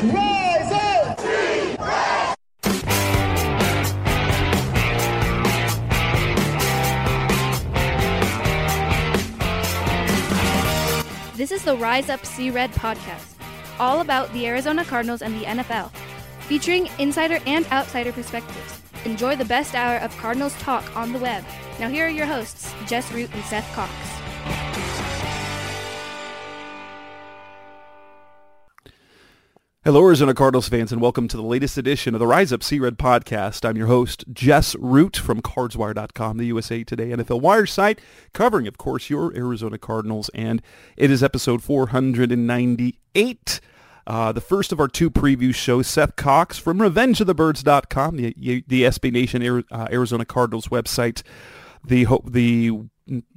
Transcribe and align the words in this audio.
Rise 0.00 0.70
up! 0.70 1.18
This 11.36 11.50
is 11.50 11.64
the 11.64 11.76
Rise 11.76 12.08
Up 12.08 12.24
Sea 12.24 12.50
Red 12.50 12.70
podcast, 12.70 13.34
all 13.80 14.00
about 14.00 14.32
the 14.32 14.46
Arizona 14.46 14.84
Cardinals 14.84 15.20
and 15.20 15.34
the 15.34 15.44
NFL, 15.44 15.90
featuring 16.42 16.88
insider 17.00 17.40
and 17.44 17.66
outsider 17.72 18.12
perspectives. 18.12 18.80
Enjoy 19.04 19.34
the 19.34 19.44
best 19.44 19.74
hour 19.74 19.96
of 19.96 20.16
Cardinals 20.18 20.54
talk 20.60 20.96
on 20.96 21.12
the 21.12 21.18
web. 21.18 21.42
Now, 21.80 21.88
here 21.88 22.06
are 22.06 22.08
your 22.08 22.26
hosts, 22.26 22.72
Jess 22.86 23.10
Root 23.10 23.34
and 23.34 23.44
Seth 23.46 23.68
Cox. 23.74 24.17
Hello, 29.88 30.04
Arizona 30.04 30.34
Cardinals 30.34 30.68
fans, 30.68 30.92
and 30.92 31.00
welcome 31.00 31.28
to 31.28 31.36
the 31.38 31.42
latest 31.42 31.78
edition 31.78 32.14
of 32.14 32.18
the 32.18 32.26
Rise 32.26 32.52
Up 32.52 32.62
Sea 32.62 32.78
Red 32.78 32.98
podcast. 32.98 33.66
I'm 33.66 33.78
your 33.78 33.86
host, 33.86 34.22
Jess 34.30 34.76
Root 34.78 35.16
from 35.16 35.40
CardsWire.com, 35.40 36.36
the 36.36 36.44
USA 36.44 36.84
Today 36.84 37.06
NFL 37.06 37.40
Wire 37.40 37.64
site, 37.64 37.98
covering, 38.34 38.68
of 38.68 38.76
course, 38.76 39.08
your 39.08 39.34
Arizona 39.34 39.78
Cardinals, 39.78 40.28
and 40.34 40.60
it 40.98 41.10
is 41.10 41.22
episode 41.22 41.62
498. 41.62 43.60
Uh, 44.06 44.30
the 44.30 44.42
first 44.42 44.72
of 44.72 44.78
our 44.78 44.88
two 44.88 45.10
preview 45.10 45.54
shows, 45.54 45.86
Seth 45.86 46.16
Cox 46.16 46.58
from 46.58 46.80
RevengeOfTheBirds.com, 46.80 48.16
the, 48.18 48.34
the 48.66 48.82
SB 48.82 49.10
Nation 49.10 49.64
uh, 49.70 49.88
Arizona 49.90 50.26
Cardinals 50.26 50.68
website, 50.68 51.22
the 51.82 52.06
the 52.26 52.78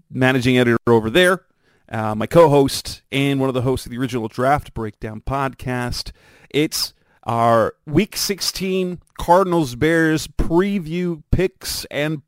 managing 0.10 0.58
editor 0.58 0.78
over 0.86 1.10
there, 1.10 1.46
uh, 1.88 2.14
my 2.14 2.26
co-host 2.26 3.04
and 3.10 3.40
one 3.40 3.48
of 3.48 3.56
the 3.56 3.62
hosts 3.62 3.86
of 3.86 3.92
the 3.92 3.98
original 3.98 4.28
Draft 4.28 4.74
Breakdown 4.74 5.22
podcast. 5.26 6.12
It's 6.54 6.94
our 7.24 7.76
Week 7.86 8.16
16 8.16 9.00
Cardinals 9.18 9.76
Bears 9.76 10.28
preview 10.28 11.24
picks 11.32 11.86
and 11.86 12.22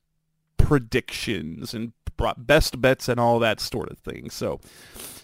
predictions 0.57 1.73
and 1.73 1.93
best 2.37 2.79
bets 2.79 3.09
and 3.09 3.19
all 3.19 3.39
that 3.39 3.59
sort 3.59 3.89
of 3.89 3.97
thing. 3.99 4.29
So, 4.29 4.61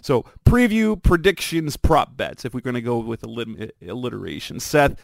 so 0.01 0.25
preview 0.45 1.01
predictions, 1.01 1.77
prop 1.77 2.17
bets. 2.17 2.45
If 2.45 2.53
we're 2.53 2.61
going 2.61 2.73
to 2.75 2.81
go 2.81 2.97
with 2.97 3.23
alliteration, 3.23 4.59
Seth. 4.59 4.99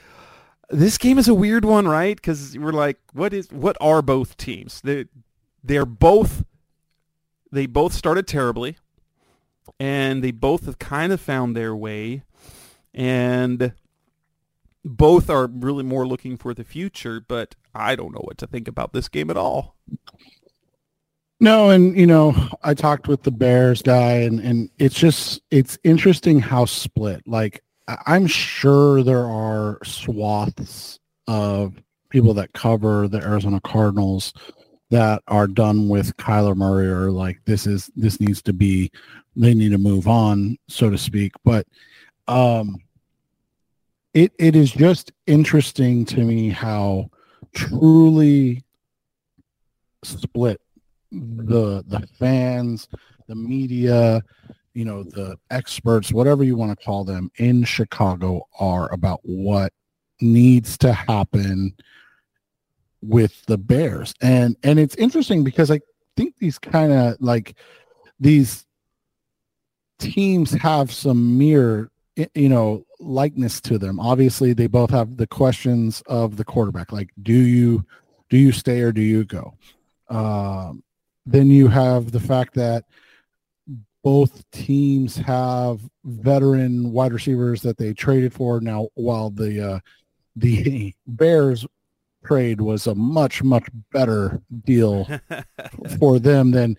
This 0.70 0.98
game 0.98 1.20
is 1.20 1.28
a 1.28 1.36
weird 1.36 1.64
one, 1.64 1.88
right? 1.88 2.16
Because 2.16 2.58
we're 2.58 2.72
like, 2.72 2.98
what 3.14 3.34
is 3.34 3.52
what 3.52 3.78
are 3.80 4.02
both 4.02 4.36
teams? 4.36 4.82
They 4.82 5.06
they're 5.64 5.86
both 5.86 6.44
they 7.52 7.68
both 7.68 7.94
started 7.94 8.28
terribly 8.28 8.78
and 9.80 10.24
they 10.24 10.32
both 10.32 10.66
have 10.66 10.80
kind 10.80 11.14
of 11.14 11.22
found 11.22 11.56
their 11.56 11.76
way 11.76 12.24
and 12.96 13.74
both 14.86 15.30
are 15.30 15.48
really 15.48 15.84
more 15.84 16.08
looking 16.08 16.38
for 16.38 16.54
the 16.54 16.64
future 16.64 17.20
but 17.20 17.56
i 17.74 17.96
don't 17.96 18.14
know 18.14 18.22
what 18.24 18.38
to 18.38 18.48
think 18.48 18.68
about 18.68 18.94
this 18.94 19.10
game 19.10 19.30
at 19.30 19.38
all 19.38 19.76
no 21.40 21.70
and 21.70 21.98
you 21.98 22.08
know 22.08 22.34
i 22.64 22.74
talked 22.74 23.08
with 23.08 23.24
the 23.24 23.32
bears 23.32 23.82
guy 23.82 24.14
and 24.14 24.40
and 24.40 24.70
it's 24.78 24.96
just 24.96 25.42
it's 25.52 25.78
interesting 25.84 26.40
how 26.40 26.64
split 26.64 27.22
like 27.26 27.64
i'm 28.06 28.28
sure 28.28 29.04
there 29.04 29.26
are 29.26 29.80
swaths 29.84 31.00
of 31.28 31.74
people 32.10 32.34
that 32.34 32.54
cover 32.54 33.08
the 33.08 33.22
arizona 33.22 33.60
cardinals 33.62 34.34
that 34.92 35.24
are 35.28 35.48
done 35.48 35.90
with 35.90 36.16
Kyler 36.18 36.56
Murray 36.56 36.88
or 36.88 37.12
like 37.12 37.40
this 37.46 37.66
is 37.66 37.90
this 37.96 38.20
needs 38.20 38.42
to 38.44 38.54
be 38.54 38.92
they 39.36 39.54
need 39.54 39.72
to 39.72 39.78
move 39.78 40.08
on, 40.08 40.58
so 40.70 40.90
to 40.90 40.98
speak. 40.98 41.34
But 41.44 41.68
um 42.28 42.78
it 44.16 44.32
it 44.40 44.56
is 44.56 44.72
just 44.72 45.12
interesting 45.28 46.06
to 46.06 46.22
me 46.22 46.50
how 46.50 47.12
truly 47.54 48.64
split 50.04 50.62
the 51.12 51.84
the 51.86 52.08
fans, 52.18 52.88
the 53.28 53.36
media, 53.36 54.22
you 54.74 54.86
know, 54.86 55.04
the 55.04 55.38
experts, 55.52 56.14
whatever 56.14 56.44
you 56.44 56.56
want 56.56 56.78
to 56.78 56.86
call 56.86 57.04
them 57.04 57.30
in 57.36 57.66
Chicago 57.66 58.48
are 58.58 58.92
about 58.94 59.20
what 59.24 59.74
needs 60.22 60.78
to 60.78 60.94
happen 60.94 61.76
with 63.02 63.46
the 63.48 63.58
Bears. 63.58 64.14
And 64.22 64.56
and 64.64 64.80
it's 64.80 64.96
interesting 64.96 65.44
because 65.44 65.70
I 65.70 65.82
think 66.16 66.38
these 66.38 66.58
kind 66.58 66.94
of 66.94 67.18
like 67.20 67.58
these 68.18 68.66
teams 70.00 70.52
have 70.52 70.90
some 70.90 71.38
mirror 71.38 71.92
you 72.34 72.48
know 72.50 72.85
likeness 73.00 73.62
to 73.62 73.78
them. 73.78 74.00
Obviously 74.00 74.54
they 74.54 74.68
both 74.68 74.90
have 74.90 75.18
the 75.18 75.28
questions 75.28 76.02
of 76.08 76.38
the 76.38 76.46
quarterback 76.46 76.92
like 76.92 77.10
do 77.22 77.34
you 77.34 77.86
do 78.30 78.38
you 78.38 78.52
stay 78.52 78.82
or 78.82 78.92
do 78.92 79.02
you 79.02 79.24
go? 79.26 79.54
Um, 80.10 80.84
then 81.26 81.50
you 81.50 81.68
have 81.68 82.12
the 82.12 82.20
fact 82.20 82.54
that 82.56 82.86
both 84.04 84.50
teams 84.52 85.18
have 85.18 85.82
veteran 86.04 86.92
wide 86.92 87.12
receivers 87.12 87.62
that 87.64 87.78
they 87.78 87.94
traded 87.94 88.34
for. 88.34 88.62
Now 88.62 88.90
while 88.94 89.32
the 89.32 89.74
uh, 89.74 89.80
the 90.36 90.94
bears 91.08 91.66
trade 92.24 92.62
was 92.62 92.88
a 92.88 92.96
much 92.96 93.44
much 93.44 93.68
better 93.92 94.42
deal 94.64 95.08
for 96.00 96.20
them 96.20 96.52
than 96.52 96.78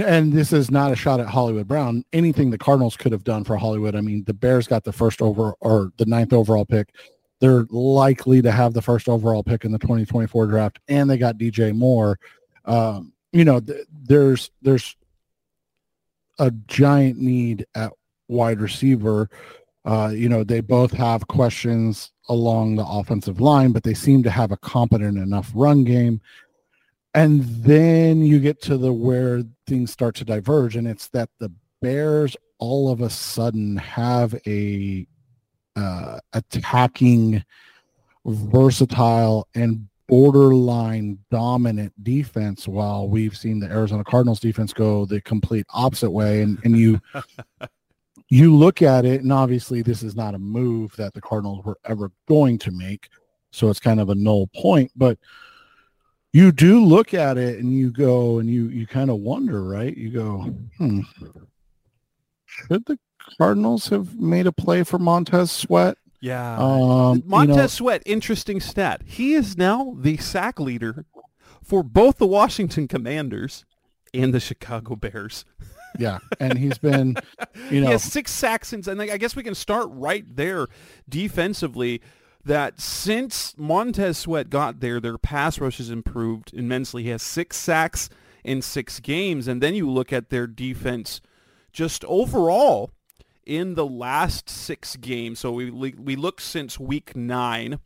and 0.00 0.32
this 0.32 0.52
is 0.52 0.70
not 0.70 0.92
a 0.92 0.96
shot 0.96 1.20
at 1.20 1.28
Hollywood 1.28 1.68
Brown. 1.68 2.04
Anything 2.12 2.50
the 2.50 2.58
Cardinals 2.58 2.96
could 2.96 3.12
have 3.12 3.24
done 3.24 3.44
for 3.44 3.56
Hollywood. 3.56 3.94
I 3.94 4.00
mean, 4.00 4.24
the 4.24 4.34
Bears 4.34 4.66
got 4.66 4.84
the 4.84 4.92
first 4.92 5.20
over 5.20 5.52
or 5.60 5.92
the 5.98 6.06
ninth 6.06 6.32
overall 6.32 6.64
pick. 6.64 6.94
They're 7.40 7.66
likely 7.70 8.40
to 8.42 8.52
have 8.52 8.72
the 8.72 8.82
first 8.82 9.08
overall 9.08 9.42
pick 9.42 9.64
in 9.64 9.72
the 9.72 9.78
2024 9.78 10.46
draft, 10.46 10.78
and 10.88 11.10
they 11.10 11.18
got 11.18 11.38
DJ 11.38 11.74
Moore. 11.74 12.18
Um, 12.64 13.12
you 13.32 13.44
know, 13.44 13.60
th- 13.60 13.86
there's 13.90 14.50
there's 14.62 14.96
a 16.38 16.50
giant 16.68 17.18
need 17.18 17.66
at 17.74 17.92
wide 18.28 18.60
receiver. 18.60 19.28
Uh, 19.84 20.12
you 20.14 20.28
know, 20.28 20.44
they 20.44 20.60
both 20.60 20.92
have 20.92 21.26
questions 21.26 22.12
along 22.28 22.76
the 22.76 22.86
offensive 22.86 23.40
line, 23.40 23.72
but 23.72 23.82
they 23.82 23.94
seem 23.94 24.22
to 24.22 24.30
have 24.30 24.52
a 24.52 24.56
competent 24.56 25.18
enough 25.18 25.50
run 25.54 25.84
game. 25.84 26.20
And 27.14 27.42
then 27.42 28.22
you 28.22 28.40
get 28.40 28.62
to 28.62 28.78
the 28.78 28.92
where 28.92 29.42
things 29.66 29.90
start 29.90 30.14
to 30.16 30.24
diverge, 30.24 30.76
and 30.76 30.88
it's 30.88 31.08
that 31.08 31.28
the 31.38 31.52
Bears 31.82 32.36
all 32.58 32.90
of 32.90 33.00
a 33.00 33.10
sudden 33.10 33.76
have 33.76 34.34
a 34.46 35.06
uh, 35.76 36.18
attacking, 36.32 37.44
versatile, 38.24 39.48
and 39.54 39.88
borderline 40.08 41.18
dominant 41.30 41.92
defense 42.04 42.68
while 42.68 43.08
we've 43.08 43.36
seen 43.36 43.58
the 43.58 43.66
Arizona 43.66 44.04
Cardinals 44.04 44.40
defense 44.40 44.72
go 44.72 45.06
the 45.06 45.20
complete 45.22 45.66
opposite 45.70 46.10
way 46.10 46.42
and 46.42 46.58
and 46.64 46.76
you 46.76 47.00
you 48.28 48.54
look 48.54 48.80
at 48.80 49.04
it, 49.04 49.22
and 49.22 49.32
obviously 49.32 49.82
this 49.82 50.02
is 50.02 50.16
not 50.16 50.34
a 50.34 50.38
move 50.38 50.94
that 50.96 51.12
the 51.12 51.20
Cardinals 51.20 51.64
were 51.64 51.78
ever 51.84 52.10
going 52.28 52.58
to 52.58 52.70
make, 52.70 53.08
so 53.50 53.68
it's 53.68 53.80
kind 53.80 54.00
of 54.00 54.08
a 54.08 54.14
null 54.14 54.48
point. 54.56 54.90
But 54.96 55.18
you 56.32 56.50
do 56.52 56.84
look 56.84 57.12
at 57.14 57.36
it 57.36 57.58
and 57.58 57.72
you 57.72 57.90
go 57.90 58.38
and 58.38 58.48
you 58.48 58.68
you 58.68 58.86
kind 58.86 59.10
of 59.10 59.18
wonder, 59.18 59.62
right? 59.62 59.96
You 59.96 60.10
go, 60.10 60.38
hmm, 60.78 61.00
should 62.46 62.86
the 62.86 62.98
Cardinals 63.38 63.88
have 63.88 64.18
made 64.18 64.46
a 64.46 64.52
play 64.52 64.82
for 64.82 64.98
Montez 64.98 65.50
Sweat? 65.50 65.96
Yeah. 66.20 66.56
Um, 66.56 67.22
Montez 67.26 67.56
you 67.56 67.62
know, 67.62 67.66
Sweat, 67.66 68.02
interesting 68.06 68.60
stat. 68.60 69.02
He 69.04 69.34
is 69.34 69.56
now 69.56 69.94
the 69.98 70.16
sack 70.18 70.58
leader 70.58 71.04
for 71.62 71.82
both 71.82 72.18
the 72.18 72.26
Washington 72.26 72.88
Commanders 72.88 73.64
and 74.14 74.32
the 74.32 74.40
Chicago 74.40 74.96
Bears. 74.96 75.44
Yeah, 75.98 76.18
and 76.40 76.56
he's 76.56 76.78
been, 76.78 77.16
you 77.70 77.80
know, 77.80 77.86
he 77.88 77.92
has 77.92 78.02
six 78.02 78.30
sacks, 78.30 78.72
and 78.72 79.02
I 79.02 79.16
guess 79.18 79.36
we 79.36 79.42
can 79.42 79.54
start 79.54 79.88
right 79.90 80.24
there 80.34 80.68
defensively. 81.08 82.00
That 82.44 82.80
since 82.80 83.54
Montez 83.56 84.18
Sweat 84.18 84.50
got 84.50 84.80
there, 84.80 85.00
their 85.00 85.18
pass 85.18 85.58
rush 85.60 85.78
has 85.78 85.90
improved 85.90 86.52
immensely. 86.52 87.04
He 87.04 87.10
has 87.10 87.22
six 87.22 87.56
sacks 87.56 88.08
in 88.42 88.62
six 88.62 89.00
games, 89.00 89.46
and 89.46 89.62
then 89.62 89.74
you 89.74 89.88
look 89.88 90.12
at 90.12 90.30
their 90.30 90.46
defense 90.46 91.20
just 91.72 92.04
overall. 92.06 92.90
in 93.44 93.74
the 93.74 93.86
last 93.86 94.48
six 94.48 94.96
games. 94.96 95.40
So 95.40 95.52
we 95.52 95.70
we 95.70 96.16
look 96.16 96.40
since 96.40 96.78
week 96.78 97.16
nine, 97.16 97.80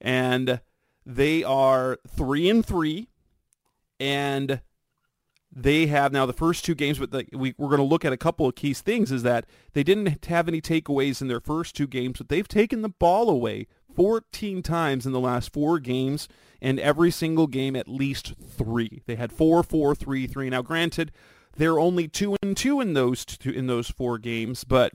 and 0.00 0.60
they 1.06 1.42
are 1.42 1.98
three 2.06 2.48
and 2.50 2.64
three, 2.64 3.08
and 3.98 4.60
they 5.56 5.86
have 5.86 6.12
now 6.12 6.26
the 6.26 6.32
first 6.32 6.64
two 6.64 6.74
games, 6.74 6.98
but 6.98 7.12
the, 7.12 7.26
we, 7.32 7.54
we're 7.56 7.68
going 7.68 7.78
to 7.78 7.84
look 7.84 8.04
at 8.04 8.12
a 8.12 8.16
couple 8.16 8.46
of 8.46 8.56
key 8.56 8.74
things 8.74 9.12
is 9.12 9.22
that 9.22 9.46
they 9.72 9.84
didn't 9.84 10.24
have 10.26 10.48
any 10.48 10.60
takeaways 10.60 11.20
in 11.20 11.28
their 11.28 11.40
first 11.40 11.76
two 11.76 11.86
games, 11.86 12.18
but 12.18 12.28
they've 12.28 12.48
taken 12.48 12.82
the 12.82 12.88
ball 12.88 13.30
away 13.30 13.68
14 13.94 14.62
times 14.62 15.06
in 15.06 15.12
the 15.12 15.20
last 15.20 15.52
four 15.52 15.78
games, 15.78 16.28
and 16.60 16.80
every 16.80 17.10
single 17.10 17.46
game 17.46 17.76
at 17.76 17.86
least 17.86 18.34
three. 18.36 19.02
They 19.06 19.14
had 19.14 19.32
four, 19.32 19.62
four, 19.62 19.94
three, 19.94 20.26
three. 20.26 20.50
Now, 20.50 20.62
granted, 20.62 21.12
they're 21.56 21.78
only 21.78 22.08
two 22.08 22.36
and 22.42 22.56
two 22.56 22.80
in 22.80 22.94
those 22.94 23.24
two, 23.24 23.50
in 23.50 23.68
those 23.68 23.88
four 23.88 24.18
games, 24.18 24.64
but 24.64 24.92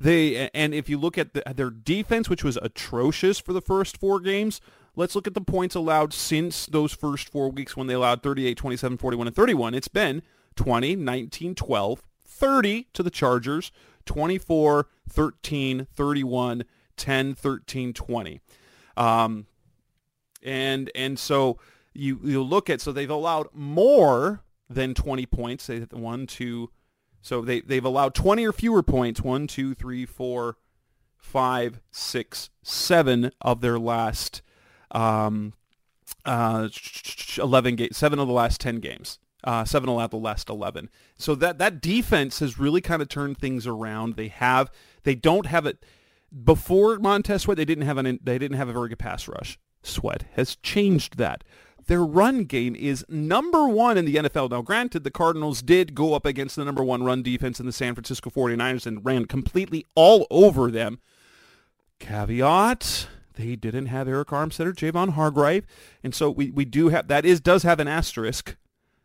they 0.00 0.48
and 0.54 0.74
if 0.74 0.88
you 0.88 0.98
look 0.98 1.18
at 1.18 1.34
the, 1.34 1.42
their 1.54 1.70
defense, 1.70 2.30
which 2.30 2.42
was 2.42 2.56
atrocious 2.62 3.38
for 3.38 3.52
the 3.52 3.60
first 3.60 3.98
four 3.98 4.20
games, 4.20 4.60
let's 4.96 5.14
look 5.14 5.26
at 5.26 5.34
the 5.34 5.40
points 5.40 5.74
allowed 5.74 6.12
since 6.12 6.66
those 6.66 6.92
first 6.92 7.28
four 7.28 7.50
weeks 7.50 7.76
when 7.76 7.86
they 7.86 7.94
allowed 7.94 8.22
38, 8.22 8.56
27, 8.56 8.98
41, 8.98 9.26
and 9.26 9.36
31. 9.36 9.74
It's 9.74 9.88
been 9.88 10.22
20, 10.56 10.96
19, 10.96 11.54
12, 11.54 12.02
30 12.26 12.88
to 12.92 13.02
the 13.02 13.10
Chargers, 13.10 13.72
24, 14.06 14.88
13, 15.08 15.86
31, 15.94 16.64
10, 16.96 17.34
13, 17.34 17.92
20. 17.92 18.40
Um, 18.96 19.46
and 20.42 20.90
and 20.94 21.18
so 21.18 21.58
you 21.94 22.20
you 22.24 22.42
look 22.42 22.68
at 22.68 22.80
so 22.80 22.92
they've 22.92 23.08
allowed 23.08 23.48
more 23.52 24.42
than 24.68 24.94
20 24.94 25.24
points. 25.26 25.66
They 25.66 25.78
one, 25.78 26.26
two, 26.26 26.70
so 27.20 27.42
they 27.42 27.60
they've 27.60 27.84
allowed 27.84 28.14
20 28.14 28.44
or 28.44 28.52
fewer 28.52 28.82
points. 28.82 29.22
One, 29.22 29.46
two, 29.46 29.74
three, 29.74 30.04
four, 30.04 30.56
five, 31.16 31.80
six, 31.90 32.50
seven 32.62 33.30
of 33.40 33.60
their 33.60 33.78
last 33.78 34.42
um, 34.92 35.54
uh, 36.24 36.68
11 37.38 37.76
games, 37.76 37.96
seven 37.96 38.18
of 38.18 38.28
the 38.28 38.34
last 38.34 38.60
10 38.60 38.76
games. 38.76 39.18
Uh, 39.44 39.64
seven 39.64 39.88
of 39.88 40.10
the 40.12 40.16
last 40.16 40.48
11. 40.48 40.88
So 41.18 41.34
that, 41.34 41.58
that 41.58 41.80
defense 41.80 42.38
has 42.38 42.60
really 42.60 42.80
kind 42.80 43.02
of 43.02 43.08
turned 43.08 43.38
things 43.38 43.66
around. 43.66 44.14
They 44.14 44.28
have, 44.28 44.70
they 45.02 45.16
don't 45.16 45.46
have 45.46 45.66
it 45.66 45.84
before 46.44 46.96
Montez 47.00 47.42
Sweat. 47.42 47.56
They 47.56 47.64
didn't 47.64 47.84
have 47.84 47.98
an, 47.98 48.20
they 48.22 48.38
didn't 48.38 48.56
have 48.56 48.68
a 48.68 48.72
very 48.72 48.88
good 48.88 49.00
pass 49.00 49.26
rush. 49.26 49.58
Sweat 49.82 50.26
has 50.34 50.54
changed 50.56 51.18
that. 51.18 51.42
Their 51.86 52.04
run 52.04 52.44
game 52.44 52.76
is 52.76 53.04
number 53.08 53.66
one 53.66 53.98
in 53.98 54.04
the 54.04 54.14
NFL. 54.14 54.50
Now, 54.50 54.62
granted, 54.62 55.02
the 55.02 55.10
Cardinals 55.10 55.62
did 55.62 55.94
go 55.94 56.14
up 56.14 56.24
against 56.24 56.56
the 56.56 56.64
number 56.64 56.84
one 56.84 57.02
run 57.02 57.22
defense 57.22 57.58
in 57.58 57.66
the 57.66 57.72
San 57.72 57.94
Francisco 57.94 58.30
49ers 58.30 58.86
and 58.86 59.04
ran 59.04 59.24
completely 59.24 59.86
all 59.94 60.26
over 60.30 60.70
them. 60.70 61.00
Caveat, 61.98 63.08
they 63.34 63.56
didn't 63.56 63.86
have 63.86 64.06
Arik 64.06 64.26
Armstead, 64.26 64.74
Javon 64.74 65.10
Hargrave, 65.10 65.66
and 66.02 66.14
so 66.14 66.30
we, 66.30 66.50
we 66.50 66.64
do 66.64 66.88
have 66.88 67.08
that 67.08 67.24
is 67.24 67.40
does 67.40 67.62
have 67.62 67.80
an 67.80 67.88
asterisk. 67.88 68.56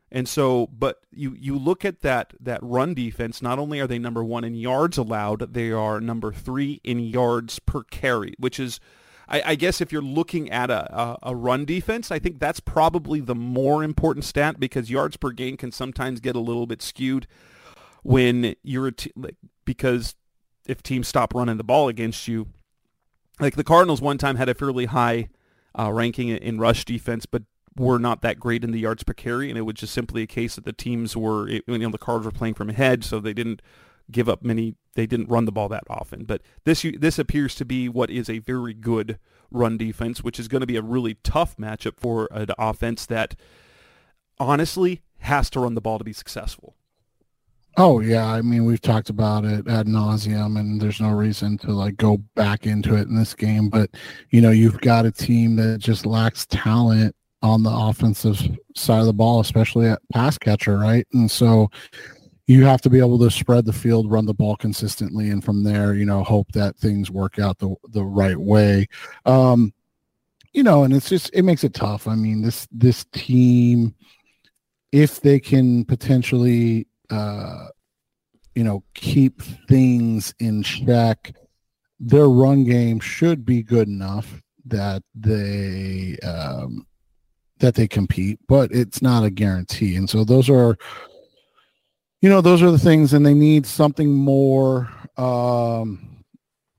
And 0.09 0.27
so, 0.27 0.67
but 0.67 1.01
you, 1.11 1.35
you 1.37 1.57
look 1.57 1.83
at 1.83 1.99
that 2.01 2.33
that 2.39 2.59
run 2.63 2.93
defense. 2.93 3.41
Not 3.41 3.59
only 3.59 3.79
are 3.81 3.87
they 3.87 3.99
number 3.99 4.23
one 4.23 4.45
in 4.45 4.55
yards 4.55 4.97
allowed, 4.97 5.53
they 5.53 5.71
are 5.71 5.99
number 5.99 6.31
three 6.31 6.79
in 6.83 6.99
yards 6.99 7.59
per 7.59 7.83
carry, 7.83 8.33
which 8.37 8.57
is, 8.57 8.79
I, 9.27 9.41
I 9.45 9.55
guess, 9.55 9.81
if 9.81 9.91
you're 9.91 10.01
looking 10.01 10.49
at 10.49 10.69
a, 10.69 10.97
a, 10.97 11.17
a 11.23 11.35
run 11.35 11.65
defense, 11.65 12.09
I 12.09 12.19
think 12.19 12.39
that's 12.39 12.61
probably 12.61 13.19
the 13.19 13.35
more 13.35 13.83
important 13.83 14.23
stat 14.23 14.61
because 14.61 14.89
yards 14.89 15.17
per 15.17 15.31
game 15.31 15.57
can 15.57 15.73
sometimes 15.73 16.21
get 16.21 16.37
a 16.37 16.39
little 16.39 16.67
bit 16.67 16.81
skewed 16.81 17.27
when 18.03 18.55
you're 18.63 18.87
a 18.87 18.91
t- 18.93 19.11
like, 19.17 19.35
because 19.65 20.15
if 20.65 20.81
teams 20.81 21.09
stop 21.09 21.33
running 21.33 21.57
the 21.57 21.63
ball 21.65 21.89
against 21.89 22.29
you, 22.29 22.47
like 23.39 23.55
the 23.55 23.63
Cardinals 23.63 24.01
one 24.01 24.17
time 24.17 24.35
had 24.35 24.49
a 24.49 24.53
fairly 24.53 24.85
high 24.85 25.29
uh, 25.77 25.91
ranking 25.91 26.29
in 26.29 26.59
rush 26.59 26.85
defense, 26.85 27.25
but 27.25 27.43
were 27.75 27.99
not 27.99 28.21
that 28.21 28.39
great 28.39 28.63
in 28.63 28.71
the 28.71 28.79
yards 28.79 29.03
per 29.03 29.13
carry, 29.13 29.49
and 29.49 29.57
it 29.57 29.61
was 29.61 29.75
just 29.75 29.93
simply 29.93 30.23
a 30.23 30.27
case 30.27 30.55
that 30.55 30.65
the 30.65 30.73
teams 30.73 31.15
were, 31.15 31.47
you 31.47 31.61
know, 31.67 31.89
the 31.89 31.97
Cards 31.97 32.25
were 32.25 32.31
playing 32.31 32.55
from 32.55 32.69
ahead, 32.69 33.03
so 33.03 33.19
they 33.19 33.33
didn't 33.33 33.61
give 34.09 34.27
up 34.29 34.43
many, 34.43 34.75
they 34.95 35.05
didn't 35.05 35.29
run 35.29 35.45
the 35.45 35.51
ball 35.51 35.69
that 35.69 35.83
often. 35.89 36.23
But 36.23 36.41
this 36.63 36.85
this 36.97 37.19
appears 37.19 37.55
to 37.55 37.65
be 37.65 37.87
what 37.89 38.09
is 38.09 38.29
a 38.29 38.39
very 38.39 38.73
good 38.73 39.19
run 39.51 39.77
defense, 39.77 40.23
which 40.23 40.39
is 40.39 40.47
going 40.47 40.61
to 40.61 40.67
be 40.67 40.77
a 40.77 40.81
really 40.81 41.15
tough 41.23 41.57
matchup 41.57 41.99
for 41.99 42.27
an 42.31 42.47
offense 42.57 43.05
that 43.05 43.35
honestly 44.39 45.03
has 45.19 45.49
to 45.51 45.59
run 45.59 45.75
the 45.75 45.81
ball 45.81 45.97
to 45.97 46.03
be 46.03 46.13
successful. 46.13 46.76
Oh 47.79 47.99
yeah, 47.99 48.25
I 48.25 48.41
mean 48.41 48.65
we've 48.65 48.81
talked 48.81 49.11
about 49.11 49.45
it 49.45 49.67
ad 49.67 49.85
nauseum, 49.85 50.59
and 50.59 50.81
there's 50.81 50.99
no 50.99 51.11
reason 51.11 51.59
to 51.59 51.71
like 51.71 51.95
go 51.95 52.17
back 52.35 52.65
into 52.65 52.95
it 52.95 53.07
in 53.07 53.15
this 53.15 53.35
game. 53.35 53.69
But 53.69 53.91
you 54.31 54.41
know 54.41 54.49
you've 54.49 54.81
got 54.81 55.05
a 55.05 55.11
team 55.11 55.55
that 55.57 55.77
just 55.77 56.05
lacks 56.05 56.47
talent 56.47 57.15
on 57.43 57.61
the 57.61 57.69
offensive 57.71 58.41
side 58.75 59.01
of 59.01 59.05
the 59.05 59.13
ball, 59.13 59.39
especially 59.41 59.87
at 59.87 60.01
pass 60.11 60.39
catcher, 60.39 60.79
right? 60.79 61.05
And 61.13 61.29
so 61.29 61.69
you 62.47 62.65
have 62.65 62.81
to 62.81 62.89
be 62.89 62.97
able 62.97 63.19
to 63.19 63.29
spread 63.29 63.65
the 63.65 63.73
field, 63.73 64.09
run 64.09 64.25
the 64.25 64.33
ball 64.33 64.55
consistently, 64.55 65.29
and 65.29 65.43
from 65.43 65.63
there, 65.63 65.93
you 65.93 66.05
know, 66.05 66.23
hope 66.23 66.51
that 66.53 66.77
things 66.77 67.11
work 67.11 67.37
out 67.37 67.59
the 67.59 67.75
the 67.89 68.03
right 68.03 68.37
way. 68.37 68.87
Um, 69.27 69.71
you 70.51 70.63
know, 70.63 70.83
and 70.83 70.95
it's 70.95 71.09
just 71.09 71.29
it 71.31 71.43
makes 71.43 71.63
it 71.63 71.75
tough. 71.75 72.07
I 72.07 72.15
mean, 72.15 72.41
this 72.41 72.67
this 72.71 73.05
team, 73.11 73.93
if 74.91 75.21
they 75.21 75.39
can 75.39 75.85
potentially 75.85 76.87
uh, 77.09 77.67
you 78.55 78.63
know, 78.63 78.83
keep 78.93 79.41
things 79.69 80.33
in 80.39 80.63
check. 80.63 81.35
Their 81.99 82.27
run 82.27 82.63
game 82.63 82.99
should 82.99 83.45
be 83.45 83.63
good 83.63 83.87
enough 83.87 84.41
that 84.65 85.03
they 85.15 86.17
um, 86.23 86.85
that 87.59 87.75
they 87.75 87.87
compete, 87.87 88.39
but 88.47 88.71
it's 88.71 89.01
not 89.01 89.23
a 89.23 89.29
guarantee. 89.29 89.95
And 89.95 90.09
so 90.09 90.23
those 90.23 90.49
are, 90.49 90.77
you 92.21 92.29
know, 92.29 92.41
those 92.41 92.61
are 92.61 92.71
the 92.71 92.79
things, 92.79 93.13
and 93.13 93.25
they 93.25 93.33
need 93.33 93.65
something 93.65 94.13
more. 94.13 94.89
Um, 95.17 96.23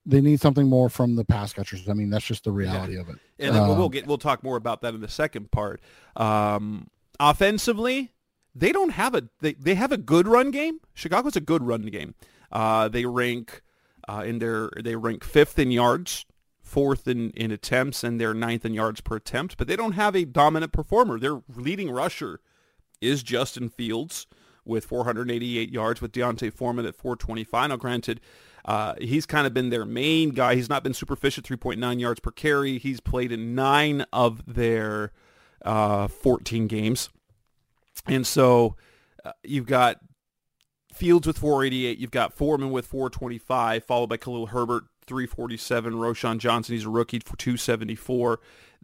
they 0.06 0.20
need 0.20 0.40
something 0.40 0.68
more 0.68 0.88
from 0.88 1.16
the 1.16 1.24
pass 1.24 1.52
catchers. 1.52 1.88
I 1.88 1.92
mean, 1.92 2.10
that's 2.10 2.24
just 2.24 2.44
the 2.44 2.52
reality 2.52 2.94
yeah. 2.94 3.00
of 3.00 3.08
it. 3.10 3.16
And 3.38 3.54
then 3.54 3.68
we'll 3.68 3.88
get 3.88 4.06
we'll 4.06 4.18
talk 4.18 4.42
more 4.42 4.56
about 4.56 4.82
that 4.82 4.94
in 4.94 5.00
the 5.00 5.08
second 5.08 5.50
part. 5.50 5.80
Um, 6.16 6.88
offensively, 7.20 8.12
they 8.54 8.72
don't 8.72 8.90
have 8.90 9.14
a 9.14 9.28
they, 9.40 9.54
they 9.54 9.74
have 9.74 9.92
a 9.92 9.96
good 9.96 10.26
run 10.26 10.50
game. 10.50 10.80
Chicago's 10.94 11.36
a 11.36 11.40
good 11.40 11.62
run 11.62 11.82
game. 11.82 12.14
Uh, 12.50 12.88
they 12.88 13.04
rank 13.04 13.62
uh, 14.08 14.22
in 14.26 14.38
their 14.38 14.70
they 14.82 14.96
rank 14.96 15.24
fifth 15.24 15.58
in 15.58 15.70
yards, 15.70 16.24
fourth 16.62 17.06
in, 17.06 17.30
in 17.30 17.50
attempts, 17.50 18.02
and 18.02 18.20
they're 18.20 18.34
ninth 18.34 18.64
in 18.64 18.74
yards 18.74 19.00
per 19.00 19.16
attempt. 19.16 19.56
But 19.56 19.68
they 19.68 19.76
don't 19.76 19.92
have 19.92 20.16
a 20.16 20.24
dominant 20.24 20.72
performer. 20.72 21.18
Their 21.18 21.42
leading 21.54 21.90
rusher 21.90 22.40
is 23.00 23.22
Justin 23.22 23.68
Fields 23.68 24.26
with 24.64 24.84
488 24.84 25.70
yards, 25.70 26.00
with 26.00 26.12
D'Onta 26.12 26.52
Foreman 26.52 26.84
at 26.84 26.94
425. 26.94 27.70
Now, 27.70 27.76
granted, 27.76 28.20
uh, 28.64 28.94
he's 29.00 29.24
kind 29.24 29.46
of 29.46 29.54
been 29.54 29.70
their 29.70 29.86
main 29.86 30.30
guy. 30.30 30.54
He's 30.54 30.68
not 30.68 30.84
been 30.84 30.92
super 30.94 31.14
efficient, 31.14 31.48
3.9 31.48 32.00
yards 32.00 32.20
per 32.20 32.30
carry. 32.30 32.78
He's 32.78 33.00
played 33.00 33.32
in 33.32 33.54
nine 33.54 34.04
of 34.12 34.42
their 34.46 35.12
uh, 35.64 36.06
14 36.08 36.66
games. 36.66 37.08
And 38.06 38.26
so 38.26 38.76
uh, 39.24 39.32
you've 39.42 39.66
got 39.66 39.98
Fields 40.92 41.26
with 41.26 41.38
488. 41.38 41.98
You've 41.98 42.10
got 42.10 42.32
Foreman 42.32 42.70
with 42.70 42.86
425, 42.86 43.84
followed 43.84 44.08
by 44.08 44.16
Khalil 44.16 44.46
Herbert, 44.46 44.84
347. 45.06 45.94
Roschon 45.94 46.38
Johnson, 46.38 46.74
he's 46.74 46.86
a 46.86 46.90
rookie 46.90 47.20
for 47.20 47.36
274. 47.36 48.40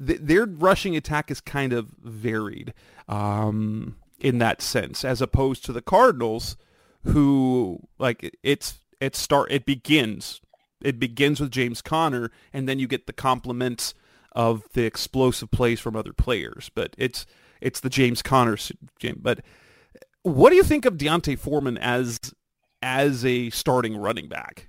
Th- 0.06 0.20
their 0.20 0.46
rushing 0.46 0.96
attack 0.96 1.30
is 1.30 1.40
kind 1.40 1.72
of 1.72 1.90
varied 2.02 2.74
um, 3.08 3.96
in 4.20 4.38
that 4.38 4.62
sense, 4.62 5.04
as 5.04 5.20
opposed 5.20 5.64
to 5.64 5.72
the 5.72 5.82
Cardinals, 5.82 6.56
who 7.04 7.80
like 7.98 8.36
it's 8.42 8.78
it 9.00 9.14
start 9.14 9.52
it 9.52 9.66
begins 9.66 10.40
it 10.84 11.00
begins 11.00 11.40
with 11.40 11.50
James 11.50 11.82
Conner, 11.82 12.30
and 12.52 12.68
then 12.68 12.78
you 12.78 12.86
get 12.86 13.06
the 13.06 13.12
complements 13.12 13.94
of 14.32 14.64
the 14.74 14.84
explosive 14.84 15.50
plays 15.50 15.80
from 15.80 15.96
other 15.96 16.12
players. 16.12 16.70
But 16.74 16.94
it's 16.98 17.26
it's 17.64 17.80
the 17.80 17.90
James 17.90 18.22
Conner 18.22 18.56
game. 19.00 19.18
But 19.20 19.40
what 20.22 20.50
do 20.50 20.56
you 20.56 20.62
think 20.62 20.84
of 20.84 20.96
D'Onta 20.98 21.36
Foreman 21.36 21.78
as 21.78 22.20
as 22.82 23.24
a 23.24 23.50
starting 23.50 23.96
running 23.96 24.28
back? 24.28 24.68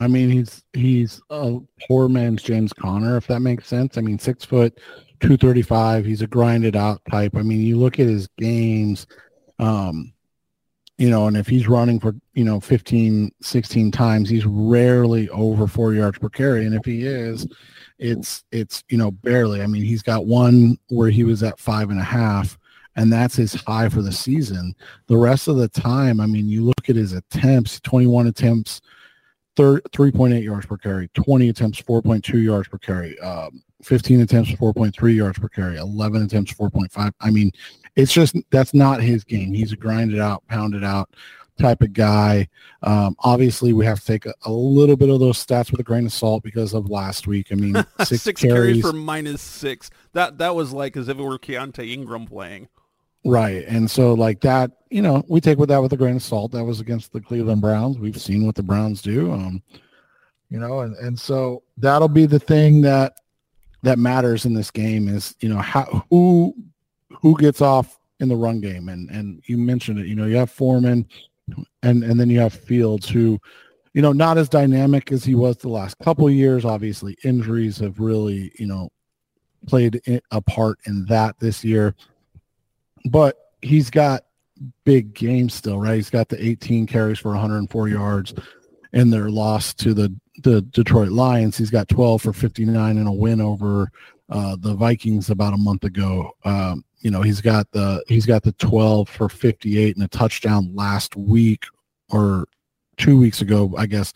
I 0.00 0.08
mean, 0.08 0.30
he's 0.30 0.64
he's 0.72 1.20
a 1.30 1.58
poor 1.86 2.08
man's 2.08 2.42
James 2.42 2.72
Conner, 2.72 3.16
if 3.16 3.26
that 3.28 3.40
makes 3.40 3.68
sense. 3.68 3.96
I 3.96 4.00
mean, 4.00 4.18
six 4.18 4.44
foot, 4.44 4.78
two 5.20 5.36
thirty 5.36 5.62
five. 5.62 6.04
He's 6.04 6.22
a 6.22 6.26
grinded 6.26 6.74
out 6.74 7.00
type. 7.10 7.36
I 7.36 7.42
mean, 7.42 7.62
you 7.62 7.78
look 7.78 8.00
at 8.00 8.06
his 8.06 8.28
games, 8.38 9.06
um, 9.58 10.12
you 10.98 11.10
know, 11.10 11.26
and 11.26 11.36
if 11.36 11.46
he's 11.46 11.68
running 11.68 12.00
for 12.00 12.14
you 12.34 12.44
know 12.44 12.60
15, 12.60 13.32
16 13.40 13.90
times, 13.90 14.28
he's 14.28 14.46
rarely 14.46 15.28
over 15.30 15.66
four 15.66 15.92
yards 15.92 16.18
per 16.18 16.28
carry. 16.28 16.64
And 16.64 16.74
if 16.74 16.84
he 16.84 17.06
is, 17.06 17.46
it's 17.98 18.44
it's 18.50 18.82
you 18.88 18.96
know 18.96 19.10
barely. 19.10 19.62
I 19.62 19.66
mean, 19.66 19.82
he's 19.82 20.02
got 20.02 20.26
one 20.26 20.78
where 20.88 21.10
he 21.10 21.24
was 21.24 21.42
at 21.42 21.58
five 21.58 21.90
and 21.90 22.00
a 22.00 22.04
half, 22.04 22.58
and 22.96 23.12
that's 23.12 23.36
his 23.36 23.54
high 23.54 23.88
for 23.88 24.02
the 24.02 24.12
season. 24.12 24.74
The 25.06 25.18
rest 25.18 25.48
of 25.48 25.56
the 25.56 25.68
time, 25.68 26.20
I 26.20 26.26
mean, 26.26 26.48
you 26.48 26.64
look 26.64 26.88
at 26.88 26.96
his 26.96 27.12
attempts, 27.12 27.80
21 27.80 28.26
attempts, 28.28 28.80
3.8 29.56 30.42
yards 30.42 30.66
per 30.66 30.76
carry, 30.76 31.08
20 31.08 31.48
attempts, 31.48 31.82
4.2 31.82 32.42
yards 32.42 32.68
per 32.68 32.78
carry, 32.78 33.18
um, 33.20 33.62
15 33.86 34.20
attempts, 34.20 34.50
4.3 34.52 35.14
yards 35.14 35.38
per 35.38 35.48
carry, 35.48 35.76
11 35.76 36.22
attempts, 36.22 36.52
4.5. 36.52 37.12
I 37.20 37.30
mean, 37.30 37.52
it's 37.94 38.12
just 38.12 38.36
that's 38.50 38.74
not 38.74 39.00
his 39.00 39.24
game. 39.24 39.52
He's 39.52 39.72
a 39.72 39.76
grinded 39.76 40.20
out, 40.20 40.46
pounded 40.48 40.84
out 40.84 41.10
type 41.58 41.80
of 41.82 41.92
guy. 41.92 42.48
Um, 42.82 43.16
obviously, 43.20 43.72
we 43.72 43.86
have 43.86 44.00
to 44.00 44.06
take 44.06 44.26
a, 44.26 44.34
a, 44.44 44.50
little 44.50 44.96
bit 44.96 45.08
of 45.08 45.20
those 45.20 45.44
stats 45.44 45.70
with 45.70 45.80
a 45.80 45.84
grain 45.84 46.06
of 46.06 46.12
salt 46.12 46.42
because 46.42 46.74
of 46.74 46.90
last 46.90 47.26
week. 47.26 47.48
I 47.50 47.54
mean, 47.54 47.74
six, 48.04 48.22
six 48.22 48.42
carries, 48.42 48.52
carries 48.52 48.80
for 48.82 48.92
minus 48.92 49.40
six. 49.40 49.90
That 50.12 50.38
that 50.38 50.54
was 50.54 50.72
like 50.72 50.96
as 50.96 51.08
if 51.08 51.18
it 51.18 51.22
were 51.22 51.38
Keaontay 51.38 51.90
Ingram 51.90 52.26
playing. 52.26 52.68
Right. 53.24 53.64
And 53.66 53.90
so 53.90 54.14
like 54.14 54.40
that, 54.42 54.70
you 54.90 55.02
know, 55.02 55.24
we 55.28 55.40
take 55.40 55.58
with 55.58 55.68
that 55.70 55.82
with 55.82 55.92
a 55.92 55.96
grain 55.96 56.16
of 56.16 56.22
salt. 56.22 56.52
That 56.52 56.64
was 56.64 56.80
against 56.80 57.12
the 57.12 57.20
Cleveland 57.20 57.60
Browns. 57.60 57.98
We've 57.98 58.20
seen 58.20 58.46
what 58.46 58.54
the 58.54 58.62
Browns 58.62 59.02
do. 59.02 59.32
Um, 59.32 59.62
you 60.48 60.60
know, 60.60 60.80
and, 60.80 60.94
and 60.96 61.18
so 61.18 61.64
that'll 61.76 62.08
be 62.08 62.26
the 62.26 62.38
thing 62.38 62.82
that 62.82 63.14
that 63.82 63.98
matters 63.98 64.44
in 64.44 64.54
this 64.54 64.70
game 64.70 65.08
is, 65.08 65.34
you 65.40 65.48
know, 65.48 65.58
how 65.58 66.04
who 66.10 66.54
who 67.10 67.36
gets 67.38 67.60
off 67.60 67.98
in 68.20 68.28
the 68.28 68.36
run 68.36 68.60
game. 68.60 68.88
And 68.88 69.08
and 69.10 69.42
you 69.46 69.58
mentioned 69.58 69.98
it, 69.98 70.06
you 70.06 70.14
know, 70.14 70.26
you 70.26 70.36
have 70.36 70.50
Foreman 70.50 71.06
and 71.82 72.02
and 72.04 72.18
then 72.18 72.30
you 72.30 72.40
have 72.40 72.54
Fields 72.54 73.08
who, 73.08 73.38
you 73.94 74.02
know, 74.02 74.12
not 74.12 74.38
as 74.38 74.48
dynamic 74.48 75.12
as 75.12 75.24
he 75.24 75.34
was 75.34 75.56
the 75.58 75.68
last 75.68 75.98
couple 75.98 76.28
years. 76.30 76.64
Obviously, 76.64 77.16
injuries 77.24 77.78
have 77.78 78.00
really, 78.00 78.52
you 78.58 78.66
know, 78.66 78.90
played 79.66 80.00
a 80.30 80.40
part 80.40 80.78
in 80.86 81.04
that 81.06 81.38
this 81.38 81.64
year 81.64 81.94
but 83.06 83.36
he's 83.62 83.90
got 83.90 84.24
big 84.84 85.14
games 85.14 85.54
still, 85.54 85.78
right? 85.78 85.96
He's 85.96 86.10
got 86.10 86.28
the 86.28 86.44
18 86.44 86.86
carries 86.86 87.18
for 87.18 87.30
104 87.30 87.88
yards 87.88 88.34
in 88.92 89.10
their 89.10 89.30
loss 89.30 89.74
to 89.74 89.94
the 89.94 90.14
the 90.42 90.62
Detroit 90.62 91.10
Lions. 91.10 91.56
He's 91.56 91.70
got 91.70 91.88
12 91.88 92.22
for 92.22 92.32
59 92.32 92.98
in 92.98 93.06
a 93.06 93.12
win 93.12 93.40
over 93.40 93.90
uh, 94.28 94.56
the 94.58 94.74
Vikings 94.74 95.30
about 95.30 95.54
a 95.54 95.58
month 95.58 95.84
ago. 95.84 96.32
Um, 96.44 96.84
you 97.00 97.10
know, 97.10 97.22
he's 97.22 97.40
got 97.40 97.70
the 97.72 98.02
he's 98.08 98.26
got 98.26 98.42
the 98.42 98.52
12 98.52 99.08
for 99.08 99.28
58 99.28 99.96
and 99.96 100.04
a 100.04 100.08
touchdown 100.08 100.74
last 100.74 101.16
week 101.16 101.64
or 102.10 102.46
two 102.96 103.18
weeks 103.18 103.40
ago, 103.42 103.72
I 103.76 103.86
guess, 103.86 104.12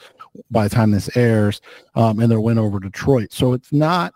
by 0.50 0.65
the 0.65 0.75
time 0.75 0.91
this 0.91 1.15
airs, 1.17 1.61
um, 1.95 2.21
in 2.21 2.29
their 2.29 2.41
win 2.41 2.59
over 2.59 2.81
Detroit. 2.81 3.33
So 3.33 3.53
it's 3.53 3.73
not 3.73 4.15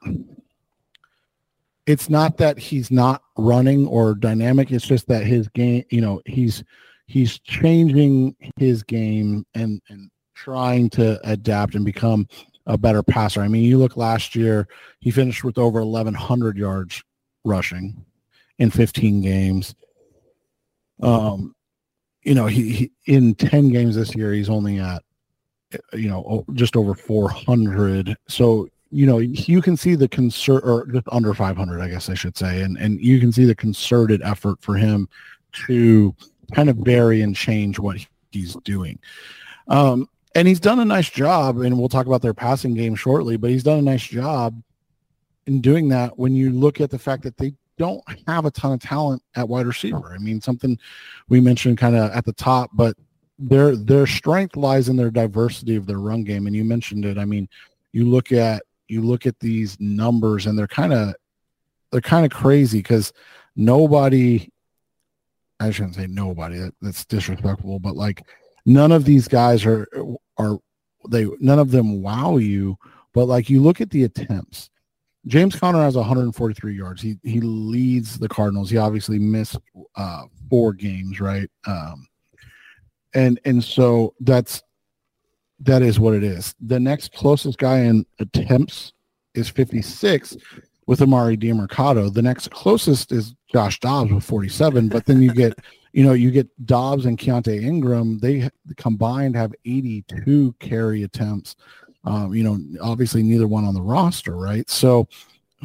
it's 1.87 2.09
not 2.09 2.39
that 2.39 2.59
he's 2.59 2.91
not 2.91 3.23
running 3.37 3.87
or 3.87 4.15
dynamic. 4.15 4.73
It's 4.73 4.87
just 4.87 5.07
that 5.09 5.25
his 5.25 5.49
game, 5.49 5.85
you 5.91 6.01
know, 6.01 6.23
he's 6.27 6.65
he's 7.07 7.39
changing 7.41 8.35
his 8.57 8.83
game 8.83 9.45
and 9.55 9.81
and 9.89 10.11
trying 10.35 10.91
to 10.91 11.21
adapt 11.29 11.75
and 11.75 11.85
become 11.85 12.29
a 12.67 12.79
better 12.79 13.03
passer. 13.03 13.43
I 13.43 13.49
mean, 13.49 13.64
you 13.64 13.79
look 13.79 13.97
last 13.97 14.35
year, 14.35 14.69
he 15.00 15.11
finished 15.11 15.45
with 15.45 15.59
over 15.59 15.81
1100 15.81 16.57
yards 16.57 17.03
rushing 17.45 18.05
in 18.59 18.71
15 18.71 19.21
games. 19.21 19.75
Um, 21.03 21.55
you 22.23 22.35
know, 22.35 22.47
he, 22.47 22.73
he 22.73 22.93
in 23.07 23.35
10 23.35 23.69
games 23.69 23.97
this 23.97 24.14
year, 24.14 24.33
he's 24.33 24.49
only 24.49 24.79
at 24.79 25.03
you 25.93 26.09
know 26.09 26.45
just 26.55 26.76
over 26.76 26.95
400. 26.95 28.17
So 28.29 28.69
you 28.91 29.07
know, 29.07 29.19
you 29.19 29.61
can 29.61 29.76
see 29.76 29.97
the 29.97 30.09
concert 30.09 30.61
or 30.61 30.87
just 30.87 31.09
under 31.11 31.35
500, 31.35 31.81
I 31.81 31.88
guess 31.88 32.09
I 32.09 32.14
should 32.14 32.38
say, 32.38 32.62
and 32.62 32.79
and 32.79 33.00
you 33.00 33.21
can 33.21 33.33
see 33.33 33.45
the 33.45 33.55
concerted 33.55 34.23
effort 34.23 34.62
for 34.62 34.76
him 34.76 35.09
to 35.67 36.14
kind 36.53 36.71
of 36.71 36.76
vary 36.76 37.23
and 37.23 37.35
change 37.35 37.79
what 37.79 37.99
he's 38.31 38.55
doing. 38.64 38.99
Um, 39.69 40.09
and 40.35 40.49
he's 40.49 40.61
done 40.61 40.81
a 40.81 40.85
nice 40.85 41.11
job, 41.11 41.61
and 41.61 41.79
we'll 41.79 41.88
talk 41.88 42.07
about 42.07 42.23
their 42.23 42.35
passing 42.35 42.75
game 42.75 42.95
shortly. 42.95 43.37
But 43.37 43.50
he's 43.50 43.62
done 43.62 43.79
a 43.79 43.83
nice 43.83 44.03
job 44.03 44.61
in 45.47 45.61
doing 45.61 45.88
that. 45.88 46.19
When 46.19 46.35
you 46.35 46.50
look 46.50 46.81
at 46.81 46.91
the 46.91 46.99
fact 46.99 47.23
that 47.23 47.37
they 47.37 47.55
don't 47.79 48.03
have 48.26 48.45
a 48.45 48.50
ton 48.50 48.73
of 48.73 48.81
talent 48.81 49.23
at 49.37 49.49
wide 49.49 49.67
receiver, 49.67 50.12
I 50.14 50.19
mean, 50.19 50.41
something 50.41 50.79
we 51.29 51.41
mentioned 51.41 51.79
kind 51.79 51.97
of 51.97 52.11
at 52.12 52.25
the 52.25 52.33
top, 52.33 52.71
but 52.73 52.97
their 53.38 53.76
their 53.76 54.07
strength 54.07 54.57
lies 54.57 54.88
in 54.88 54.97
their 54.97 55.11
diversity 55.11 55.76
of 55.76 55.87
their 55.87 55.99
run 55.99 56.25
game. 56.25 56.47
And 56.47 56.55
you 56.55 56.64
mentioned 56.64 57.05
it. 57.05 57.19
I 57.19 57.25
mean, 57.25 57.49
you 57.93 58.09
look 58.09 58.33
at 58.33 58.62
you 58.88 59.03
look 59.03 59.26
at 59.26 59.38
these 59.41 59.79
numbers 59.81 60.47
and 60.47 60.59
they're 60.59 60.67
kind 60.67 60.93
of 60.93 61.14
they're 61.91 62.00
kind 62.00 62.25
of 62.25 62.33
crazy 62.33 62.79
because 62.79 63.12
nobody 63.57 64.50
I 65.61 65.71
shouldn't 65.71 65.95
say 65.95 66.07
nobody 66.09 66.59
that, 66.59 66.75
that's 66.83 67.05
disrespectful, 67.05 67.79
but 67.79 67.97
like 67.97 68.23
none 68.67 68.93
of 68.93 69.05
these 69.05 69.29
guys 69.29 69.64
are 69.64 69.87
are 70.38 70.59
they 71.09 71.26
none 71.41 71.59
of 71.59 71.71
them 71.71 72.03
wow 72.03 72.37
you, 72.37 72.76
but 73.12 73.26
like 73.26 73.50
you 73.50 73.62
look 73.62 73.81
at 73.81 73.91
the 73.91 74.05
attempts. 74.05 74.71
James 75.26 75.57
Conner 75.57 75.83
has 75.83 75.97
143 75.97 76.76
yards. 76.76 77.00
He 77.00 77.19
he 77.23 77.41
leads 77.41 78.19
the 78.19 78.29
Cardinals. 78.29 78.71
He 78.71 78.76
obviously 78.76 79.19
missed 79.19 79.57
uh, 79.97 80.25
four 80.50 80.75
games, 80.75 81.19
right? 81.21 81.50
Um, 81.67 82.07
and 83.14 83.41
and 83.45 83.64
so 83.64 84.14
that's 84.21 84.62
that 85.61 85.83
is 85.83 85.99
what 85.99 86.14
it 86.14 86.25
is. 86.25 86.55
The 86.61 86.81
next 86.81 87.12
closest 87.12 87.59
guy 87.59 87.81
in 87.81 88.05
attempts 88.19 88.93
is 89.35 89.49
56 89.49 90.37
with 90.87 91.00
Emari 91.00 91.38
Demercado. 91.38 92.12
The 92.12 92.23
next 92.23 92.50
closest 92.50 93.12
is 93.12 93.35
Josh 93.53 93.81
Dobbs 93.81 94.12
with 94.12 94.25
47, 94.25 94.88
but 94.88 95.07
then 95.07 95.23
you 95.23 95.33
get, 95.33 95.59
you 95.95 96.05
know, 96.05 96.13
you 96.13 96.31
get 96.31 96.49
Dobbs 96.67 97.07
and 97.07 97.19
Keaontay 97.19 97.63
Ingram. 97.63 98.19
They 98.19 98.51
combined 98.77 99.37
have 99.37 99.55
82 99.65 100.55
carry 100.59 101.05
attempts. 101.05 101.57
Um, 102.05 102.35
you 102.35 102.43
know, 102.43 102.59
obviously 102.83 103.23
neither 103.23 103.47
one 103.47 103.65
on 103.65 103.75
the 103.75 103.81
roster, 103.81 104.37
right? 104.37 104.69
So, 104.69 105.09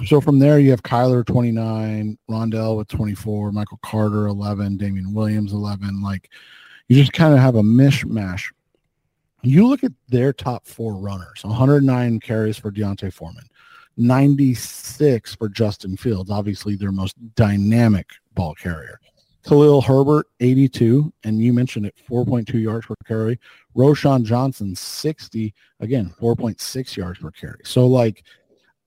so 0.06 0.22
from 0.22 0.40
there 0.40 0.60
you 0.60 0.72
have 0.72 0.84
Kyler 0.84 1.26
29, 1.26 2.18
Rondale 2.30 2.78
with 2.78 2.88
24, 2.88 3.52
Michael 3.52 3.80
Carter 3.84 4.28
11, 4.28 4.78
Damien 4.78 5.14
Williams 5.14 5.52
11. 5.52 6.02
Like, 6.02 6.30
you 6.88 6.96
just 6.96 7.12
kind 7.12 7.34
of 7.34 7.40
have 7.40 7.56
a 7.56 7.62
mishmash 7.62 8.50
you 9.42 9.68
look 9.68 9.84
at 9.84 9.92
their 10.08 10.34
top 10.34 10.68
four 10.68 10.96
runners 10.96 11.44
109 11.44 12.20
carries 12.20 12.58
for 12.58 12.72
D'Onta 12.72 13.12
Foreman, 13.12 13.46
96 13.98 15.36
for 15.36 15.50
Justin 15.50 15.96
Fields, 15.98 16.30
obviously 16.30 16.76
their 16.76 16.92
most 16.92 17.16
dynamic 17.36 18.10
ball 18.34 18.54
carrier. 18.56 19.00
Khalil 19.46 19.82
Herbert, 19.82 20.28
82, 20.40 21.12
and 21.24 21.42
you 21.42 21.54
mentioned 21.54 21.86
it, 21.86 21.96
4.2 22.10 22.62
yards 22.62 22.86
per 22.86 22.96
carry. 23.08 23.40
Roschon 23.76 24.24
Johnson, 24.24 24.76
60, 24.76 25.54
again, 25.80 26.14
4.6 26.20 26.98
yards 26.98 27.20
per 27.20 27.32
carry. 27.32 27.62
So, 27.64 27.88
like, 27.88 28.24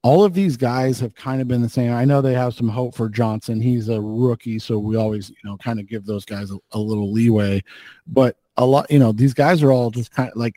all 0.03 0.25
of 0.25 0.35
these 0.35 0.57
guys 0.57 0.99
have 1.01 1.15
kind 1.15 1.41
of 1.41 1.49
been 1.49 1.63
the 1.63 1.69
same. 1.69 1.93
I 1.93 2.05
know 2.05 2.21
they 2.21 2.35
have 2.35 2.55
some 2.55 2.69
hope 2.69 2.95
for 2.95 3.09
Johnson. 3.09 3.61
He's 3.61 3.89
a 3.89 4.01
rookie, 4.01 4.59
so 4.59 4.79
we 4.79 4.97
always, 4.97 5.31
you 5.31 5.37
know, 5.45 5.57
kind 5.57 5.79
of 5.79 5.87
give 5.87 6.05
those 6.05 6.25
guys 6.25 6.51
a, 6.51 6.59
a 6.73 6.79
little 6.79 7.13
leeway. 7.13 7.63
But 8.07 8.37
a 8.57 8.67
lot, 8.67 8.91
you 8.91 8.99
know, 8.99 9.13
these 9.13 9.33
guys 9.33 9.63
are 9.63 9.73
all 9.73 9.91
just 9.91 10.11
kind 10.11 10.31
of 10.31 10.37
like 10.37 10.57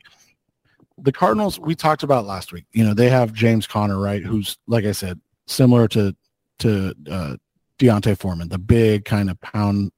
the 0.98 1.12
Cardinals 1.12 1.60
we 1.60 1.76
talked 1.76 2.04
about 2.04 2.26
last 2.26 2.52
week. 2.52 2.66
You 2.72 2.84
know, 2.84 2.94
they 2.94 3.10
have 3.10 3.34
James 3.34 3.68
Conner, 3.68 4.00
right? 4.00 4.24
Who's 4.24 4.58
like 4.68 4.86
I 4.86 4.92
said, 4.92 5.20
similar 5.46 5.88
to 5.90 6.16
to 6.60 6.94
uh, 7.10 7.36
D'Onta 7.78 8.16
Foreman, 8.18 8.50
the 8.50 8.58
big 8.58 9.06
kind 9.06 9.30
of 9.30 9.40
pound 9.42 9.92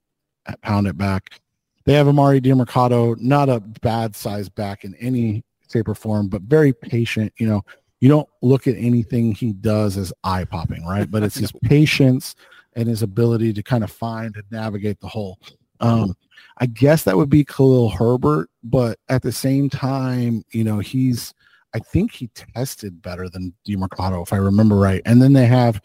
pound 0.62 0.88
it 0.88 0.98
back. 0.98 1.39
They 1.86 1.93
have 1.93 2.07
Emari 2.07 2.41
Demercado, 2.41 3.19
not 3.19 3.50
a 3.50 3.60
bad 3.60 4.15
size 4.15 4.50
back 4.50 4.84
in 4.84 4.96
any 4.96 5.43
shape 5.72 5.88
or 5.88 5.96
form, 5.96 6.27
but 6.27 6.41
very 6.43 6.74
patient. 6.74 7.34
You 7.38 7.48
know, 7.48 7.65
you 8.00 8.10
don't 8.10 8.27
look 8.41 8.67
at 8.67 8.75
anything 8.77 9.34
he 9.34 9.53
does 9.53 9.98
as 9.98 10.13
eye 10.24 10.46
popping, 10.46 10.86
right? 10.86 11.10
But 11.10 11.24
it's 11.24 11.38
his 11.38 11.51
patience 11.63 12.36
and 12.75 12.88
his 12.88 13.03
ability 13.03 13.53
to 13.53 13.63
kind 13.63 13.84
of 13.84 13.91
find 13.91 14.36
and 14.36 14.43
navigate 14.51 15.00
the 15.00 15.07
hole. 15.07 15.39
Um, 15.79 16.15
I 16.57 16.65
guess 16.65 17.03
that 17.03 17.17
would 17.17 17.29
be 17.29 17.46
Khalil 17.46 17.89
Herbert, 17.89 18.50
but 18.63 19.00
at 19.10 19.22
the 19.22 19.31
same 19.31 19.69
time, 19.69 20.43
you 20.51 20.63
know, 20.63 20.79
he's 20.79 21.34
I 21.74 21.79
think 21.79 22.12
he 22.13 22.27
tested 22.29 23.01
better 23.01 23.29
than 23.29 23.53
Demercado, 23.67 24.24
if 24.24 24.34
I 24.34 24.38
remember 24.38 24.75
right. 24.75 25.01
And 25.05 25.22
then 25.22 25.34
they 25.34 25.46
have 25.46 25.81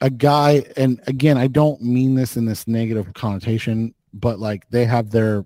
a 0.00 0.10
guy, 0.10 0.64
and 0.76 1.00
again, 1.06 1.36
I 1.36 1.46
don't 1.46 1.80
mean 1.82 2.14
this 2.14 2.36
in 2.36 2.46
this 2.46 2.66
negative 2.66 3.12
connotation, 3.14 3.94
but 4.14 4.38
like 4.38 4.68
they 4.70 4.84
have 4.84 5.10
their 5.10 5.44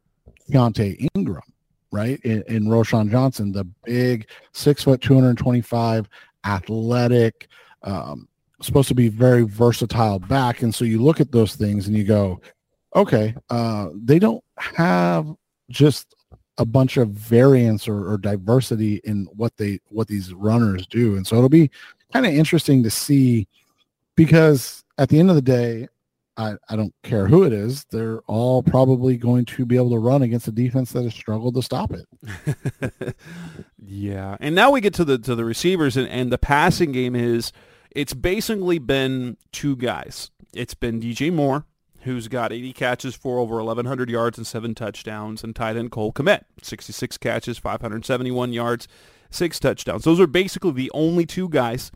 Keaontay 0.51 1.09
Ingram, 1.15 1.43
right? 1.91 2.21
In, 2.25 2.43
in 2.47 2.65
Roschon 2.65 3.11
Johnson, 3.11 3.53
the 3.53 3.65
big 3.85 4.29
six 4.53 4.85
foot, 4.85 5.01
225, 5.01 6.09
athletic, 6.45 7.49
um, 7.83 8.29
supposed 8.61 8.89
to 8.89 8.95
be 8.95 9.09
very 9.09 9.43
versatile 9.43 10.19
back. 10.19 10.63
And 10.63 10.75
so 10.75 10.85
you 10.85 11.03
look 11.03 11.21
at 11.21 11.33
those 11.33 11.57
things 11.57 11.87
and 11.87 11.97
you 11.97 12.05
go, 12.05 12.41
okay, 12.95 13.35
uh, 13.51 13.89
they 13.95 14.19
don't 14.19 14.43
have 14.57 15.27
just 15.69 16.15
a 16.59 16.65
bunch 16.65 16.97
of 16.97 17.09
variance 17.11 17.89
or, 17.89 18.13
or, 18.13 18.17
diversity 18.17 19.01
in 19.03 19.27
what 19.33 19.57
they 19.57 19.81
what 19.89 20.07
these 20.07 20.33
runners 20.33 20.87
do, 20.87 21.17
and 21.17 21.27
so 21.27 21.35
it'll 21.35 21.49
be 21.49 21.69
kind 22.13 22.25
of 22.25 22.33
interesting 22.33 22.81
to 22.85 22.91
see 22.91 23.49
because 24.17 24.85
at 24.99 25.09
the 25.09 25.19
end 25.19 25.31
of 25.31 25.37
the 25.37 25.43
day, 25.43 25.89
I, 26.37 26.55
I 26.69 26.77
don't 26.77 26.95
care 27.05 27.29
who 27.29 27.45
it 27.45 27.53
is, 27.53 27.85
they're 27.91 28.21
all 28.27 28.63
probably 28.63 29.17
going 29.17 29.45
to 29.47 29.65
be 29.65 29.77
able 29.77 29.91
to 29.91 29.99
run 29.99 30.23
against 30.23 30.49
a 30.49 30.53
defense 30.53 30.93
that 30.93 31.05
has 31.05 31.15
struggled 31.15 31.55
to 31.55 31.63
stop 31.63 31.93
it. 31.93 33.15
yeah. 33.79 34.37
And 34.41 34.55
now 34.55 34.71
we 34.71 34.81
get 34.81 34.95
to 34.95 35.05
the 35.05 35.19
to 35.19 35.35
the 35.35 35.45
receivers 35.45 35.97
and, 35.97 36.09
and 36.09 36.33
the 36.33 36.39
passing 36.39 36.91
game 36.91 37.15
is 37.15 37.53
it's 37.93 38.15
basically 38.15 38.81
been 38.81 39.37
two 39.53 39.77
guys. 39.77 40.31
It's 40.53 40.75
been 40.75 41.01
DJ 41.01 41.33
Moore, 41.33 41.67
who's 42.01 42.27
got 42.27 42.53
80 42.53 42.73
catches 42.73 43.15
for 43.15 43.39
over 43.39 43.57
1,100 43.57 44.11
yards 44.11 44.37
and 44.37 44.47
seven 44.47 44.75
touchdowns, 44.75 45.45
and 45.45 45.55
tight 45.55 45.77
end 45.77 45.93
Cole 45.93 46.13
Kmet, 46.13 46.43
66 46.63 47.17
catches, 47.19 47.59
571 47.59 48.53
yards, 48.53 48.89
six 49.31 49.61
touchdowns. 49.61 50.05
Those 50.05 50.21
are 50.21 50.27
basically 50.27 50.73
the 50.73 50.91
only 50.95 51.27
two 51.27 51.49
guys 51.49 51.93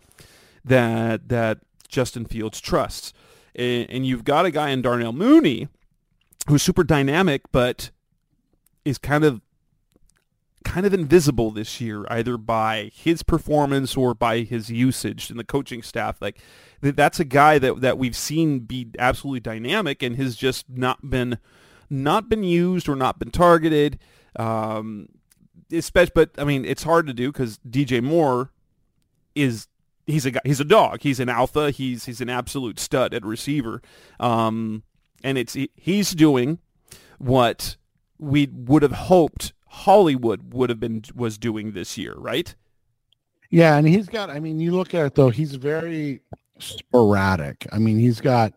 that 0.64 1.28
that 1.28 1.58
Justin 1.88 2.24
Fields 2.24 2.60
trusts 2.60 3.12
and, 3.58 3.90
and 3.90 4.06
you've 4.06 4.24
got 4.24 4.46
a 4.46 4.50
guy 4.50 4.70
in 4.70 4.80
Darnell 4.80 5.12
Mooney 5.12 5.68
who's 6.48 6.62
super 6.62 6.84
dynamic, 6.84 7.42
but 7.52 7.90
is 8.84 8.96
kind 8.96 9.24
of 9.24 9.42
kind 10.64 10.86
of 10.86 10.92
invisible 10.92 11.50
this 11.50 11.80
year, 11.80 12.04
either 12.10 12.36
by 12.36 12.90
his 12.94 13.22
performance 13.22 13.96
or 13.96 14.14
by 14.14 14.40
his 14.40 14.70
usage 14.70 15.30
and 15.30 15.38
the 15.38 15.44
coaching 15.44 15.82
staff. 15.82 16.20
Like 16.20 16.38
that's 16.80 17.20
a 17.20 17.24
guy 17.24 17.58
that 17.58 17.80
that 17.80 17.98
we've 17.98 18.16
seen 18.16 18.60
be 18.60 18.88
absolutely 18.98 19.40
dynamic 19.40 20.02
and 20.02 20.16
has 20.16 20.36
just 20.36 20.68
not 20.68 21.10
been 21.10 21.38
not 21.90 22.28
been 22.28 22.44
used 22.44 22.88
or 22.88 22.96
not 22.96 23.18
been 23.18 23.30
targeted. 23.30 23.98
Um, 24.36 25.08
especially, 25.72 26.12
but 26.14 26.30
I 26.38 26.44
mean, 26.44 26.64
it's 26.64 26.84
hard 26.84 27.06
to 27.08 27.12
do 27.12 27.32
because 27.32 27.58
DJ 27.68 28.02
Moore 28.02 28.52
is 29.34 29.66
he's 30.08 30.26
a 30.26 30.32
guy, 30.32 30.40
he's 30.44 30.58
a 30.58 30.64
dog. 30.64 31.02
He's 31.02 31.20
an 31.20 31.28
alpha. 31.28 31.70
He's 31.70 32.06
he's 32.06 32.20
an 32.20 32.30
absolute 32.30 32.80
stud 32.80 33.14
at 33.14 33.24
receiver. 33.24 33.80
Um, 34.18 34.82
and 35.22 35.38
it's 35.38 35.52
he, 35.52 35.70
he's 35.76 36.12
doing 36.12 36.58
what 37.18 37.76
we 38.18 38.48
would 38.52 38.82
have 38.82 38.92
hoped 38.92 39.52
Hollywood 39.66 40.52
would 40.52 40.70
have 40.70 40.80
been 40.80 41.04
was 41.14 41.38
doing 41.38 41.72
this 41.72 41.96
year, 41.96 42.14
right? 42.16 42.52
Yeah, 43.50 43.76
and 43.76 43.86
he's 43.86 44.08
got. 44.08 44.30
I 44.30 44.40
mean, 44.40 44.58
you 44.58 44.72
look 44.72 44.94
at 44.94 45.06
it 45.06 45.14
though. 45.14 45.30
He's 45.30 45.54
very 45.54 46.20
sporadic. 46.58 47.66
I 47.70 47.78
mean, 47.78 47.98
he's 47.98 48.20
got 48.20 48.52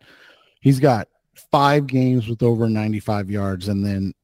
he's 0.60 0.80
got 0.80 1.08
five 1.50 1.86
games 1.86 2.28
with 2.28 2.42
over 2.42 2.68
95 2.68 3.30
yards, 3.30 3.68
and 3.68 3.84
then 3.84 4.14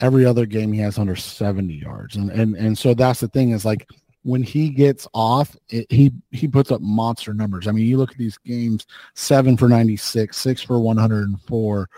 every 0.00 0.24
other 0.24 0.46
game 0.46 0.72
he 0.72 0.80
has 0.80 0.98
under 0.98 1.16
70 1.16 1.74
yards, 1.74 2.16
and 2.16 2.30
and 2.30 2.56
and 2.56 2.76
so 2.76 2.94
that's 2.94 3.20
the 3.20 3.28
thing 3.28 3.50
is 3.50 3.64
like 3.64 3.88
when 4.22 4.42
he 4.42 4.70
gets 4.70 5.06
off, 5.14 5.56
it, 5.68 5.86
he 5.90 6.12
he 6.30 6.48
puts 6.48 6.70
up 6.70 6.80
monster 6.80 7.32
numbers. 7.32 7.66
I 7.66 7.72
mean, 7.72 7.86
you 7.86 7.96
look 7.96 8.12
at 8.12 8.18
these 8.18 8.38
games: 8.38 8.86
seven 9.14 9.56
for 9.56 9.68
ninety 9.68 9.96
six, 9.96 10.36
six 10.36 10.62
for 10.62 10.78
one 10.80 10.96
hundred 10.96 11.28
and 11.28 11.40
four, 11.42 11.88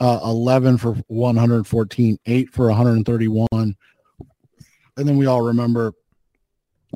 uh, 0.00 0.20
eleven 0.24 0.78
for 0.78 0.94
one 1.08 1.36
hundred 1.36 1.66
fourteen, 1.66 2.18
eight 2.26 2.52
for 2.52 2.68
one 2.68 2.76
hundred 2.76 3.04
thirty 3.04 3.28
one, 3.28 3.48
and 3.52 5.08
then 5.08 5.16
we 5.16 5.26
all 5.26 5.42
remember. 5.42 5.92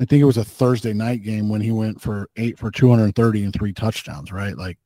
I 0.00 0.04
think 0.04 0.20
it 0.20 0.24
was 0.24 0.38
a 0.38 0.44
Thursday 0.44 0.92
night 0.92 1.22
game 1.22 1.48
when 1.48 1.60
he 1.60 1.70
went 1.70 2.00
for 2.00 2.28
eight 2.36 2.58
for 2.58 2.70
two 2.70 2.90
hundred 2.90 3.14
thirty 3.14 3.44
and 3.44 3.52
three 3.52 3.72
touchdowns. 3.72 4.32
Right, 4.32 4.56
like 4.56 4.78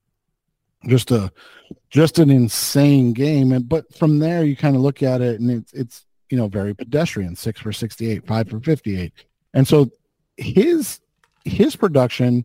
just 0.86 1.10
a 1.12 1.32
just 1.88 2.18
an 2.18 2.30
insane 2.30 3.14
game. 3.14 3.52
And 3.52 3.66
but 3.66 3.94
from 3.94 4.18
there, 4.18 4.44
you 4.44 4.54
kind 4.54 4.76
of 4.76 4.82
look 4.82 5.02
at 5.02 5.22
it, 5.22 5.40
and 5.40 5.50
it's 5.50 5.72
it's 5.72 6.04
you 6.28 6.36
know 6.36 6.48
very 6.48 6.74
pedestrian: 6.74 7.36
six 7.36 7.58
for 7.58 7.72
sixty 7.72 8.10
eight, 8.10 8.26
five 8.26 8.50
for 8.50 8.60
fifty 8.60 9.00
eight 9.00 9.14
and 9.54 9.66
so 9.66 9.90
his 10.36 11.00
his 11.44 11.76
production 11.76 12.44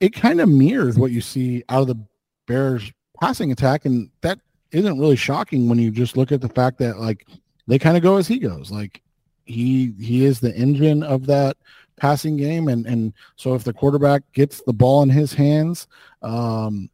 it 0.00 0.12
kind 0.12 0.40
of 0.40 0.48
mirrors 0.48 0.98
what 0.98 1.10
you 1.10 1.20
see 1.20 1.64
out 1.68 1.82
of 1.82 1.88
the 1.88 1.98
Bears 2.46 2.92
passing 3.20 3.52
attack. 3.52 3.84
And 3.84 4.10
that 4.20 4.38
isn't 4.72 4.98
really 4.98 5.16
shocking 5.16 5.68
when 5.68 5.78
you 5.78 5.90
just 5.90 6.16
look 6.16 6.32
at 6.32 6.40
the 6.40 6.48
fact 6.48 6.78
that 6.78 6.98
like 6.98 7.26
they 7.66 7.78
kind 7.78 7.96
of 7.96 8.02
go 8.02 8.16
as 8.16 8.28
he 8.28 8.38
goes. 8.38 8.70
Like 8.70 9.02
he 9.44 9.94
he 9.98 10.24
is 10.24 10.40
the 10.40 10.54
engine 10.54 11.02
of 11.02 11.26
that 11.26 11.56
passing 11.96 12.36
game. 12.36 12.68
And 12.68 12.86
and 12.86 13.12
so 13.36 13.54
if 13.54 13.64
the 13.64 13.72
quarterback 13.72 14.22
gets 14.32 14.62
the 14.62 14.72
ball 14.72 15.02
in 15.02 15.10
his 15.10 15.32
hands 15.32 15.86
um 16.22 16.90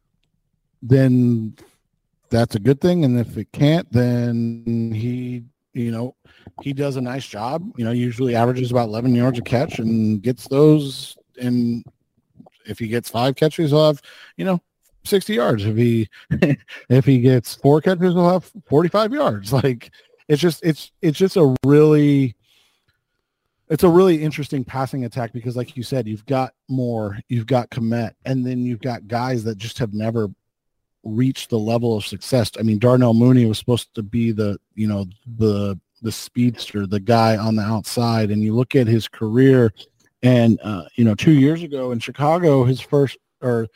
then 0.81 1.55
that's 2.29 2.55
a 2.55 2.59
good 2.59 2.81
thing. 2.81 3.05
And 3.05 3.19
if 3.19 3.37
it 3.37 3.51
can't 3.51 3.91
then 3.91 4.91
he 4.93 5.43
you 5.73 5.91
know 5.91 6.15
he 6.61 6.73
does 6.73 6.95
a 6.95 7.01
nice 7.01 7.25
job. 7.25 7.71
You 7.77 7.85
know, 7.85 7.91
usually 7.91 8.35
averages 8.35 8.71
about 8.71 8.89
11 8.89 9.15
yards 9.15 9.39
a 9.39 9.41
catch 9.41 9.79
and 9.79 10.21
gets 10.21 10.47
those. 10.47 11.17
And 11.39 11.83
if 12.65 12.79
he 12.79 12.87
gets 12.87 13.09
five 13.09 13.35
catches, 13.35 13.71
he'll 13.71 13.87
have, 13.87 14.01
you 14.37 14.45
know, 14.45 14.61
60 15.03 15.33
yards. 15.33 15.65
If 15.65 15.75
he 15.75 16.09
if 16.89 17.05
he 17.05 17.19
gets 17.19 17.55
four 17.55 17.81
catches, 17.81 18.13
he'll 18.13 18.29
have 18.29 18.51
45 18.69 19.13
yards. 19.13 19.53
Like 19.63 19.91
it's 20.29 20.41
just 20.41 20.63
it's 20.63 20.91
it's 21.01 21.17
just 21.17 21.35
a 21.35 21.55
really 21.65 22.35
it's 23.69 23.83
a 23.83 23.89
really 23.89 24.21
interesting 24.21 24.63
passing 24.63 25.05
attack 25.05 25.33
because 25.33 25.57
like 25.57 25.75
you 25.75 25.83
said, 25.83 26.07
you've 26.07 26.25
got 26.25 26.53
Moore, 26.69 27.19
you've 27.27 27.47
got 27.47 27.69
Kmet, 27.71 28.13
and 28.25 28.45
then 28.45 28.65
you've 28.65 28.81
got 28.81 29.07
guys 29.07 29.43
that 29.43 29.57
just 29.57 29.77
have 29.79 29.93
never 29.93 30.29
reached 31.03 31.49
the 31.49 31.59
level 31.59 31.97
of 31.97 32.05
success. 32.05 32.51
I 32.57 32.63
mean, 32.63 32.79
Darnell 32.79 33.13
Mooney 33.13 33.45
was 33.45 33.57
supposed 33.57 33.93
to 33.95 34.03
be 34.03 34.31
the, 34.31 34.57
you 34.75 34.87
know, 34.87 35.05
the 35.37 35.79
the 36.01 36.11
speedster, 36.11 36.85
the 36.85 36.99
guy 36.99 37.37
on 37.37 37.55
the 37.55 37.63
outside, 37.63 38.29
and 38.29 38.43
you 38.43 38.53
look 38.53 38.75
at 38.75 38.87
his 38.87 39.07
career, 39.07 39.73
and 40.21 40.59
uh, 40.61 40.83
you 40.95 41.05
know, 41.05 41.15
two 41.15 41.31
years 41.31 41.63
ago 41.63 41.91
in 41.91 41.99
Chicago, 41.99 42.63
his 42.65 42.81
first 42.81 43.17
or 43.41 43.67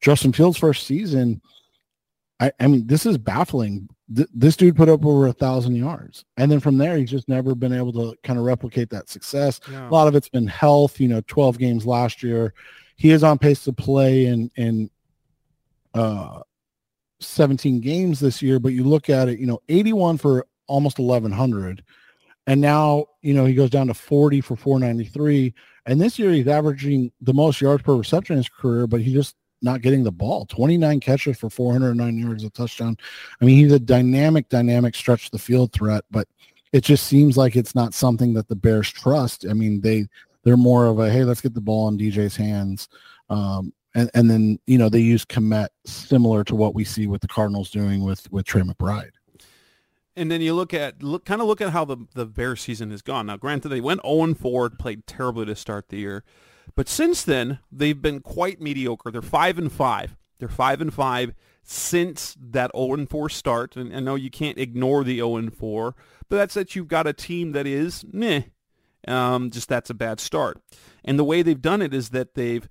Justin 0.00 0.32
Fields' 0.32 0.58
first 0.58 0.86
season, 0.86 1.40
I, 2.40 2.52
I 2.60 2.66
mean, 2.66 2.86
this 2.86 3.06
is 3.06 3.18
baffling. 3.18 3.88
Th- 4.14 4.28
this 4.34 4.56
dude 4.56 4.76
put 4.76 4.88
up 4.88 5.04
over 5.04 5.28
a 5.28 5.32
thousand 5.32 5.76
yards, 5.76 6.24
and 6.36 6.50
then 6.50 6.60
from 6.60 6.76
there, 6.76 6.96
he's 6.96 7.10
just 7.10 7.28
never 7.28 7.54
been 7.54 7.72
able 7.72 7.92
to 7.92 8.16
kind 8.22 8.38
of 8.38 8.44
replicate 8.44 8.90
that 8.90 9.08
success. 9.08 9.60
Yeah. 9.70 9.88
A 9.88 9.90
lot 9.90 10.08
of 10.08 10.14
it's 10.14 10.28
been 10.28 10.46
health. 10.46 11.00
You 11.00 11.08
know, 11.08 11.22
twelve 11.26 11.58
games 11.58 11.86
last 11.86 12.22
year. 12.22 12.52
He 12.96 13.10
is 13.10 13.22
on 13.22 13.38
pace 13.38 13.62
to 13.64 13.72
play 13.72 14.26
in 14.26 14.50
in 14.56 14.90
uh 15.94 16.40
17 17.20 17.80
games 17.80 18.20
this 18.20 18.42
year, 18.42 18.58
but 18.58 18.72
you 18.72 18.84
look 18.84 19.08
at 19.08 19.28
it, 19.28 19.38
you 19.38 19.46
know, 19.46 19.60
81 19.68 20.18
for 20.18 20.46
almost 20.66 20.98
1100 20.98 21.82
and 22.46 22.60
now 22.60 23.06
you 23.22 23.34
know 23.34 23.44
he 23.44 23.54
goes 23.54 23.70
down 23.70 23.86
to 23.88 23.94
40 23.94 24.40
for 24.40 24.56
493 24.56 25.54
and 25.86 26.00
this 26.00 26.18
year 26.18 26.32
he's 26.32 26.48
averaging 26.48 27.12
the 27.20 27.34
most 27.34 27.60
yards 27.60 27.82
per 27.82 27.94
reception 27.94 28.34
in 28.34 28.38
his 28.38 28.48
career 28.48 28.86
but 28.86 29.00
he's 29.00 29.14
just 29.14 29.36
not 29.62 29.80
getting 29.80 30.04
the 30.04 30.12
ball. 30.12 30.44
29 30.46 31.00
catches 31.00 31.38
for 31.38 31.48
409 31.48 32.18
yards 32.18 32.44
a 32.44 32.50
touchdown. 32.50 32.96
I 33.40 33.44
mean 33.44 33.58
he's 33.58 33.72
a 33.72 33.80
dynamic 33.80 34.48
dynamic 34.48 34.94
stretch 34.94 35.30
the 35.30 35.38
field 35.38 35.72
threat 35.72 36.04
but 36.10 36.28
it 36.72 36.84
just 36.84 37.06
seems 37.06 37.36
like 37.36 37.56
it's 37.56 37.74
not 37.74 37.94
something 37.94 38.34
that 38.34 38.48
the 38.48 38.56
bears 38.56 38.90
trust. 38.90 39.46
I 39.48 39.52
mean 39.54 39.80
they 39.80 40.06
they're 40.44 40.56
more 40.56 40.86
of 40.86 40.98
a 40.98 41.10
hey 41.10 41.24
let's 41.24 41.40
get 41.40 41.54
the 41.54 41.60
ball 41.60 41.88
in 41.88 41.98
dj's 41.98 42.36
hands. 42.36 42.88
Um, 43.28 43.72
and, 43.96 44.10
and 44.14 44.30
then 44.30 44.60
you 44.66 44.78
know 44.78 44.88
they 44.88 45.00
use 45.00 45.24
Kmet 45.24 45.68
similar 45.86 46.44
to 46.44 46.54
what 46.54 46.74
we 46.74 46.84
see 46.84 47.08
with 47.08 47.22
the 47.22 47.28
Cardinals 47.28 47.70
doing 47.70 48.04
with 48.04 48.30
with 48.30 48.44
Trey 48.44 48.60
McBride. 48.60 49.12
And 50.14 50.30
then 50.30 50.40
you 50.40 50.54
look 50.54 50.72
at 50.72 51.02
look 51.02 51.24
kind 51.24 51.40
of 51.40 51.48
look 51.48 51.60
at 51.60 51.70
how 51.70 51.84
the 51.84 51.96
the 52.14 52.26
Bears 52.26 52.60
season 52.60 52.90
has 52.90 53.02
gone. 53.02 53.26
Now, 53.26 53.38
granted, 53.38 53.70
they 53.70 53.80
went 53.80 54.02
0 54.06 54.34
4, 54.34 54.70
played 54.70 55.06
terribly 55.06 55.46
to 55.46 55.56
start 55.56 55.88
the 55.88 55.98
year, 55.98 56.24
but 56.76 56.88
since 56.88 57.22
then 57.24 57.58
they've 57.72 58.00
been 58.00 58.20
quite 58.20 58.60
mediocre. 58.60 59.10
They're 59.10 59.22
five 59.22 59.58
and 59.58 59.72
five. 59.72 60.14
They're 60.38 60.48
five 60.48 60.82
and 60.82 60.92
five 60.92 61.34
since 61.62 62.36
that 62.38 62.70
0 62.76 63.06
4 63.06 63.28
start. 63.30 63.76
And 63.76 63.96
I 63.96 64.00
know 64.00 64.14
you 64.14 64.30
can't 64.30 64.58
ignore 64.58 65.04
the 65.04 65.16
0 65.16 65.50
4, 65.50 65.94
but 66.28 66.36
that's 66.36 66.54
that 66.54 66.76
you've 66.76 66.88
got 66.88 67.06
a 67.06 67.14
team 67.14 67.52
that 67.52 67.66
is 67.66 68.04
meh. 68.12 68.42
Um, 69.08 69.50
just 69.50 69.68
that's 69.68 69.88
a 69.88 69.94
bad 69.94 70.20
start. 70.20 70.60
And 71.02 71.18
the 71.18 71.24
way 71.24 71.40
they've 71.40 71.60
done 71.60 71.80
it 71.80 71.94
is 71.94 72.10
that 72.10 72.34
they've 72.34 72.68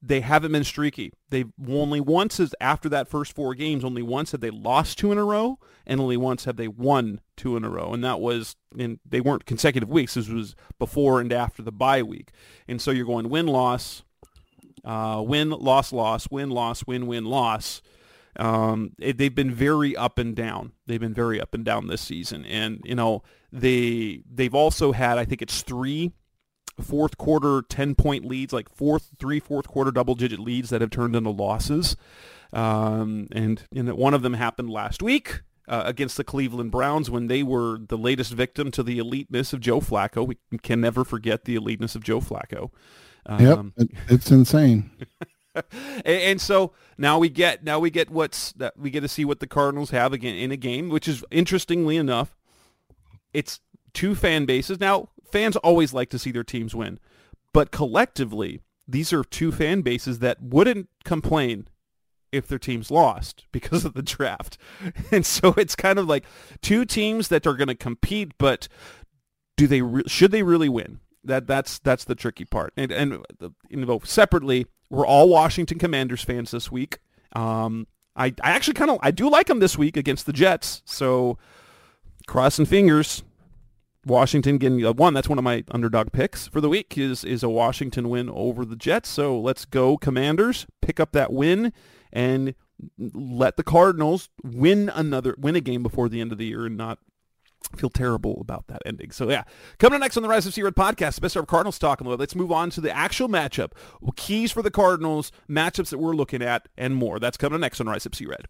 they, 0.00 0.20
haven't 0.20 0.52
been 0.52 0.64
streaky. 0.64 1.12
They've 1.30 1.50
only 1.68 2.00
once 2.00 2.38
is 2.38 2.54
after 2.60 2.88
that 2.90 3.08
first 3.08 3.34
four 3.34 3.54
games, 3.54 3.84
only 3.84 4.02
once 4.02 4.32
have 4.32 4.40
they 4.40 4.50
lost 4.50 4.98
two 4.98 5.12
in 5.12 5.18
a 5.18 5.24
row, 5.24 5.58
and 5.86 6.00
only 6.00 6.16
once 6.16 6.44
have 6.44 6.56
they 6.56 6.68
won 6.68 7.20
two 7.36 7.56
in 7.56 7.64
a 7.64 7.68
row, 7.68 7.92
and 7.92 8.04
that 8.04 8.20
was 8.20 8.56
in 8.76 9.00
they 9.04 9.20
weren't 9.20 9.46
consecutive 9.46 9.88
weeks. 9.88 10.14
This 10.14 10.28
was 10.28 10.54
before 10.78 11.20
and 11.20 11.32
after 11.32 11.62
the 11.62 11.72
bye 11.72 12.02
week, 12.02 12.30
and 12.68 12.80
so 12.80 12.90
you're 12.90 13.06
going 13.06 13.28
win 13.28 13.46
loss, 13.46 14.02
uh, 14.84 15.22
win 15.26 15.50
loss 15.50 15.92
loss 15.92 16.28
win 16.30 16.50
loss 16.50 16.86
win 16.86 17.06
win 17.06 17.24
loss. 17.24 17.82
Um, 18.36 18.92
it, 19.00 19.18
they've 19.18 19.34
been 19.34 19.52
very 19.52 19.96
up 19.96 20.18
and 20.18 20.36
down. 20.36 20.72
They've 20.86 21.00
been 21.00 21.14
very 21.14 21.40
up 21.40 21.54
and 21.54 21.64
down 21.64 21.88
this 21.88 22.02
season, 22.02 22.44
and 22.44 22.80
you 22.84 22.94
know 22.94 23.22
they 23.52 24.22
they've 24.32 24.54
also 24.54 24.92
had 24.92 25.18
I 25.18 25.24
think 25.24 25.42
it's 25.42 25.62
three 25.62 26.12
fourth 26.82 27.18
quarter 27.18 27.62
10 27.68 27.94
point 27.94 28.24
leads, 28.24 28.52
like 28.52 28.68
fourth, 28.68 29.10
three 29.18 29.40
fourth 29.40 29.68
quarter 29.68 29.90
double 29.90 30.14
digit 30.14 30.38
leads 30.38 30.70
that 30.70 30.80
have 30.80 30.90
turned 30.90 31.16
into 31.16 31.30
losses. 31.30 31.96
Um, 32.52 33.28
and, 33.32 33.62
and 33.74 33.92
one 33.92 34.14
of 34.14 34.22
them 34.22 34.34
happened 34.34 34.70
last 34.70 35.02
week 35.02 35.42
uh, 35.68 35.82
against 35.84 36.16
the 36.16 36.24
Cleveland 36.24 36.70
Browns 36.70 37.10
when 37.10 37.26
they 37.26 37.42
were 37.42 37.78
the 37.78 37.98
latest 37.98 38.32
victim 38.32 38.70
to 38.72 38.82
the 38.82 38.98
eliteness 38.98 39.52
of 39.52 39.60
Joe 39.60 39.80
Flacco. 39.80 40.26
We 40.26 40.38
can 40.62 40.80
never 40.80 41.04
forget 41.04 41.44
the 41.44 41.56
eliteness 41.56 41.94
of 41.94 42.02
Joe 42.02 42.20
Flacco. 42.20 42.70
Um, 43.26 43.74
yep, 43.76 43.88
it's 44.08 44.30
insane. 44.30 44.90
and, 45.54 46.06
and 46.06 46.40
so 46.40 46.72
now 46.96 47.18
we 47.18 47.28
get 47.28 47.62
now 47.62 47.78
we 47.78 47.90
get 47.90 48.10
what's 48.10 48.52
that 48.52 48.78
we 48.78 48.90
get 48.90 49.00
to 49.00 49.08
see 49.08 49.24
what 49.24 49.40
the 49.40 49.46
Cardinals 49.46 49.90
have 49.90 50.12
again 50.12 50.34
in 50.34 50.50
a 50.50 50.56
game, 50.56 50.88
which 50.88 51.06
is 51.06 51.22
interestingly 51.30 51.96
enough, 51.96 52.36
it's 53.34 53.60
two 53.92 54.14
fan 54.14 54.46
bases. 54.46 54.80
Now 54.80 55.10
fans 55.30 55.56
always 55.56 55.92
like 55.92 56.10
to 56.10 56.18
see 56.18 56.30
their 56.30 56.44
teams 56.44 56.74
win, 56.74 56.98
but 57.52 57.70
collectively 57.70 58.60
these 58.86 59.12
are 59.12 59.22
two 59.22 59.52
fan 59.52 59.82
bases 59.82 60.18
that 60.20 60.42
wouldn't 60.42 60.88
complain 61.04 61.68
if 62.32 62.46
their 62.46 62.58
teams 62.58 62.90
lost 62.90 63.46
because 63.52 63.84
of 63.84 63.94
the 63.94 64.02
draft. 64.02 64.56
And 65.12 65.24
so 65.24 65.54
it's 65.56 65.74
kind 65.74 65.98
of 65.98 66.06
like 66.06 66.24
two 66.62 66.84
teams 66.84 67.28
that 67.28 67.46
are 67.46 67.54
going 67.54 67.68
to 67.68 67.74
compete, 67.74 68.32
but 68.38 68.68
do 69.56 69.66
they 69.66 69.82
re- 69.82 70.04
should 70.06 70.30
they 70.30 70.42
really 70.42 70.68
win? 70.68 71.00
That 71.24 71.46
that's 71.46 71.78
that's 71.80 72.04
the 72.04 72.14
tricky 72.14 72.44
part. 72.44 72.72
And 72.76 72.92
and 72.92 73.24
you 73.68 73.84
know 73.84 74.00
separately, 74.04 74.66
we're 74.88 75.06
all 75.06 75.28
Washington 75.28 75.78
Commanders 75.78 76.22
fans 76.22 76.50
this 76.50 76.70
week. 76.70 76.98
Um, 77.32 77.86
I 78.14 78.26
I 78.42 78.50
actually 78.52 78.74
kind 78.74 78.90
of 78.90 78.98
I 79.02 79.10
do 79.10 79.28
like 79.28 79.46
them 79.46 79.58
this 79.58 79.76
week 79.76 79.96
against 79.96 80.26
the 80.26 80.32
Jets. 80.32 80.82
So 80.84 81.38
crossing 82.26 82.66
fingers. 82.66 83.24
Washington 84.04 84.58
getting 84.58 84.84
uh, 84.84 84.92
one. 84.92 85.14
That's 85.14 85.28
one 85.28 85.38
of 85.38 85.44
my 85.44 85.64
underdog 85.70 86.12
picks 86.12 86.46
for 86.48 86.60
the 86.60 86.68
week. 86.68 86.96
Is 86.96 87.24
is 87.24 87.42
a 87.42 87.48
Washington 87.48 88.08
win 88.08 88.30
over 88.30 88.64
the 88.64 88.76
Jets. 88.76 89.08
So 89.08 89.38
let's 89.38 89.64
go 89.64 89.96
Commanders. 89.96 90.66
Pick 90.80 91.00
up 91.00 91.12
that 91.12 91.32
win 91.32 91.72
and 92.12 92.54
let 92.98 93.56
the 93.56 93.64
Cardinals 93.64 94.30
win 94.42 94.90
another 94.94 95.34
win 95.38 95.56
a 95.56 95.60
game 95.60 95.82
before 95.82 96.08
the 96.08 96.20
end 96.20 96.32
of 96.32 96.38
the 96.38 96.46
year 96.46 96.66
and 96.66 96.76
not 96.76 96.98
feel 97.76 97.90
terrible 97.90 98.38
about 98.40 98.68
that 98.68 98.82
ending. 98.86 99.10
So 99.10 99.28
yeah, 99.28 99.44
coming 99.78 99.96
up 99.96 100.00
next 100.00 100.16
on 100.16 100.22
the 100.22 100.28
Rise 100.28 100.46
Up 100.46 100.52
Sea 100.52 100.62
Red 100.62 100.76
podcast, 100.76 101.16
the 101.16 101.20
best 101.20 101.36
of 101.36 101.46
Cardinals 101.46 101.78
talk. 101.78 102.00
On 102.00 102.04
the 102.04 102.10
web. 102.10 102.20
Let's 102.20 102.36
move 102.36 102.52
on 102.52 102.70
to 102.70 102.80
the 102.80 102.94
actual 102.94 103.28
matchup, 103.28 103.72
keys 104.16 104.52
for 104.52 104.62
the 104.62 104.70
Cardinals, 104.70 105.32
matchups 105.48 105.90
that 105.90 105.98
we're 105.98 106.14
looking 106.14 106.42
at, 106.42 106.68
and 106.78 106.94
more. 106.94 107.18
That's 107.18 107.36
coming 107.36 107.56
up 107.56 107.60
next 107.60 107.80
on 107.80 107.88
Rise 107.88 108.06
Up 108.06 108.14
Sea 108.14 108.26
Red. 108.26 108.46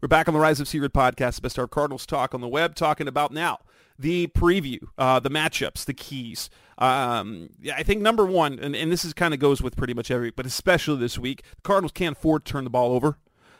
We're 0.00 0.08
back 0.08 0.26
on 0.26 0.34
the 0.34 0.40
Rise 0.40 0.60
Up 0.60 0.66
Sea 0.66 0.80
Red 0.80 0.92
podcast, 0.92 1.36
the 1.36 1.42
best 1.42 1.58
of 1.58 1.70
Cardinals 1.70 2.06
talk 2.06 2.34
on 2.34 2.40
the 2.40 2.48
web, 2.48 2.74
talking 2.74 3.06
about 3.06 3.30
now 3.30 3.58
the 3.98 4.26
preview, 4.28 4.78
uh, 4.98 5.20
the 5.20 5.30
matchups, 5.30 5.84
the 5.84 5.94
keys. 5.94 6.50
Um, 6.78 7.50
I 7.72 7.82
think 7.82 8.02
number 8.02 8.26
one, 8.26 8.58
and, 8.58 8.74
and 8.74 8.90
this 8.90 9.04
is 9.04 9.14
kind 9.14 9.32
of 9.32 9.40
goes 9.40 9.62
with 9.62 9.76
pretty 9.76 9.94
much 9.94 10.10
every, 10.10 10.30
but 10.30 10.46
especially 10.46 10.98
this 10.98 11.18
week, 11.18 11.42
the 11.42 11.62
Cardinals 11.62 11.92
can't 11.92 12.16
afford 12.16 12.44
to 12.44 12.52
turn 12.52 12.64
the 12.64 12.70
ball 12.70 12.92
over. 12.92 13.18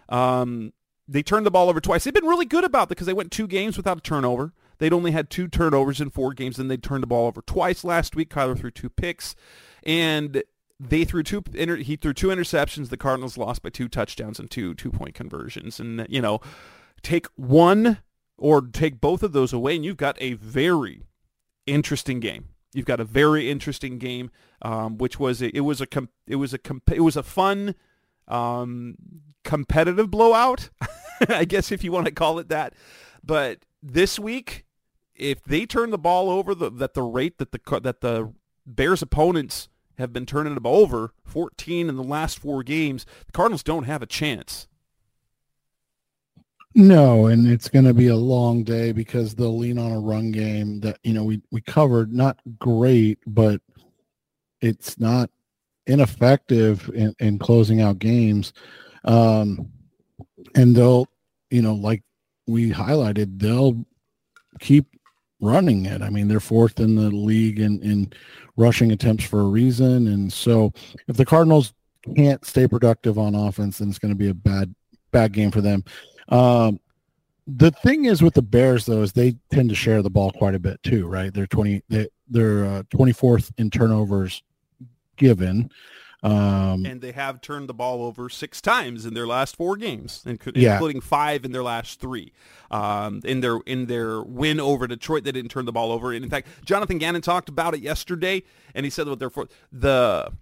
Um, 0.09 0.73
they 1.07 1.23
turned 1.23 1.47
the 1.47 1.51
ball 1.51 1.69
over 1.69 1.81
twice. 1.81 2.05
They've 2.05 2.15
been 2.15 2.27
really 2.27 2.47
good 2.47 2.65
about 2.65 2.85
it 2.85 2.89
because 2.91 3.07
they 3.07 3.13
went 3.13 3.31
two 3.31 3.47
games 3.47 3.77
without 3.77 3.99
a 3.99 4.01
turnover. 4.01 4.53
They'd 4.79 4.93
only 4.93 5.13
had 5.13 5.31
two 5.31 5.49
turnovers 5.49 6.01
in 6.01 6.11
four 6.11 6.33
games, 6.33 6.59
and 6.59 6.71
they 6.71 6.77
turned 6.77 7.03
the 7.03 7.09
ball 7.09 7.27
over 7.27 7.43
twice 7.43 7.85
last 7.85 8.17
week. 8.17 8.31
Kyler 8.31 8.59
threw 8.59 8.71
two 8.71 8.91
picks, 8.91 9.37
and 9.85 10.43
they 10.81 11.05
threw 11.05 11.23
two. 11.23 11.43
He 11.55 11.97
threw 11.97 12.13
two 12.13 12.29
interceptions. 12.29 12.89
The 12.89 12.97
Cardinals 12.97 13.39
lost 13.39 13.63
by 13.63 13.71
two 13.71 13.89
touchdowns 13.89 14.41
and 14.41 14.51
two 14.51 14.75
two 14.75 14.91
point 14.91 15.15
conversions. 15.15 15.79
And 15.79 16.07
you 16.09 16.21
know, 16.21 16.41
take 17.03 17.27
one 17.37 17.99
or 18.37 18.61
take 18.63 19.01
both 19.01 19.23
of 19.23 19.33
those 19.33 19.53
away, 19.53 19.77
and 19.77 19.85
you've 19.85 19.97
got 19.97 20.17
a 20.21 20.35
very 20.35 21.03
interesting 21.67 22.21
game. 22.21 22.49
You've 22.73 22.87
got 22.87 23.01
a 23.01 23.05
very 23.05 23.51
interesting 23.51 23.99
game, 23.99 24.31
um, 24.63 24.99
which 24.99 25.19
was 25.19 25.41
a, 25.41 25.57
it 25.57 25.61
was 25.61 25.81
a 25.81 25.87
it 26.27 26.37
was 26.37 26.53
a 26.53 26.59
comp- 26.59 26.91
it 26.91 27.01
was 27.01 27.17
a 27.17 27.23
fun 27.23 27.77
um, 28.27 28.97
competitive 29.45 30.11
blowout, 30.11 30.71
I 31.29 31.45
guess 31.45 31.71
if 31.71 31.85
you 31.85 31.93
want 31.93 32.07
to 32.07 32.13
call 32.13 32.39
it 32.39 32.49
that. 32.49 32.75
But 33.23 33.61
this 33.83 34.19
week, 34.19 34.65
if 35.15 35.43
they 35.45 35.67
turn 35.67 35.91
the 35.91 35.99
ball 35.99 36.29
over 36.29 36.55
the, 36.55 36.71
at 36.83 36.95
the 36.95 37.03
rate 37.03 37.39
that 37.39 37.53
the 37.53 37.81
that 37.81 38.01
the 38.01 38.33
Bears 38.67 39.03
opponents 39.03 39.69
have 39.99 40.13
been 40.13 40.27
turning 40.27 40.55
them 40.55 40.67
over, 40.67 41.13
14 41.25 41.89
in 41.89 41.97
the 41.97 42.03
last 42.03 42.39
four 42.39 42.63
games, 42.63 43.07
the 43.27 43.33
Cardinals 43.33 43.63
don't 43.63 43.85
have 43.85 44.03
a 44.03 44.07
chance. 44.07 44.67
No, 46.75 47.27
and 47.27 47.47
it's 47.47 47.69
going 47.69 47.85
to 47.85 47.95
be 47.95 48.09
a 48.09 48.17
long 48.17 48.65
day 48.65 48.91
because 48.91 49.35
they'll 49.35 49.57
lean 49.57 49.79
on 49.79 49.93
a 49.93 50.01
run 50.01 50.33
game 50.33 50.81
that 50.81 50.99
you 51.05 51.13
know 51.13 51.23
we 51.23 51.41
we 51.53 51.61
covered 51.61 52.13
not 52.13 52.39
great, 52.59 53.19
but 53.27 53.61
it's 54.61 54.99
not 54.99 55.31
ineffective 55.87 56.91
in, 56.95 57.15
in 57.21 57.39
closing 57.39 57.81
out 57.81 57.99
games. 57.99 58.53
Um, 59.05 59.71
and 60.55 60.75
they'll, 60.75 61.07
you 61.51 61.63
know, 61.63 61.75
like 61.75 62.03
we 62.47 62.71
highlighted, 62.71 63.39
they'll 63.39 63.85
keep 64.61 64.87
running 65.41 65.87
it. 65.87 66.03
I 66.03 66.11
mean, 66.11 66.29
they're 66.29 66.41
fourth 66.41 66.81
in 66.81 66.97
the 66.97 67.11
league 67.11 67.61
in, 67.61 67.81
in 67.83 68.13
rushing 68.57 68.93
attempts 68.93 69.25
for 69.25 69.41
a 69.41 69.47
reason. 69.47 70.09
And 70.09 70.33
so 70.33 70.73
if 71.09 71.17
the 71.17 71.27
Cardinals 71.27 71.75
can't 72.17 72.45
stay 72.45 72.67
productive 72.67 73.19
on 73.19 73.35
offense, 73.35 73.79
then 73.79 73.89
it's 73.91 73.99
going 73.99 74.13
to 74.15 74.19
be 74.19 74.29
a 74.29 74.35
bad, 74.35 74.75
bad 75.11 75.33
game 75.33 75.51
for 75.51 75.61
them. 75.61 75.85
Um, 76.29 76.81
the 77.47 77.71
thing 77.71 78.07
is 78.07 78.23
with 78.23 78.35
the 78.35 78.43
Bears 78.43 78.87
though 78.87 79.03
is 79.03 79.13
they 79.13 79.37
tend 79.53 79.69
to 79.69 79.75
share 79.75 80.03
the 80.03 80.11
ball 80.11 80.33
quite 80.33 80.55
a 80.55 80.59
bit 80.59 80.83
too, 80.83 81.07
right? 81.07 81.33
They're 81.33 81.47
20 81.47 81.83
they, 81.89 82.09
they're 82.29 82.65
uh, 82.65 82.83
24th 82.85 83.53
in 83.59 83.71
turnovers 83.71 84.43
given. 85.17 85.71
Um, 86.23 86.87
and 86.87 87.03
they 87.03 87.13
have 87.13 87.43
turned 87.43 87.69
the 87.69 87.75
ball 87.75 88.03
over 88.03 88.31
six 88.31 88.63
times 88.63 89.05
in 89.05 89.13
their 89.13 89.27
last 89.27 89.57
four 89.57 89.77
games, 89.77 90.23
including 90.25 90.63
yeah. 90.63 91.01
five 91.01 91.45
in 91.45 91.53
their 91.53 91.63
last 91.63 92.01
three. 92.01 92.33
Um, 92.71 93.21
in 93.25 93.41
their 93.41 93.59
in 93.67 93.87
their 93.87 94.23
win 94.23 94.59
over 94.59 94.87
Detroit, 94.87 95.25
they 95.25 95.33
didn't 95.33 95.51
turn 95.51 95.67
the 95.67 95.73
ball 95.73 95.93
over. 95.93 96.13
And 96.13 96.25
in 96.25 96.31
fact, 96.31 96.49
Jonathan 96.65 96.97
Gannon 96.97 97.21
talked 97.21 97.51
about 97.51 97.75
it 97.75 97.81
yesterday, 97.81 98.43
and 98.75 98.87
he 98.87 98.91
said 98.91 99.07
that 99.07 99.19
therefore 99.19 99.49
the 99.71 100.33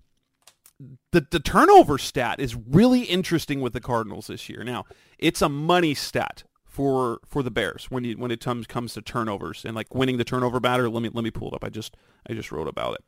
the 1.13 1.27
the 1.31 1.41
turnover 1.41 1.99
stat 1.99 2.41
is 2.41 2.55
really 2.55 3.03
interesting 3.03 3.61
with 3.61 3.73
the 3.73 3.81
Cardinals 3.81 4.27
this 4.27 4.49
year. 4.49 4.65
Now, 4.65 4.85
it's 5.19 5.43
a 5.43 5.49
money 5.49 5.95
stat 5.95 6.45
for 6.65 7.21
for 7.27 7.43
the 7.43 7.51
Bears 7.51 7.87
when 7.91 8.05
you 8.05 8.17
when 8.17 8.31
it 8.31 8.41
comes 8.41 8.67
comes 8.67 8.95
to 8.95 9.03
turnovers 9.03 9.65
and 9.65 9.75
like 9.75 9.95
winning 9.95 10.17
the 10.17 10.25
turnover 10.25 10.61
battle. 10.61 10.91
Let 10.91 11.03
me 11.03 11.11
let 11.13 11.25
me 11.25 11.31
pull 11.31 11.49
it 11.49 11.55
up. 11.55 11.65
I 11.65 11.69
just 11.69 11.97
I 12.29 12.33
just 12.33 12.51
wrote 12.51 12.69
about 12.69 12.95
it. 12.95 13.05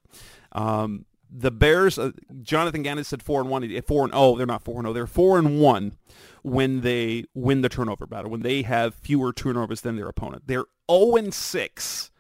Um, 0.53 1.07
the 1.37 1.51
Bears, 1.51 1.99
uh, 1.99 2.13
Jonathan 2.43 2.83
Gannon 2.83 3.05
said 3.05 3.23
four 3.23 3.41
and 3.41 3.51
one, 3.51 3.83
four 3.83 4.05
and 4.05 4.13
oh, 4.15 4.37
they're 4.37 4.47
not 4.47 4.63
four 4.63 4.79
and 4.79 4.87
oh, 4.87 4.93
they're 4.93 5.07
four 5.07 5.39
and 5.39 5.61
one 5.61 5.97
when 6.43 6.83
they 6.83 7.25
win 7.35 7.63
the 7.63 7.69
turnover 7.69 8.07
battle, 8.07 8.31
when 8.31 8.43
they 8.43 8.63
have 8.63 8.95
fewer 8.95 9.33
turnovers 9.33 9.81
than 9.81 9.97
their 9.97 10.09
opponent. 10.09 10.45
They're 10.47 10.67
zero 10.89 11.17
and 11.17 11.35
six 11.35 12.11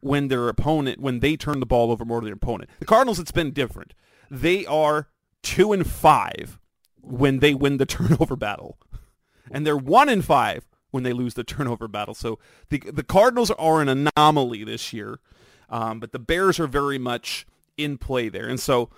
when 0.00 0.28
their 0.28 0.48
opponent, 0.48 1.00
when 1.00 1.20
they 1.20 1.36
turn 1.36 1.60
the 1.60 1.66
ball 1.66 1.90
over 1.90 2.04
more 2.04 2.20
to 2.20 2.24
their 2.24 2.34
opponent. 2.34 2.70
The 2.78 2.86
Cardinals, 2.86 3.18
it's 3.18 3.32
been 3.32 3.52
different. 3.52 3.92
They 4.30 4.64
are 4.66 5.08
two 5.42 5.72
and 5.72 5.86
five 5.86 6.58
when 7.00 7.40
they 7.40 7.54
win 7.54 7.78
the 7.78 7.86
turnover 7.96 8.36
battle, 8.36 8.78
and 9.50 9.66
they're 9.66 9.76
one 9.76 10.08
and 10.08 10.24
five 10.24 10.66
when 10.90 11.02
they 11.02 11.12
lose 11.12 11.34
the 11.34 11.44
turnover 11.44 11.88
battle. 11.88 12.14
So 12.14 12.38
the 12.68 12.78
the 12.78 13.04
Cardinals 13.04 13.50
are 13.52 13.80
an 13.80 13.88
anomaly 13.88 14.64
this 14.64 14.92
year, 14.92 15.18
um, 15.68 16.00
but 16.00 16.12
the 16.12 16.18
Bears 16.18 16.60
are 16.60 16.66
very 16.66 16.98
much 16.98 17.46
in 17.76 17.98
play 17.98 18.28
there. 18.28 18.48
And 18.48 18.60
so 18.60 18.90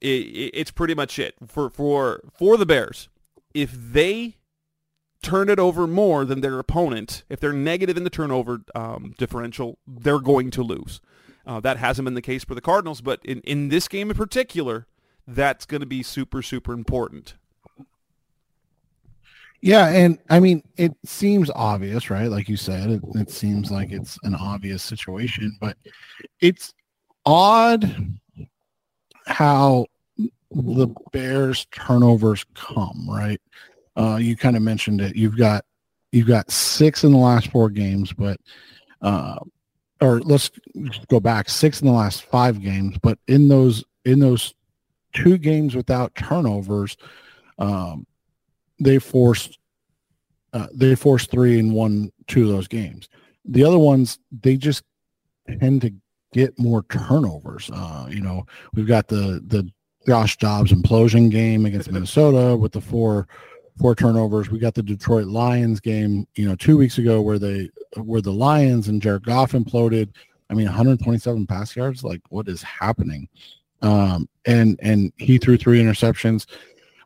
it, 0.00 0.06
it's 0.54 0.70
pretty 0.70 0.94
much 0.94 1.18
it 1.18 1.34
for 1.46 1.70
for 1.70 2.22
for 2.36 2.56
the 2.56 2.66
Bears. 2.66 3.08
If 3.54 3.72
they 3.72 4.36
turn 5.22 5.48
it 5.48 5.58
over 5.58 5.86
more 5.86 6.24
than 6.24 6.40
their 6.40 6.58
opponent, 6.58 7.24
if 7.28 7.40
they're 7.40 7.52
negative 7.52 7.96
in 7.96 8.04
the 8.04 8.10
turnover 8.10 8.62
um, 8.74 9.14
differential, 9.18 9.78
they're 9.86 10.20
going 10.20 10.50
to 10.52 10.62
lose. 10.62 11.00
Uh, 11.48 11.60
that 11.60 11.78
hasn't 11.78 12.04
been 12.04 12.12
the 12.12 12.20
case 12.20 12.44
for 12.44 12.54
the 12.54 12.60
Cardinals, 12.60 13.00
but 13.00 13.24
in, 13.24 13.40
in 13.40 13.70
this 13.70 13.88
game 13.88 14.10
in 14.10 14.16
particular, 14.16 14.86
that's 15.26 15.64
going 15.64 15.80
to 15.80 15.86
be 15.86 16.02
super, 16.02 16.42
super 16.42 16.74
important. 16.74 17.36
Yeah, 19.62 19.88
and 19.88 20.18
I 20.28 20.40
mean, 20.40 20.62
it 20.76 20.94
seems 21.06 21.50
obvious, 21.54 22.10
right? 22.10 22.30
Like 22.30 22.50
you 22.50 22.58
said, 22.58 22.90
it, 22.90 23.02
it 23.14 23.30
seems 23.30 23.70
like 23.70 23.92
it's 23.92 24.18
an 24.24 24.34
obvious 24.34 24.82
situation, 24.82 25.56
but 25.58 25.78
it's 26.42 26.74
odd 27.24 27.96
how 29.26 29.86
the 30.50 30.88
Bears 31.12 31.66
turnovers 31.72 32.44
come, 32.54 33.06
right? 33.08 33.40
Uh, 33.96 34.16
you 34.16 34.36
kind 34.36 34.54
of 34.54 34.62
mentioned 34.62 35.00
it. 35.00 35.16
You've 35.16 35.38
got 35.38 35.64
you've 36.12 36.28
got 36.28 36.50
six 36.50 37.04
in 37.04 37.12
the 37.12 37.18
last 37.18 37.50
four 37.50 37.70
games, 37.70 38.12
but 38.12 38.38
uh, 39.00 39.38
or 40.00 40.20
let's 40.20 40.50
go 41.08 41.20
back 41.20 41.48
six 41.48 41.80
in 41.80 41.86
the 41.86 41.92
last 41.92 42.22
five 42.22 42.60
games. 42.60 42.96
But 43.02 43.18
in 43.26 43.48
those 43.48 43.84
in 44.04 44.20
those 44.20 44.54
two 45.14 45.38
games 45.38 45.74
without 45.74 46.14
turnovers, 46.14 46.96
um, 47.58 48.06
they 48.78 48.98
forced 48.98 49.58
uh, 50.52 50.68
they 50.74 50.94
forced 50.94 51.30
three 51.30 51.58
and 51.58 51.72
won 51.72 52.12
two 52.26 52.42
of 52.44 52.48
those 52.48 52.68
games. 52.68 53.08
The 53.44 53.64
other 53.64 53.78
ones 53.78 54.18
they 54.42 54.56
just 54.56 54.82
tend 55.60 55.82
to 55.82 55.92
get 56.32 56.58
more 56.58 56.84
turnovers. 56.84 57.70
Uh, 57.72 58.06
you 58.10 58.20
know, 58.20 58.46
we've 58.74 58.86
got 58.86 59.08
the 59.08 59.42
the 59.46 59.70
Josh 60.06 60.36
Dobbs 60.38 60.72
implosion 60.72 61.30
game 61.30 61.66
against 61.66 61.90
Minnesota 61.90 62.56
with 62.56 62.72
the 62.72 62.80
four 62.80 63.28
four 63.78 63.94
turnovers. 63.94 64.50
We 64.50 64.58
got 64.58 64.74
the 64.74 64.82
Detroit 64.82 65.26
Lions 65.26 65.80
game, 65.80 66.26
you 66.34 66.48
know, 66.48 66.56
two 66.56 66.76
weeks 66.76 66.98
ago 66.98 67.20
where 67.20 67.38
they 67.38 67.70
where 67.96 68.20
the 68.20 68.32
Lions 68.32 68.88
and 68.88 69.00
Jared 69.00 69.24
Goff 69.24 69.52
imploded. 69.52 70.10
I 70.50 70.54
mean, 70.54 70.66
127 70.66 71.46
pass 71.46 71.76
yards. 71.76 72.02
Like, 72.02 72.20
what 72.30 72.48
is 72.48 72.62
happening? 72.62 73.28
Um, 73.82 74.28
and 74.46 74.78
and 74.82 75.12
he 75.16 75.38
threw 75.38 75.56
three 75.56 75.80
interceptions. 75.82 76.46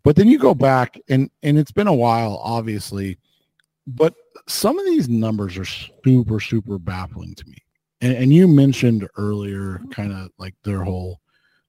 But 0.04 0.16
then 0.16 0.28
you 0.28 0.38
go 0.38 0.54
back 0.54 0.98
and 1.08 1.30
and 1.42 1.58
it's 1.58 1.72
been 1.72 1.86
a 1.86 1.94
while, 1.94 2.40
obviously, 2.42 3.18
but 3.86 4.14
some 4.48 4.78
of 4.78 4.86
these 4.86 5.08
numbers 5.08 5.56
are 5.58 5.64
super 5.64 6.40
super 6.40 6.78
baffling 6.78 7.34
to 7.36 7.48
me. 7.48 7.58
And, 8.00 8.16
and 8.16 8.32
you 8.32 8.48
mentioned 8.48 9.08
earlier, 9.16 9.80
kind 9.90 10.12
of 10.12 10.30
like 10.38 10.54
their 10.64 10.82
whole 10.82 11.20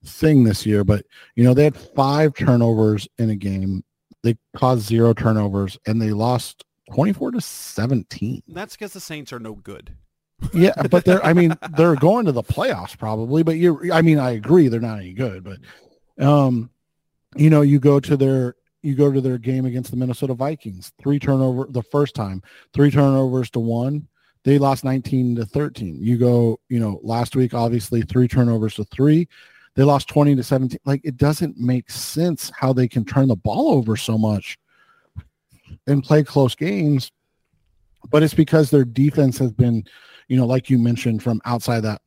thing 0.05 0.43
this 0.43 0.65
year, 0.65 0.83
but 0.83 1.05
you 1.35 1.43
know 1.43 1.53
they 1.53 1.63
had 1.63 1.77
five 1.77 2.33
turnovers 2.33 3.07
in 3.17 3.29
a 3.29 3.35
game. 3.35 3.83
They 4.23 4.37
caused 4.55 4.87
zero 4.87 5.13
turnovers, 5.13 5.77
and 5.85 6.01
they 6.01 6.11
lost 6.11 6.63
twenty 6.91 7.13
four 7.13 7.31
to 7.31 7.41
seventeen. 7.41 8.41
That's 8.47 8.75
because 8.75 8.93
the 8.93 8.99
Saints 8.99 9.33
are 9.33 9.39
no 9.39 9.53
good. 9.53 9.95
Yeah, 10.53 10.73
but 10.89 11.05
they're 11.05 11.23
I 11.23 11.33
mean 11.33 11.55
they're 11.77 11.95
going 11.95 12.25
to 12.25 12.31
the 12.31 12.43
playoffs 12.43 12.97
probably, 12.97 13.43
but 13.43 13.57
you 13.57 13.91
I 13.91 14.01
mean 14.01 14.19
I 14.19 14.31
agree 14.31 14.67
they're 14.67 14.79
not 14.79 14.99
any 14.99 15.13
good, 15.13 15.43
but 15.43 16.23
um 16.23 16.69
you 17.35 17.49
know 17.49 17.61
you 17.61 17.79
go 17.79 17.99
to 17.99 18.17
their 18.17 18.55
you 18.81 18.95
go 18.95 19.11
to 19.11 19.21
their 19.21 19.37
game 19.37 19.65
against 19.65 19.91
the 19.91 19.97
Minnesota 19.97 20.33
Vikings, 20.33 20.91
three 21.01 21.17
turnover 21.17 21.65
the 21.69 21.83
first 21.83 22.15
time, 22.15 22.43
three 22.73 22.91
turnovers 22.91 23.49
to 23.51 23.59
one. 23.59 24.07
They 24.43 24.59
lost 24.59 24.83
19 24.83 25.37
to 25.37 25.45
13. 25.45 25.99
You 26.01 26.17
go, 26.17 26.59
you 26.67 26.77
know, 26.77 26.99
last 27.01 27.33
week 27.33 27.53
obviously 27.53 28.01
three 28.01 28.27
turnovers 28.27 28.75
to 28.75 28.83
3. 28.83 29.25
They 29.75 29.83
lost 29.83 30.07
20 30.07 30.35
to 30.35 30.43
17. 30.43 30.79
Like 30.85 31.01
it 31.03 31.17
doesn't 31.17 31.57
make 31.57 31.89
sense 31.89 32.51
how 32.55 32.73
they 32.73 32.87
can 32.87 33.05
turn 33.05 33.27
the 33.27 33.35
ball 33.35 33.71
over 33.73 33.95
so 33.95 34.17
much 34.17 34.57
and 35.87 36.03
play 36.03 36.23
close 36.23 36.55
games. 36.55 37.11
But 38.09 38.21
it's 38.21 38.33
because 38.33 38.69
their 38.69 38.85
defense 38.85 39.37
has 39.37 39.51
been 39.51 39.85
you 40.27 40.37
know, 40.37 40.45
like 40.45 40.69
you 40.69 40.77
mentioned 40.77 41.21
from 41.21 41.41
outside 41.45 41.81
that 41.81 42.01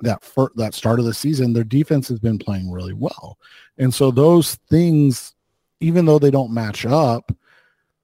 that 0.00 0.22
fir- 0.24 0.52
that 0.56 0.74
start 0.74 0.98
of 0.98 1.04
the 1.04 1.14
season, 1.14 1.52
their 1.52 1.64
defense 1.64 2.08
has 2.08 2.18
been 2.18 2.38
playing 2.38 2.70
really 2.70 2.92
well, 2.92 3.38
and 3.78 3.92
so 3.92 4.10
those 4.10 4.56
things, 4.68 5.34
even 5.80 6.04
though 6.04 6.18
they 6.18 6.30
don't 6.30 6.52
match 6.52 6.84
up, 6.84 7.32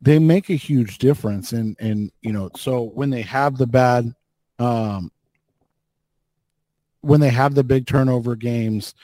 they 0.00 0.18
make 0.18 0.50
a 0.50 0.54
huge 0.54 0.98
difference. 0.98 1.52
And 1.52 1.76
and 1.80 2.10
you 2.22 2.32
know, 2.32 2.50
so 2.56 2.82
when 2.94 3.10
they 3.10 3.22
have 3.22 3.58
the 3.58 3.66
bad, 3.66 4.12
um, 4.58 5.10
when 7.00 7.20
they 7.20 7.30
have 7.30 7.54
the 7.54 7.64
big 7.64 7.86
turnover 7.86 8.36
games, 8.36 8.94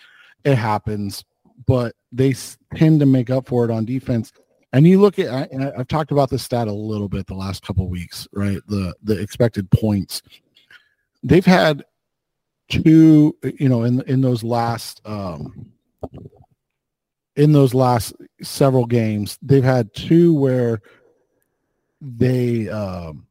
it 0.45 0.57
happens, 0.57 1.25
but 1.67 1.95
they 2.13 2.35
tend 2.75 3.01
to 3.01 3.07
make 3.07 3.31
up 3.31 3.49
for 3.49 3.65
it 3.65 3.71
on 3.71 3.85
defense. 3.85 4.33
And 4.73 4.87
you 4.87 5.01
look 5.01 5.19
at, 5.19 5.29
I, 5.29 5.73
I've 5.79 5.89
talked 5.89 6.11
about 6.11 6.31
this 6.31 6.43
stat 6.43 6.67
a 6.67 6.73
little 6.73 7.09
bit 7.09 7.27
the 7.27 7.35
last 7.35 7.65
couple 7.65 7.89
weeks, 7.89 8.27
right? 8.33 8.59
The 8.67 8.95
the 9.05 9.21
expected 9.21 9.71
points. 9.71 10.21
They've 11.23 11.47
had 11.47 11.85
two, 12.69 13.37
you 13.59 13.69
know, 13.69 13.85
in 13.85 14.01
in 14.03 14.21
those 14.21 14.43
last 14.43 15.01
um, 15.05 15.73
in 17.37 17.53
those 17.53 17.73
last 17.73 18.15
several 18.43 18.87
games, 18.87 19.39
they've 19.43 19.65
had 19.65 19.95
two 19.95 20.35
where 20.35 20.83
they 22.01 22.69
um, 22.69 23.27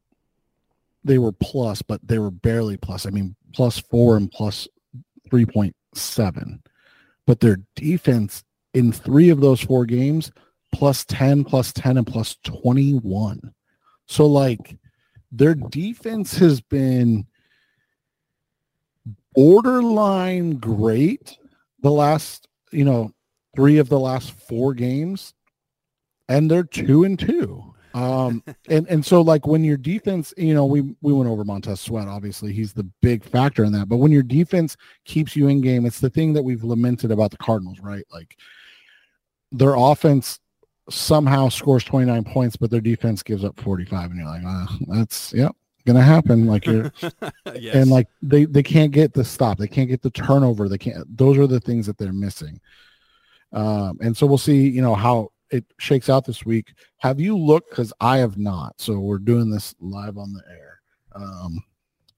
they 1.04 1.17
were 1.17 1.32
plus, 1.32 1.82
but 1.82 2.06
they 2.08 2.19
were 2.19 2.32
barely 2.32 2.78
plus. 2.78 3.06
I 3.06 3.10
mean, 3.10 3.36
plus 3.53 3.79
four 3.79 4.17
and 4.17 4.31
plus 4.31 4.67
three 5.29 5.45
point 5.45 5.75
seven, 5.93 6.61
but 7.25 7.39
their 7.39 7.57
defense 7.75 8.43
in 8.73 8.91
three 8.91 9.29
of 9.29 9.41
those 9.41 9.61
four 9.61 9.85
games 9.85 10.31
plus 10.73 11.05
10, 11.05 11.43
plus 11.45 11.71
10, 11.71 11.97
and 11.97 12.07
plus 12.07 12.37
21. 12.43 13.53
So, 14.07 14.25
like, 14.25 14.77
their 15.31 15.55
defense 15.55 16.37
has 16.37 16.59
been 16.59 17.25
borderline 19.33 20.57
great 20.57 21.37
the 21.81 21.91
last, 21.91 22.47
you 22.71 22.83
know, 22.83 23.11
three 23.55 23.77
of 23.77 23.89
the 23.89 23.99
last 23.99 24.31
four 24.31 24.73
games, 24.73 25.33
and 26.27 26.49
they're 26.49 26.63
two 26.63 27.03
and 27.03 27.17
two. 27.17 27.72
Um, 27.93 28.43
and 28.69 28.88
and 28.88 29.06
so 29.06 29.21
like 29.21 29.45
when 29.45 29.63
your 29.63 29.77
defense, 29.77 30.34
you 30.36 30.53
know, 30.53 30.65
we 30.65 30.95
we 31.01 31.13
went 31.13 31.29
over 31.29 31.43
Montez 31.43 31.79
Sweat. 31.79 32.08
Obviously, 32.08 32.51
he's 32.51 32.73
the 32.73 32.89
big 33.01 33.23
factor 33.23 33.63
in 33.63 33.71
that. 33.73 33.88
But 33.88 33.97
when 33.97 34.12
your 34.12 34.23
defense 34.23 34.77
keeps 35.06 35.36
you 35.36 35.47
in 35.47 35.62
game, 35.62 35.86
it's 35.86 35.99
the 35.99 36.10
thing 36.10 36.34
that 36.34 36.43
we've 36.43 36.63
lamented 36.63 37.12
about 37.12 37.32
the 37.32 37.38
Cardinals, 37.38 37.79
right? 37.79 38.06
Like 38.12 38.38
their 39.51 39.75
offense 39.75 40.39
somehow 40.89 41.49
scores 41.49 41.84
29 41.84 42.23
points, 42.23 42.56
but 42.56 42.69
their 42.69 42.82
defense 42.82 43.23
gives 43.23 43.43
up 43.43 43.60
45. 43.60 44.12
And 44.12 44.19
you're 44.19 44.27
like, 44.27 44.41
oh, 44.45 44.77
that's, 44.88 45.34
yep, 45.34 45.56
going 45.86 45.95
to 45.95 46.03
happen. 46.03 46.45
Like 46.45 46.65
you're, 46.65 46.91
yes. 47.56 47.75
and 47.75 47.89
like 47.89 48.08
they, 48.21 48.45
they 48.45 48.63
can't 48.63 48.91
get 48.91 49.13
the 49.13 49.23
stop. 49.23 49.58
They 49.58 49.67
can't 49.67 49.89
get 49.89 50.01
the 50.01 50.12
turnover. 50.12 50.67
They 50.67 50.77
can't, 50.77 51.17
those 51.17 51.38
are 51.38 51.47
the 51.47 51.60
things 51.60 51.86
that 51.86 51.97
they're 51.97 52.13
missing. 52.13 52.60
Um, 53.53 53.99
and 54.01 54.17
so 54.17 54.25
we'll 54.25 54.38
see, 54.38 54.67
you 54.67 54.82
know, 54.82 54.95
how 54.95 55.32
it 55.53 55.65
shakes 55.79 56.09
out 56.09 56.25
this 56.25 56.45
week. 56.45 56.73
Have 56.97 57.19
you 57.19 57.37
looked? 57.37 57.71
Cause 57.71 57.93
I 57.99 58.17
have 58.17 58.37
not. 58.37 58.81
So 58.81 58.99
we're 58.99 59.19
doing 59.19 59.49
this 59.49 59.75
live 59.79 60.17
on 60.17 60.33
the 60.33 60.41
air. 60.49 60.81
Um, 61.15 61.63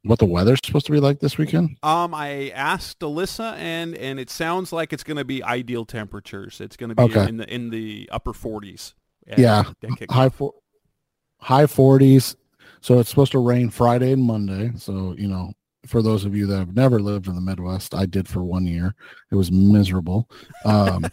what 0.04 0.20
the 0.20 0.26
weather's 0.26 0.60
supposed 0.64 0.86
to 0.86 0.92
be 0.92 1.00
like 1.00 1.20
this 1.20 1.38
weekend? 1.38 1.78
Um, 1.82 2.14
I 2.14 2.52
asked 2.52 3.00
Alyssa, 3.00 3.56
and 3.58 3.96
and 3.96 4.20
it 4.20 4.30
sounds 4.30 4.72
like 4.72 4.94
it's 4.94 5.04
going 5.04 5.18
to 5.18 5.26
be 5.26 5.44
ideal 5.44 5.84
temperatures. 5.84 6.62
It's 6.62 6.78
going 6.78 6.90
to 6.90 6.96
be 6.96 7.04
okay. 7.04 7.28
in 7.28 7.38
the 7.38 7.54
in 7.54 7.70
the 7.72 8.08
upper 8.12 8.32
40s. 8.32 8.94
Yeah, 9.36 9.64
high 10.10 10.30
four, 10.30 10.54
high 11.40 11.66
40s. 11.66 12.36
So 12.82 13.00
it's 13.00 13.10
supposed 13.10 13.32
to 13.32 13.40
rain 13.40 13.72
Friday 13.72 14.12
and 14.12 14.22
Monday. 14.22 14.72
So 14.78 15.16
you 15.18 15.28
know, 15.28 15.52
for 15.88 16.02
those 16.02 16.26
of 16.26 16.36
you 16.36 16.46
that 16.48 16.58
have 16.58 16.76
never 16.76 17.00
lived 17.00 17.28
in 17.28 17.36
the 17.36 17.42
Midwest, 17.42 17.94
I 17.94 18.06
did 18.06 18.28
for 18.28 18.44
one 18.44 18.66
year. 18.66 18.96
It 19.32 19.36
was 19.36 19.52
miserable. 19.52 20.30
Um, 20.64 21.06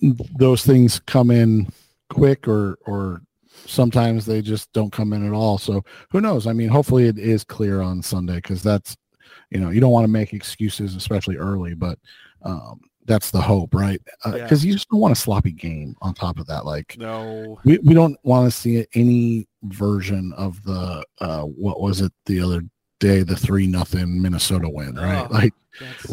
those 0.38 0.64
things 0.64 1.00
come 1.00 1.30
in 1.30 1.68
quick 2.08 2.48
or 2.48 2.78
or 2.86 3.22
sometimes 3.66 4.24
they 4.24 4.42
just 4.42 4.72
don't 4.72 4.92
come 4.92 5.12
in 5.12 5.26
at 5.26 5.32
all. 5.32 5.58
So 5.58 5.84
who 6.10 6.20
knows? 6.20 6.46
I 6.46 6.52
mean, 6.52 6.68
hopefully 6.68 7.06
it 7.06 7.18
is 7.18 7.44
clear 7.44 7.80
on 7.80 8.02
Sunday 8.02 8.36
because 8.36 8.62
that's, 8.62 8.96
you 9.50 9.60
know, 9.60 9.70
you 9.70 9.80
don't 9.80 9.90
want 9.90 10.04
to 10.04 10.12
make 10.12 10.32
excuses, 10.32 10.94
especially 10.94 11.36
early, 11.36 11.74
but 11.74 11.98
um, 12.42 12.80
that's 13.04 13.30
the 13.30 13.40
hope, 13.40 13.74
right? 13.74 14.00
Because 14.24 14.34
uh, 14.34 14.46
yeah. 14.46 14.68
you 14.68 14.72
just 14.74 14.88
don't 14.90 15.00
want 15.00 15.12
a 15.12 15.20
sloppy 15.20 15.52
game 15.52 15.96
on 16.02 16.14
top 16.14 16.38
of 16.38 16.46
that. 16.46 16.64
Like, 16.64 16.96
no, 16.98 17.58
we, 17.64 17.78
we 17.78 17.94
don't 17.94 18.16
want 18.22 18.50
to 18.50 18.56
see 18.56 18.86
any 18.94 19.48
version 19.64 20.32
of 20.34 20.62
the, 20.62 21.04
uh, 21.20 21.42
what 21.42 21.80
was 21.80 22.00
it 22.00 22.12
the 22.26 22.40
other 22.40 22.62
day, 22.98 23.22
the 23.22 23.36
three 23.36 23.66
nothing 23.66 24.20
Minnesota 24.20 24.68
win, 24.68 24.94
right? 24.94 25.26
Oh, 25.30 25.32
like, 25.32 25.54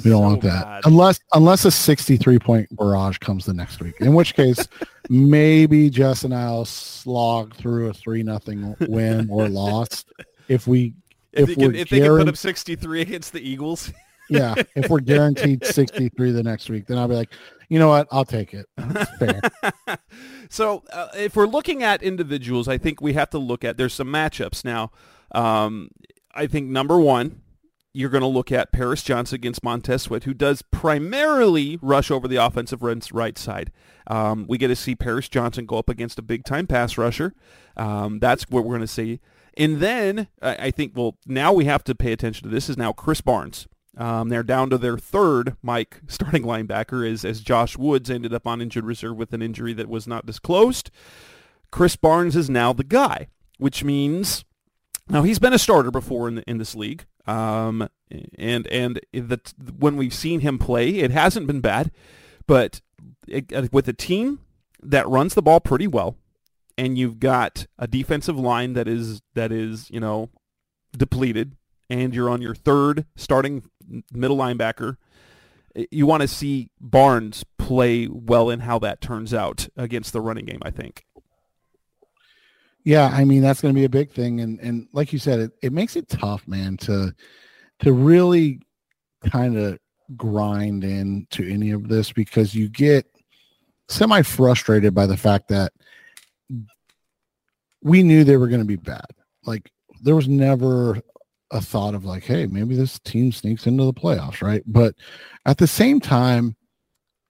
we 0.04 0.12
don't 0.12 0.12
so 0.12 0.20
want 0.20 0.42
that 0.44 0.64
bad. 0.64 0.82
unless 0.86 1.20
unless 1.34 1.66
a 1.66 1.72
63 1.72 2.40
point 2.40 2.76
barrage 2.76 3.18
comes 3.18 3.46
the 3.46 3.54
next 3.54 3.82
week. 3.82 3.96
In 4.00 4.14
which 4.14 4.36
case, 4.36 4.68
maybe 5.10 5.90
Jess 5.90 6.24
and 6.24 6.34
I'll 6.34 6.66
slog 6.66 7.56
through 7.56 7.90
a 7.90 7.94
three 7.94 8.24
nothing 8.24 8.76
win 8.82 9.28
or 9.30 9.50
loss 9.50 10.06
if 10.48 10.68
we 10.68 10.94
if, 11.34 11.50
if, 11.50 11.56
they, 11.56 11.56
can, 11.56 11.76
if 11.76 11.90
they 11.90 12.00
can 12.00 12.18
put 12.18 12.30
up 12.30 12.38
63 12.38 13.02
against 13.02 13.34
the 13.34 13.48
Eagles. 13.48 13.92
yeah, 14.30 14.56
if 14.76 14.90
we're 14.90 15.02
guaranteed 15.02 15.66
63 15.66 16.32
the 16.32 16.42
next 16.42 16.70
week, 16.70 16.88
then 16.88 16.98
I'll 16.98 17.08
be 17.08 17.16
like, 17.16 17.30
you 17.70 17.78
know 17.78 17.90
what, 17.90 18.08
I'll 18.12 18.26
take 18.26 18.54
it. 18.54 18.66
fair. 19.20 19.42
so 20.50 20.84
uh, 20.94 21.10
if 21.16 21.36
we're 21.36 21.48
looking 21.48 21.84
at 21.84 22.02
individuals, 22.02 22.68
I 22.68 22.78
think 22.78 23.02
we 23.02 23.14
have 23.14 23.30
to 23.32 23.38
look 23.38 23.64
at 23.64 23.78
there's 23.78 23.94
some 23.94 24.08
matchups 24.08 24.64
now. 24.64 24.92
Um, 25.34 25.90
I 26.36 26.48
think 26.48 26.70
number 26.70 27.00
one, 27.00 27.42
you're 27.94 28.10
going 28.10 28.22
to 28.22 28.28
look 28.28 28.52
at 28.52 28.74
Paris 28.74 29.04
Johnson 29.04 29.36
against 29.36 29.64
Montez 29.64 30.04
Sweat, 30.04 30.26
who 30.26 30.34
does 30.34 30.62
primarily 30.62 31.80
rush 31.82 32.12
over 32.12 32.28
the 32.28 32.36
offensive 32.36 32.84
right 32.84 33.38
side. 33.38 33.72
Um, 34.08 34.46
we 34.50 34.58
get 34.58 34.68
to 34.68 34.76
see 34.76 34.96
Paris 34.96 35.30
Johnson 35.30 35.66
go 35.66 35.78
up 35.78 35.88
against 35.88 36.20
a 36.20 36.22
big-time 36.22 36.68
pass 36.68 36.98
rusher. 36.98 37.34
Um, 37.78 38.20
that's 38.20 38.50
what 38.50 38.66
we're 38.66 38.76
going 38.76 38.82
to 38.82 38.88
see. 38.88 39.22
And 39.58 39.80
then 39.80 40.28
I 40.42 40.72
think, 40.72 40.92
well, 40.96 41.18
now 41.26 41.54
we 41.54 41.64
have 41.66 41.86
to 41.86 41.96
pay 41.96 42.12
attention 42.12 42.44
to 42.44 42.54
this 42.54 42.70
is 42.70 42.78
now 42.78 42.92
Krys 42.92 43.24
Barnes. 43.24 43.68
Um, 43.98 44.28
they're 44.28 44.44
down 44.44 44.70
to 44.72 44.78
their 44.78 44.98
third 44.98 45.56
Mike 45.62 46.02
starting 46.08 46.44
linebacker 46.44 47.10
as, 47.10 47.24
as 47.24 47.40
Josh 47.40 47.78
Woods 47.78 48.10
ended 48.10 48.34
up 48.34 48.46
on 48.46 48.62
injured 48.62 48.84
reserve 48.84 49.16
with 49.16 49.34
an 49.34 49.42
injury 49.42 49.72
that 49.74 49.88
was 49.88 50.06
not 50.06 50.26
disclosed. 50.26 50.92
Krys 51.72 52.00
Barnes 52.00 52.36
is 52.36 52.50
now 52.50 52.74
the 52.74 52.84
guy, 52.84 53.28
which 53.58 53.86
means 53.86 54.44
now 55.10 55.24
he's 55.24 55.40
been 55.40 55.54
a 55.54 55.60
starter 55.60 55.92
before 55.92 56.28
in 56.28 56.36
the, 56.36 56.44
in 56.44 56.58
this 56.58 56.76
league, 56.76 57.06
um, 57.28 57.88
and 58.38 58.68
and 58.68 59.00
the, 59.14 59.40
when 59.78 59.98
we've 59.98 60.14
seen 60.14 60.40
him 60.40 60.58
play, 60.58 60.90
it 60.96 61.12
hasn't 61.12 61.48
been 61.48 61.62
bad. 61.62 61.92
But 62.48 62.82
it, 63.28 63.52
uh, 63.54 63.68
with 63.72 63.88
a 63.88 63.94
team 63.94 64.40
that 64.82 65.08
runs 65.08 65.34
the 65.34 65.42
ball 65.42 65.60
pretty 65.60 65.88
well, 65.88 66.16
and 66.78 66.98
you've 66.98 67.20
got 67.20 67.68
a 67.78 67.88
defensive 67.88 68.38
line 68.38 68.74
that 68.74 68.88
is 68.88 69.22
that 69.36 69.52
is 69.52 69.90
you 69.92 70.00
know 70.00 70.30
depleted, 70.98 71.56
and 71.90 72.14
you're 72.14 72.30
on 72.30 72.42
your 72.42 72.56
third 72.56 73.06
starting 73.16 73.64
middle 74.12 74.38
linebacker, 74.38 74.98
you 75.92 76.08
want 76.08 76.22
to 76.22 76.28
see 76.28 76.70
Barnes 76.80 77.44
play 77.60 78.08
well 78.08 78.50
in 78.50 78.62
how 78.62 78.80
that 78.80 79.02
turns 79.02 79.34
out 79.34 79.68
against 79.78 80.14
the 80.14 80.22
running 80.22 80.46
game. 80.46 80.62
I 80.64 80.72
think. 80.72 81.06
Yeah, 82.86 83.10
I 83.12 83.26
mean 83.26 83.42
that's 83.42 83.62
going 83.62 83.74
to 83.74 83.80
be 83.80 83.86
a 83.86 83.90
big 83.90 84.12
thing, 84.12 84.42
and 84.42 84.60
and 84.60 84.88
like 84.94 85.12
you 85.12 85.20
said, 85.20 85.40
it, 85.40 85.52
it 85.64 85.74
makes 85.74 85.96
it 85.96 86.08
tough, 86.08 86.48
man, 86.48 86.78
to 86.78 87.14
to 87.80 87.92
really 87.92 88.62
kind 89.30 89.58
of 89.58 89.80
grind 90.16 90.84
into 90.84 91.44
any 91.52 91.72
of 91.72 91.88
this 91.90 92.12
because 92.12 92.54
you 92.54 92.70
get 92.70 93.08
semi 93.90 94.22
frustrated 94.22 94.94
by 94.94 95.08
the 95.08 95.18
fact 95.18 95.48
that 95.50 95.74
we 97.82 98.04
knew 98.04 98.24
they 98.24 98.38
were 98.38 98.48
going 98.48 98.62
to 98.62 98.66
be 98.66 98.76
bad. 98.76 99.06
Like 99.46 99.72
there 100.04 100.16
was 100.16 100.28
never 100.28 101.02
a 101.50 101.62
thought 101.62 101.96
of 101.96 102.06
like, 102.06 102.24
hey, 102.24 102.46
maybe 102.46 102.76
this 102.76 103.00
team 103.00 103.32
sneaks 103.32 103.66
into 103.66 103.84
the 103.84 103.94
playoffs, 103.94 104.44
right? 104.44 104.64
But 104.68 104.94
at 105.48 105.58
the 105.58 105.68
same 105.68 106.00
time, 106.00 106.56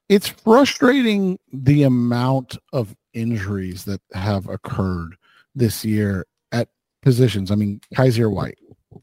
it's 0.09 0.27
frustrating 0.27 1.39
the 1.51 1.83
amount 1.83 2.57
of 2.73 2.93
injuries 3.13 3.85
that 3.85 4.01
have 4.13 4.49
occurred 4.49 5.15
this 5.55 5.85
year 5.85 6.25
at 6.51 6.67
positions. 7.01 7.51
I 7.51 7.55
mean, 7.55 7.81
Kyzir 7.95 8.31
White, 8.31 8.57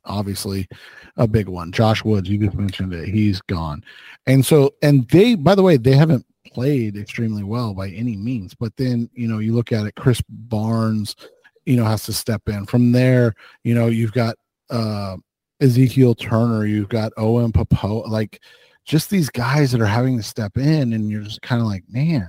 obviously 0.04 0.68
a 1.16 1.26
big 1.26 1.48
one. 1.48 1.72
Josh 1.72 2.04
Woods, 2.04 2.28
you 2.28 2.38
just 2.38 2.56
mentioned 2.56 2.92
it, 2.92 3.08
he's 3.08 3.40
gone. 3.42 3.82
And 4.26 4.44
so, 4.44 4.74
and 4.82 5.08
they, 5.08 5.34
by 5.34 5.54
the 5.54 5.62
way, 5.62 5.76
they 5.76 5.92
haven't 5.92 6.26
played 6.46 6.96
extremely 6.96 7.42
well 7.42 7.74
by 7.74 7.88
any 7.88 8.16
means. 8.16 8.54
But 8.54 8.76
then, 8.76 9.08
you 9.14 9.26
know, 9.26 9.38
you 9.38 9.54
look 9.54 9.72
at 9.72 9.86
it, 9.86 9.94
Krys 9.94 10.22
Barnes, 10.28 11.16
you 11.64 11.76
know, 11.76 11.84
has 11.84 12.04
to 12.04 12.12
step 12.12 12.42
in. 12.48 12.66
From 12.66 12.92
there, 12.92 13.34
you 13.64 13.74
know, 13.74 13.88
you've 13.88 14.12
got 14.12 14.36
uh 14.70 15.16
Ezekiel 15.60 16.14
Turner, 16.16 16.66
you've 16.66 16.88
got 16.88 17.12
Owen 17.16 17.52
Pappoe, 17.52 18.00
like 18.08 18.40
just 18.84 19.10
these 19.10 19.30
guys 19.30 19.70
that 19.70 19.80
are 19.80 19.86
having 19.86 20.16
to 20.16 20.22
step 20.22 20.56
in, 20.56 20.92
and 20.92 21.08
you're 21.08 21.22
just 21.22 21.40
kind 21.40 21.60
of 21.60 21.68
like, 21.68 21.84
man, 21.88 22.28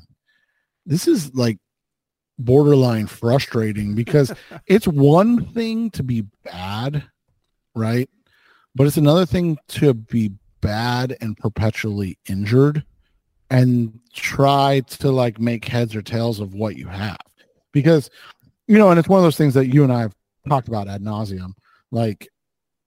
this 0.86 1.08
is 1.08 1.34
like 1.34 1.58
borderline 2.46 3.08
frustrating 3.08 3.96
because 3.96 4.34
it's 4.68 4.88
one 4.88 5.46
thing 5.48 5.92
to 5.92 6.04
be 6.04 6.26
bad, 6.44 7.04
right? 7.76 8.10
But 8.76 8.88
it's 8.88 8.98
another 8.98 9.26
thing 9.26 9.58
to 9.70 9.94
be 9.94 10.32
bad 10.62 11.16
and 11.22 11.38
perpetually 11.38 12.18
injured 12.28 12.84
and 13.50 14.00
try 14.14 14.82
to 14.90 15.12
like 15.12 15.40
make 15.40 15.66
heads 15.66 15.96
or 15.96 16.02
tails 16.02 16.40
of 16.40 16.54
what 16.54 16.76
you 16.76 16.88
have. 16.88 17.18
Because, 17.72 18.10
you 18.68 18.78
know, 18.78 18.90
and 18.90 19.00
it's 19.00 19.10
one 19.10 19.20
of 19.20 19.24
those 19.24 19.38
things 19.38 19.54
that 19.54 19.68
you 19.68 19.84
and 19.84 19.92
I 19.92 20.02
have 20.02 20.16
talked 20.48 20.68
about 20.68 20.88
ad 20.88 21.02
nauseum. 21.02 21.54
Like 21.92 22.30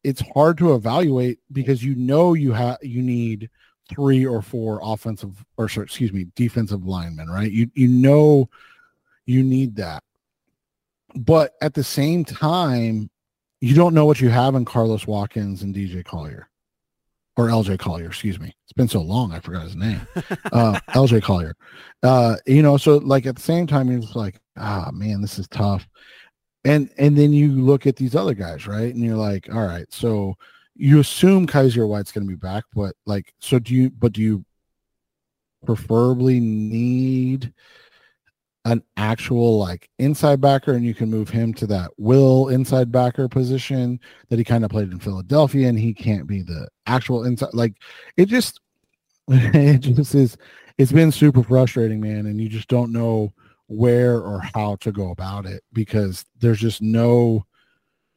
it's 0.03 0.23
hard 0.35 0.59
to 0.59 0.75
evaluate 0.75 1.39
because 1.53 1.83
you 1.83 1.95
know 1.95 2.35
you 2.35 2.53
have 2.53 2.79
you 2.83 3.03
need 3.03 3.51
three 3.89 4.27
or 4.27 4.43
four 4.43 4.81
offensive 4.83 5.45
or 5.57 5.69
sorry, 5.69 5.85
excuse 5.85 6.13
me, 6.13 6.27
defensive 6.35 6.87
linemen, 6.87 7.29
right? 7.29 7.51
You 7.51 7.71
you 7.75 7.89
know 7.89 8.49
you 9.27 9.43
need 9.43 9.77
that. 9.77 10.03
But 11.15 11.53
at 11.61 11.75
the 11.75 11.85
same 11.85 12.25
time, 12.25 13.11
you 13.61 13.75
don't 13.75 13.95
know 13.95 14.05
what 14.07 14.21
you 14.21 14.29
have 14.29 14.55
in 14.55 14.65
Carlos 14.65 15.07
Watkins 15.07 15.63
and 15.63 15.75
DJ 15.75 16.05
Collier 16.05 16.49
or 17.37 17.49
LJ 17.49 17.79
Collier, 17.79 18.07
excuse 18.07 18.41
me. 18.41 18.55
It's 18.65 18.73
been 18.73 18.89
so 18.89 19.03
long, 19.03 19.33
I 19.33 19.41
forgot 19.41 19.65
his 19.65 19.77
name. 19.77 20.01
Uh, 20.53 20.79
LJ 20.91 21.23
Collier. 21.23 21.55
Uh, 22.03 22.37
you 22.47 22.63
know, 22.63 22.77
so 22.77 22.97
like 22.99 23.27
at 23.27 23.37
the 23.37 23.43
same 23.43 23.67
time, 23.67 23.91
you're 23.91 24.01
just 24.01 24.17
like, 24.17 24.41
ah, 24.57 24.91
man, 24.93 25.21
this 25.21 25.39
is 25.39 25.47
tough. 25.49 25.87
And 26.65 26.89
and 26.99 27.17
then 27.17 27.33
you 27.33 27.53
look 27.53 27.87
at 27.87 27.97
these 27.97 28.15
other 28.15 28.33
guys, 28.33 28.67
right? 28.67 28.95
And 28.95 29.05
you're 29.05 29.17
like, 29.17 29.53
all 29.53 29.67
right, 29.67 29.87
so 29.93 30.35
you 30.75 31.01
assume 31.01 31.47
Kyzir 31.47 31.87
White's 31.87 32.13
going 32.13 32.27
to 32.27 32.31
be 32.31 32.37
back, 32.37 32.65
but 32.75 32.95
like, 33.07 33.33
so 33.39 33.59
do 33.59 33.75
you? 33.75 33.91
But 33.91 34.13
do 34.13 34.23
you 34.23 34.45
preferably 35.65 36.41
need 36.41 37.53
an 38.67 38.83
actual 38.97 39.59
like 39.59 39.89
inside 40.01 40.41
backer 40.41 40.73
and 40.73 40.85
you 40.85 40.93
can 40.93 41.09
move 41.09 41.29
him 41.29 41.55
to 41.55 41.69
that 41.69 41.93
will 41.99 42.49
inside 42.49 42.91
backer 42.91 43.29
position 43.29 44.01
that 44.29 44.41
he 44.41 44.45
kind 44.45 44.65
of 44.65 44.71
played 44.71 44.91
in 44.91 44.99
Philadelphia 44.99 45.69
and 45.69 45.79
he 45.79 45.95
can't 45.95 46.27
be 46.27 46.43
the 46.43 46.69
actual 46.87 47.25
inside 47.25 47.55
like 47.55 47.75
it 48.17 48.27
just 48.27 48.61
it 49.29 49.79
just 49.79 50.17
is 50.17 50.37
it's 50.79 50.91
been 50.91 51.13
super 51.13 51.45
frustrating 51.45 52.01
man 52.01 52.27
and 52.27 52.41
you 52.41 52.49
just 52.49 52.67
don't 52.67 52.93
know 52.93 53.33
where 53.69 54.19
or 54.19 54.41
how 54.53 54.75
to 54.77 54.91
go 54.91 55.11
about 55.11 55.47
it 55.47 55.63
because 55.73 56.25
there's 56.41 56.59
just 56.59 56.83
no 56.83 57.47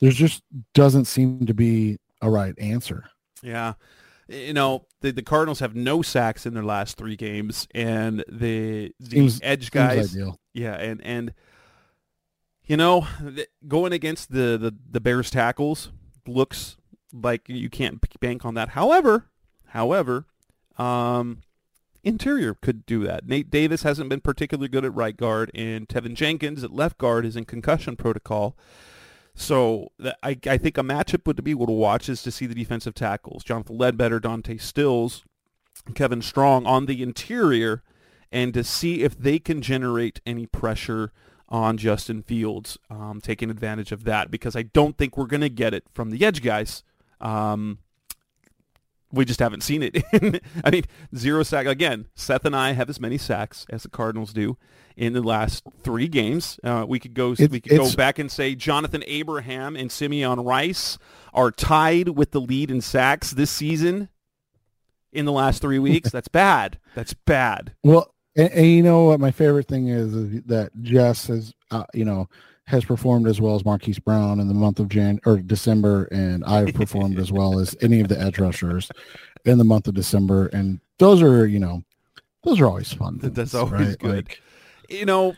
there's 0.01 0.15
just 0.15 0.41
doesn't 0.73 1.05
seem 1.05 1.45
to 1.45 1.53
be 1.53 1.99
a 2.23 2.29
right 2.29 2.57
answer 2.57 3.03
Yeah. 3.43 3.73
You 4.30 4.54
know, 4.54 4.86
the, 5.02 5.12
the 5.12 5.24
Cardinals 5.24 5.60
have 5.60 5.76
no 5.76 6.02
sacks 6.04 6.46
in 6.46 6.54
their 6.54 6.63
last 6.63 6.98
three 6.98 7.15
games, 7.15 7.68
and 7.74 8.24
the 8.28 8.94
the 9.00 9.10
Seems- 9.10 9.39
edge 9.42 9.72
guys, 9.72 10.15
yeah, 10.54 10.76
and 10.76 11.02
and 11.04 11.34
you 12.65 12.78
know, 12.78 13.08
going 13.68 13.92
against 13.92 14.32
the, 14.32 14.56
the 14.58 14.76
the 14.92 15.02
Bears 15.02 15.32
tackles 15.32 15.92
looks 16.28 16.78
like 17.12 17.50
you 17.50 17.70
can't 17.70 18.00
bank 18.20 18.46
on 18.46 18.54
that. 18.54 18.70
However, 18.70 19.26
however, 19.70 20.28
um, 20.78 21.42
interior 22.04 22.54
could 22.54 22.86
do 22.86 23.04
that. 23.06 23.26
Nate 23.26 23.50
Davis 23.50 23.82
hasn't 23.82 24.10
been 24.10 24.22
particularly 24.22 24.68
good 24.68 24.86
at 24.86 24.94
right 24.94 25.18
guard, 25.18 25.50
and 25.56 25.88
Teven 25.88 26.13
Jenkins 26.13 26.63
at 26.63 26.72
left 26.72 27.00
guard 27.00 27.26
is 27.26 27.36
in 27.36 27.46
concussion 27.46 27.96
protocol. 27.96 28.56
So 29.39 29.93
I, 30.21 30.38
I 30.45 30.58
think 30.58 30.78
a 30.78 30.82
matchup 30.82 31.25
would 31.25 31.41
be 31.45 31.52
able 31.52 31.65
to 31.67 31.71
watch 31.71 32.10
is 32.10 32.21
to 32.23 32.32
see 32.32 32.45
the 32.45 32.54
defensive 32.54 32.93
tackles, 32.93 33.41
Jonathan 33.41 33.78
Ledbetter, 33.78 34.19
Dante 34.19 34.58
Stills, 34.58 35.23
Kevin 35.95 36.21
Strong 36.21 36.65
on 36.65 36.88
the 36.88 37.02
interior, 37.02 37.82
and 38.34 38.54
to 38.54 38.65
see 38.65 39.02
if 39.02 39.17
they 39.17 39.39
can 39.39 39.62
generate 39.62 40.19
any 40.25 40.45
pressure 40.45 41.13
on 41.47 41.78
Justin 41.78 42.21
Fields, 42.21 42.78
um, 42.89 43.21
taking 43.21 43.49
advantage 43.49 43.93
of 43.93 44.04
that 44.04 44.30
because 44.30 44.58
I 44.58 44.63
don't 44.63 44.97
think 44.97 45.15
we're 45.15 45.25
going 45.25 45.39
to 45.39 45.49
get 45.49 45.73
it 45.73 45.86
from 45.93 46.12
the 46.12 46.25
edge 46.25 46.43
guys. 46.43 46.84
Um, 47.21 47.80
we 49.12 49.26
just 49.26 49.39
haven't 49.39 49.62
seen 49.62 49.82
it. 49.84 50.04
I 50.63 50.69
mean, 50.69 50.84
zero 51.15 51.43
sack 51.43 51.65
again. 51.65 52.08
Seth 52.15 52.45
and 52.45 52.56
I 52.56 52.74
have 52.74 52.89
as 52.89 53.00
many 53.00 53.17
sacks 53.17 53.65
as 53.69 53.84
the 53.84 53.89
Cardinals 53.89 54.34
do 54.34 54.58
in 54.95 55.13
the 55.13 55.22
last 55.22 55.63
three 55.84 56.08
games. 56.08 56.60
Uh, 56.63 56.86
we 56.88 57.00
could 57.00 57.13
go. 57.13 57.32
It's- 57.34 57.50
we 57.50 57.60
could 57.60 57.78
go 57.78 57.91
back 57.93 58.19
and 58.19 58.32
say 58.32 58.54
Jonathan 58.56 59.04
Abraham 59.08 59.76
and 59.76 59.91
Simeon 59.91 60.41
Rice 60.41 60.98
are 61.34 61.52
tied 61.52 62.10
with 62.10 62.32
the 62.32 62.41
lead 62.41 62.69
in 62.72 62.82
sacks 62.82 63.32
this 63.32 63.52
season. 63.52 64.10
In 65.12 65.26
the 65.26 65.32
last 65.32 65.62
three 65.62 65.80
weeks, 65.89 66.12
that's 66.12 66.28
bad. 66.28 66.78
That's 66.93 67.13
bad. 67.13 67.74
Well, 67.84 68.13
and, 68.36 68.52
and 68.52 68.67
you 68.67 68.84
know 68.84 69.06
what 69.06 69.19
my 69.19 69.32
favorite 69.32 69.67
thing 69.67 69.88
is, 69.88 70.13
is 70.13 70.43
that 70.43 70.72
Jess 70.84 71.26
has, 71.28 71.52
uh, 71.72 71.86
you 71.95 72.06
know, 72.06 72.30
has 72.69 72.86
performed 72.86 73.27
as 73.27 73.41
well 73.41 73.55
as 73.55 73.65
Marquise 73.65 73.97
Brown 73.97 74.39
in 74.39 74.47
the 74.47 74.53
month 74.53 74.79
of 74.79 74.89
Jan 74.89 75.19
or 75.25 75.38
December, 75.38 76.03
and 76.12 76.45
I've 76.45 76.71
performed 76.75 77.17
as 77.17 77.32
well 77.32 77.60
as 77.60 77.75
any 77.82 77.99
of 77.99 78.10
the 78.10 78.21
edge 78.21 78.38
rushers 78.38 78.91
in 79.43 79.58
the 79.58 79.63
month 79.63 79.88
of 79.88 79.95
December, 79.95 80.47
and 80.53 80.79
those 80.99 81.19
are, 81.23 81.47
you 81.47 81.58
know, 81.58 81.82
those 82.43 82.62
are 82.62 82.67
always 82.67 82.93
fun. 82.93 83.17
That's 83.23 83.36
things, 83.36 83.55
always 83.55 83.88
right? 83.88 83.97
good. 83.97 84.15
Like, 84.27 84.41
you 84.88 85.03
know, 85.03 85.36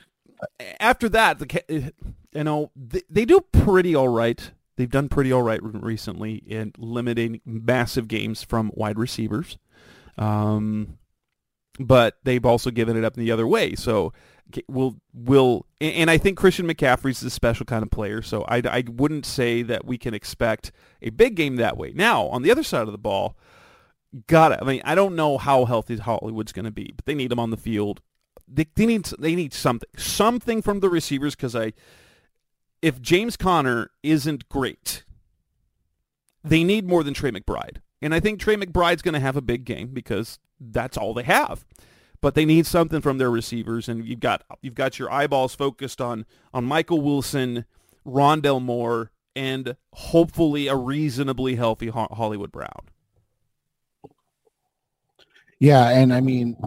after 0.81 1.07
that, 1.07 1.39
the 1.39 1.93
you 2.33 2.43
know 2.43 2.69
they, 2.75 3.01
they 3.09 3.23
do 3.23 3.39
pretty 3.39 3.95
all 3.95 4.09
right. 4.09 4.51
They've 4.75 4.89
done 4.91 5.07
pretty 5.07 5.31
all 5.31 5.41
right 5.41 5.61
recently 5.63 6.35
in 6.35 6.73
limiting 6.77 7.39
massive 7.45 8.09
games 8.09 8.43
from 8.43 8.71
wide 8.73 8.99
receivers, 8.99 9.57
um, 10.17 10.97
but 11.85 12.17
they've 12.23 12.45
also 12.45 12.71
given 12.71 12.97
it 12.97 13.03
up 13.03 13.17
in 13.17 13.23
the 13.23 13.31
other 13.31 13.47
way. 13.47 13.75
So 13.75 14.13
will 14.67 14.99
will 15.13 15.65
and 15.79 15.93
and 15.93 16.11
I 16.11 16.17
think 16.17 16.37
Christian 16.37 16.67
McCaffrey's 16.67 17.23
a 17.23 17.29
special 17.29 17.65
kind 17.65 17.83
of 17.83 17.91
player. 17.91 18.21
So 18.21 18.43
I 18.47 18.57
I 18.57 18.83
wouldn't 18.87 19.25
say 19.25 19.61
that 19.63 19.85
we 19.85 19.97
can 19.97 20.13
expect 20.13 20.71
a 21.01 21.09
big 21.09 21.35
game 21.35 21.57
that 21.57 21.77
way. 21.77 21.93
Now 21.95 22.27
on 22.27 22.41
the 22.41 22.51
other 22.51 22.63
side 22.63 22.83
of 22.83 22.91
the 22.91 22.97
ball, 22.97 23.37
got 24.27 24.51
it. 24.51 24.59
I 24.61 24.65
mean, 24.65 24.81
I 24.83 24.95
don't 24.95 25.15
know 25.15 25.37
how 25.37 25.65
healthy 25.65 25.97
Hollywood's 25.97 26.51
going 26.51 26.65
to 26.65 26.71
be, 26.71 26.93
but 26.95 27.05
they 27.05 27.15
need 27.15 27.31
him 27.31 27.39
on 27.39 27.51
the 27.51 27.57
field. 27.57 28.01
They, 28.47 28.67
they 28.75 28.85
need 28.85 29.05
they 29.19 29.35
need 29.35 29.53
something 29.53 29.89
something 29.97 30.61
from 30.61 30.79
the 30.79 30.89
receivers 30.89 31.35
because 31.35 31.55
I 31.55 31.73
if 32.81 33.01
James 33.01 33.37
Conner 33.37 33.91
isn't 34.03 34.49
great, 34.49 35.03
they 36.43 36.63
need 36.63 36.87
more 36.87 37.03
than 37.03 37.13
Trey 37.13 37.31
McBride, 37.31 37.77
and 38.01 38.13
I 38.13 38.19
think 38.19 38.39
Trey 38.39 38.55
McBride's 38.55 39.01
going 39.01 39.13
to 39.13 39.19
have 39.19 39.37
a 39.37 39.41
big 39.41 39.63
game 39.63 39.89
because 39.93 40.39
that's 40.61 40.97
all 40.97 41.13
they 41.13 41.23
have. 41.23 41.65
But 42.21 42.35
they 42.35 42.45
need 42.45 42.67
something 42.67 43.01
from 43.01 43.17
their 43.17 43.31
receivers, 43.31 43.89
and 43.89 44.05
you've 44.05 44.19
got 44.19 44.43
you've 44.61 44.75
got 44.75 44.99
your 44.99 45.11
eyeballs 45.11 45.55
focused 45.55 45.99
on 45.99 46.25
on 46.53 46.65
Michael 46.65 47.01
Wilson, 47.01 47.65
Rondale 48.05 48.61
Moore, 48.61 49.11
and 49.35 49.75
hopefully 49.93 50.67
a 50.67 50.75
reasonably 50.75 51.55
healthy 51.55 51.89
Hollywood 51.89 52.51
Brown. 52.51 52.89
yeah, 55.61 55.89
and 55.89 56.11
I 56.11 56.21
mean, 56.21 56.57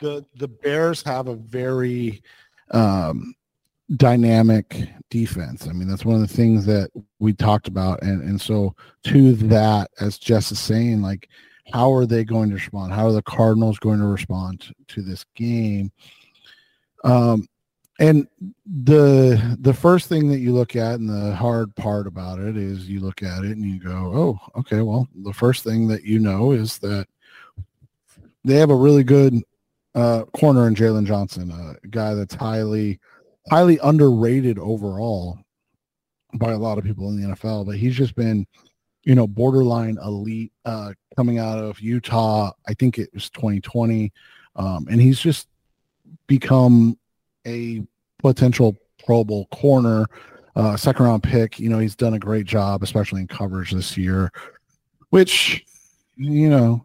the 0.00 0.24
the 0.36 0.48
Bears 0.48 1.02
have 1.04 1.28
a 1.28 1.36
very 1.36 2.22
um, 2.72 3.34
dynamic 3.96 4.88
defense. 5.10 5.68
I 5.68 5.72
mean, 5.72 5.88
that's 5.88 6.04
one 6.04 6.16
of 6.16 6.20
the 6.20 6.36
things 6.36 6.66
that 6.66 6.90
we 7.20 7.32
talked 7.32 7.68
about, 7.68 8.02
and 8.02 8.20
and 8.22 8.40
so 8.40 8.74
to 9.04 9.34
that, 9.34 9.90
as 10.00 10.18
Jess 10.18 10.50
is 10.50 10.58
saying, 10.58 11.02
like, 11.02 11.28
how 11.72 11.92
are 11.92 12.06
they 12.06 12.24
going 12.24 12.48
to 12.50 12.56
respond? 12.56 12.92
How 12.92 13.06
are 13.06 13.12
the 13.12 13.22
Cardinals 13.22 13.78
going 13.78 14.00
to 14.00 14.06
respond 14.06 14.74
to 14.88 15.02
this 15.02 15.24
game? 15.34 15.92
Um, 17.04 17.46
and 17.98 18.26
the 18.66 19.58
the 19.60 19.74
first 19.74 20.08
thing 20.08 20.28
that 20.28 20.38
you 20.38 20.52
look 20.52 20.74
at, 20.74 20.94
and 21.00 21.08
the 21.08 21.34
hard 21.34 21.74
part 21.76 22.06
about 22.06 22.38
it 22.38 22.56
is, 22.56 22.88
you 22.88 23.00
look 23.00 23.22
at 23.22 23.44
it 23.44 23.52
and 23.52 23.64
you 23.64 23.78
go, 23.78 23.90
oh, 24.14 24.60
okay, 24.60 24.80
well, 24.80 25.06
the 25.22 25.34
first 25.34 25.64
thing 25.64 25.86
that 25.88 26.02
you 26.02 26.18
know 26.18 26.52
is 26.52 26.78
that 26.78 27.06
they 28.44 28.54
have 28.54 28.70
a 28.70 28.74
really 28.74 29.04
good 29.04 29.34
uh, 29.94 30.24
corner 30.32 30.66
in 30.66 30.74
Jaylon 30.74 31.06
Johnson, 31.06 31.50
a 31.50 31.86
guy 31.88 32.14
that's 32.14 32.34
highly 32.34 32.98
highly 33.50 33.78
underrated 33.82 34.58
overall 34.58 35.38
by 36.34 36.52
a 36.52 36.58
lot 36.58 36.78
of 36.78 36.84
people 36.84 37.08
in 37.08 37.20
the 37.20 37.28
NFL. 37.34 37.66
But 37.66 37.76
he's 37.76 37.96
just 37.96 38.14
been, 38.14 38.46
you 39.04 39.14
know, 39.14 39.26
borderline 39.26 39.98
elite 40.02 40.52
uh, 40.64 40.92
coming 41.16 41.38
out 41.38 41.58
of 41.58 41.80
Utah. 41.80 42.52
I 42.66 42.74
think 42.74 42.98
it 42.98 43.10
was 43.12 43.30
2020, 43.30 44.12
um, 44.56 44.86
and 44.90 45.00
he's 45.00 45.20
just 45.20 45.48
become 46.26 46.98
a 47.46 47.82
potential 48.18 48.76
Pro 49.04 49.24
Bowl 49.24 49.46
corner, 49.46 50.06
uh, 50.56 50.76
second 50.76 51.06
round 51.06 51.22
pick. 51.22 51.58
You 51.58 51.68
know, 51.68 51.78
he's 51.78 51.96
done 51.96 52.14
a 52.14 52.18
great 52.18 52.46
job, 52.46 52.82
especially 52.82 53.20
in 53.20 53.28
coverage 53.28 53.72
this 53.72 53.96
year, 53.96 54.30
which 55.10 55.64
you 56.16 56.48
know 56.48 56.84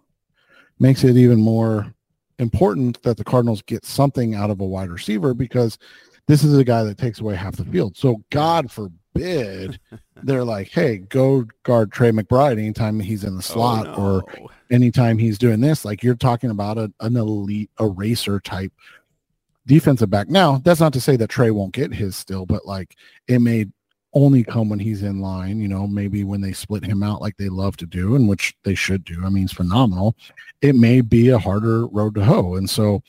makes 0.79 1.03
it 1.03 1.17
even 1.17 1.39
more 1.39 1.93
important 2.39 3.01
that 3.03 3.17
the 3.17 3.23
Cardinals 3.23 3.61
get 3.61 3.85
something 3.85 4.35
out 4.35 4.49
of 4.49 4.59
a 4.59 4.65
wide 4.65 4.89
receiver 4.89 5.33
because 5.33 5.77
this 6.27 6.43
is 6.43 6.57
a 6.57 6.63
guy 6.63 6.83
that 6.83 6.97
takes 6.97 7.19
away 7.19 7.35
half 7.35 7.55
the 7.55 7.65
field. 7.65 7.95
So 7.95 8.21
God 8.29 8.71
forbid 8.71 8.99
they're 9.15 10.43
like, 10.43 10.69
hey, 10.69 10.97
go 10.97 11.45
guard 11.63 11.91
Trey 11.91 12.11
McBride 12.11 12.59
anytime 12.59 12.99
he's 12.99 13.23
in 13.23 13.33
the 13.33 13.39
oh, 13.39 13.41
slot 13.41 13.87
oh, 13.87 14.01
or 14.01 14.23
anytime 14.69 15.17
he's 15.17 15.37
doing 15.37 15.61
this. 15.61 15.85
Like 15.85 16.03
you're 16.03 16.15
talking 16.15 16.49
about 16.49 16.77
a, 16.77 16.91
an 16.99 17.15
elite 17.15 17.71
eraser 17.79 18.39
type 18.39 18.73
defensive 19.65 20.09
back. 20.09 20.29
Now, 20.29 20.57
that's 20.57 20.79
not 20.79 20.93
to 20.93 21.01
say 21.01 21.15
that 21.17 21.29
Trey 21.29 21.51
won't 21.51 21.73
get 21.73 21.93
his 21.93 22.15
still, 22.15 22.45
but 22.45 22.65
like 22.65 22.95
it 23.27 23.39
may 23.39 23.65
only 24.13 24.43
come 24.43 24.69
when 24.69 24.79
he's 24.79 25.03
in 25.03 25.19
line, 25.19 25.59
you 25.59 25.67
know, 25.67 25.85
maybe 25.85 26.23
when 26.23 26.41
they 26.41 26.53
split 26.53 26.85
him 26.85 27.03
out 27.03 27.21
like 27.21 27.35
they 27.37 27.49
love 27.49 27.75
to 27.77 27.85
do 27.85 28.15
and 28.15 28.29
which 28.29 28.55
they 28.63 28.73
should 28.75 29.03
do. 29.03 29.21
I 29.25 29.29
mean, 29.29 29.43
he's 29.43 29.51
phenomenal. 29.51 30.15
It 30.61 30.75
may 30.75 31.01
be 31.01 31.29
a 31.29 31.39
harder 31.39 31.85
road 31.87 32.15
to 32.15 32.23
hoe. 32.23 32.55
And 32.55 32.69
so, 32.69 33.03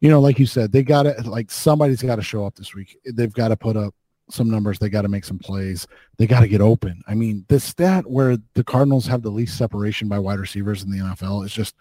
you 0.00 0.10
know, 0.10 0.20
like 0.20 0.38
you 0.38 0.46
said, 0.46 0.70
they 0.70 0.82
got 0.82 1.04
to 1.04 1.14
like 1.22 1.50
somebody's 1.50 2.02
got 2.02 2.16
to 2.16 2.22
show 2.22 2.44
up 2.44 2.54
this 2.54 2.74
week. 2.74 2.98
They've 3.04 3.32
got 3.32 3.48
to 3.48 3.56
put 3.56 3.76
up 3.76 3.94
some 4.32 4.50
numbers. 4.50 4.78
They 4.78 4.88
got 4.88 5.02
to 5.02 5.08
make 5.08 5.24
some 5.24 5.38
plays. 5.38 5.86
They 6.16 6.26
got 6.26 6.40
to 6.40 6.48
get 6.48 6.60
open. 6.60 7.02
I 7.06 7.14
mean, 7.14 7.44
the 7.48 7.60
stat 7.60 8.08
where 8.10 8.36
the 8.54 8.64
Cardinals 8.64 9.06
have 9.06 9.22
the 9.22 9.30
least 9.30 9.56
separation 9.56 10.08
by 10.08 10.18
wide 10.18 10.38
receivers 10.38 10.82
in 10.82 10.90
the 10.90 10.98
NFL 10.98 11.44
is 11.44 11.52
just 11.52 11.74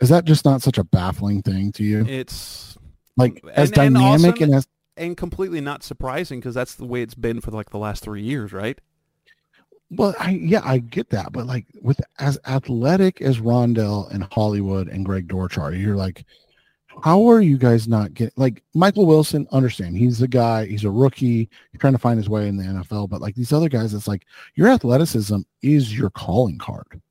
is 0.00 0.08
that 0.08 0.24
just 0.24 0.44
not 0.44 0.60
such 0.60 0.76
a 0.78 0.84
baffling 0.84 1.40
thing 1.42 1.70
to 1.72 1.84
you? 1.84 2.04
It's 2.06 2.76
Like 3.16 3.42
as 3.54 3.70
and- 3.70 3.78
and 3.78 3.94
dynamic 3.94 4.32
also- 4.32 4.44
and 4.44 4.54
as 4.54 4.66
and 4.96 5.16
completely 5.16 5.60
not 5.60 5.82
surprising 5.82 6.38
because 6.40 6.54
that's 6.54 6.74
the 6.76 6.84
way 6.84 7.02
it's 7.02 7.14
been 7.14 7.40
for 7.40 7.50
like 7.50 7.70
the 7.70 7.78
last 7.78 8.02
three 8.04 8.22
years, 8.22 8.52
right? 8.52 8.78
Well, 9.90 10.14
I 10.18 10.30
yeah, 10.30 10.62
I 10.64 10.78
get 10.78 11.10
that, 11.10 11.32
but 11.32 11.46
like 11.46 11.66
with 11.82 12.00
as 12.18 12.38
athletic 12.46 13.20
as 13.20 13.38
Rondale 13.38 14.10
and 14.12 14.24
Hollywood 14.32 14.88
and 14.88 15.04
Greg 15.04 15.28
Dortch, 15.28 15.56
you're 15.56 15.96
like, 15.96 16.24
how 17.02 17.28
are 17.28 17.40
you 17.40 17.58
guys 17.58 17.88
not 17.88 18.14
getting 18.14 18.32
like 18.36 18.62
Michael 18.74 19.06
Wilson? 19.06 19.46
Understand 19.52 19.96
he's 19.96 20.22
a 20.22 20.28
guy, 20.28 20.66
he's 20.66 20.84
a 20.84 20.90
rookie, 20.90 21.48
he's 21.72 21.80
trying 21.80 21.92
to 21.92 21.98
find 21.98 22.18
his 22.18 22.28
way 22.28 22.48
in 22.48 22.56
the 22.56 22.64
NFL, 22.64 23.08
but 23.08 23.20
like 23.20 23.34
these 23.34 23.52
other 23.52 23.68
guys, 23.68 23.94
it's 23.94 24.08
like 24.08 24.26
your 24.54 24.68
athleticism 24.68 25.38
is 25.62 25.96
your 25.96 26.10
calling 26.10 26.58
card. 26.58 27.00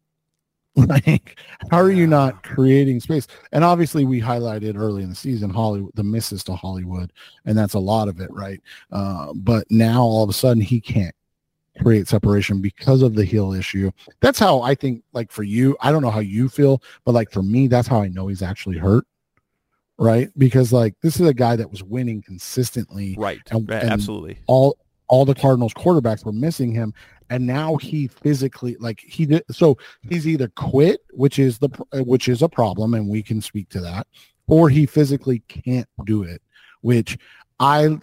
Like, 0.76 1.38
how 1.70 1.78
are 1.78 1.92
you 1.92 2.08
not 2.08 2.42
creating 2.42 3.00
space? 3.00 3.28
And 3.52 3.64
obviously, 3.64 4.06
we 4.06 4.20
highlighted 4.20 4.76
early 4.76 5.04
in 5.04 5.10
the 5.10 5.16
season 5.16 5.52
Hollywood, 5.52 5.92
the 5.94 6.04
misses 6.04 6.44
to 6.46 6.56
Hollywood, 6.56 7.14
and 7.46 7.56
that's 7.56 7.76
a 7.76 7.80
lot 7.80 8.08
of 8.08 8.20
it, 8.20 8.32
right? 8.32 8.60
Uh, 8.92 9.34
but 9.36 9.70
now 9.70 10.02
all 10.02 10.24
of 10.24 10.32
a 10.32 10.34
sudden, 10.34 10.64
he 10.64 10.82
can't 10.82 11.14
create 11.82 12.08
separation 12.08 12.60
because 12.60 13.04
of 13.04 13.14
the 13.14 13.24
heel 13.24 13.54
issue. 13.54 13.92
That's 14.20 14.40
how 14.40 14.62
I 14.62 14.74
think, 14.74 15.04
like 15.14 15.32
for 15.32 15.44
you, 15.44 15.78
I 15.80 15.92
don't 15.92 16.02
know 16.02 16.10
how 16.10 16.22
you 16.22 16.50
feel, 16.50 16.82
but 17.06 17.14
like 17.14 17.32
for 17.32 17.44
me, 17.44 17.68
that's 17.68 17.88
how 17.88 18.02
I 18.02 18.08
know 18.08 18.26
he's 18.26 18.42
actually 18.42 18.80
hurt. 18.80 19.06
Right. 19.98 20.30
Because 20.38 20.74
like 20.74 20.96
this 21.02 21.20
is 21.20 21.28
a 21.28 21.34
guy 21.34 21.56
that 21.56 21.70
was 21.70 21.84
winning 21.84 22.22
consistently. 22.22 23.16
Right. 23.18 23.40
And- 23.52 23.70
and 23.70 23.90
Absolutely. 23.92 24.38
All 24.48 24.78
all 25.08 25.26
the 25.26 25.36
Cardinals 25.36 25.74
quarterbacks 25.74 26.26
were 26.26 26.32
missing 26.32 26.74
him. 26.74 26.94
And 27.30 27.48
now 27.48 27.78
he 27.78 28.08
physically 28.08 28.76
like 28.80 29.00
he 29.00 29.26
did 29.26 29.44
so 29.50 29.78
he's 30.08 30.28
either 30.28 30.50
quit, 30.50 31.02
which 31.12 31.40
is 31.40 31.58
the 31.58 31.70
which 32.06 32.28
is 32.28 32.42
a 32.42 32.50
problem, 32.50 32.94
and 32.94 33.08
we 33.08 33.24
can 33.24 33.42
speak 33.42 33.70
to 33.70 33.82
that, 33.82 34.08
or 34.48 34.70
he 34.70 34.86
physically 34.86 35.40
can't 35.48 35.88
do 36.06 36.24
it, 36.24 36.42
which 36.82 37.18
I 37.60 37.98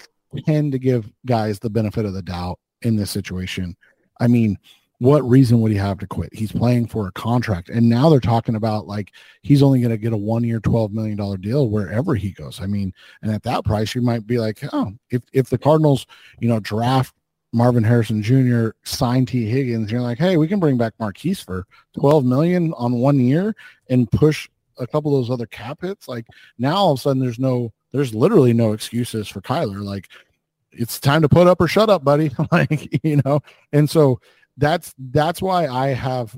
tend 0.47 0.72
to 0.72 0.78
give 0.78 1.12
guys 1.26 1.59
the 1.59 1.70
benefit 1.70 2.07
of 2.07 2.14
the 2.14 2.22
doubt 2.22 2.59
in 2.82 2.97
this 2.97 3.11
situation. 3.11 3.76
I 4.20 4.26
mean, 4.26 4.59
what 5.01 5.26
reason 5.26 5.61
would 5.61 5.72
he 5.72 5.78
have 5.78 5.98
to 5.98 6.07
quit? 6.07 6.28
He's 6.34 6.53
playing 6.53 6.86
for 6.86 7.09
a 7.09 7.12
contract. 7.12 7.70
And 7.70 7.88
now 7.88 8.11
they're 8.11 8.20
talking 8.20 8.55
about 8.55 8.86
like 8.86 9.12
he's 9.40 9.62
only 9.62 9.80
going 9.80 9.90
to 9.90 9.96
get 9.96 10.12
a 10.12 10.16
one 10.16 10.44
year, 10.44 10.61
$12 10.61 10.90
million 10.90 11.40
deal 11.40 11.70
wherever 11.70 12.14
he 12.14 12.32
goes. 12.32 12.61
I 12.61 12.66
mean, 12.66 12.92
and 13.22 13.32
at 13.32 13.42
that 13.44 13.64
price, 13.64 13.94
you 13.94 14.03
might 14.03 14.26
be 14.26 14.38
like, 14.38 14.61
oh, 14.74 14.92
if, 15.09 15.22
if 15.32 15.48
the 15.48 15.57
Cardinals, 15.57 16.07
you 16.38 16.48
know, 16.48 16.61
draft 16.61 17.14
Marvin 17.55 17.82
Harrison 17.82 18.22
Jr., 18.22 18.72
sign 18.84 19.24
Tee 19.24 19.46
Higgins, 19.46 19.90
you're 19.90 20.03
like, 20.03 20.18
hey, 20.18 20.36
we 20.36 20.46
can 20.46 20.61
bring 20.61 20.76
back 20.76 20.92
Marquise 21.01 21.40
for 21.40 21.66
12 21.98 22.26
million 22.26 22.74
on 22.74 22.92
one 22.92 23.18
year 23.18 23.57
and 23.88 24.11
push 24.11 24.51
a 24.78 24.86
couple 24.86 25.16
of 25.16 25.22
those 25.26 25.32
other 25.32 25.46
cap 25.46 25.78
hits. 25.80 26.09
Like 26.09 26.26
now 26.59 26.76
all 26.76 26.92
of 26.92 26.98
a 26.98 27.03
sudden 27.03 27.22
there's 27.22 27.38
no, 27.38 27.72
there's 27.92 28.14
literally 28.14 28.53
no 28.53 28.74
excuses 28.74 29.28
for 29.28 29.40
Kyler. 29.40 29.82
Like 29.82 30.09
it's 30.72 31.01
time 31.01 31.22
to 31.22 31.28
put 31.28 31.46
up 31.46 31.59
or 31.59 31.68
shut 31.68 31.88
up, 31.88 32.05
buddy. 32.05 32.30
like, 32.53 33.01
you 33.03 33.22
know, 33.24 33.40
and 33.72 33.88
so 33.88 34.20
that's 34.57 34.94
that's 34.98 35.40
why 35.40 35.66
I 35.66 35.88
have 35.88 36.36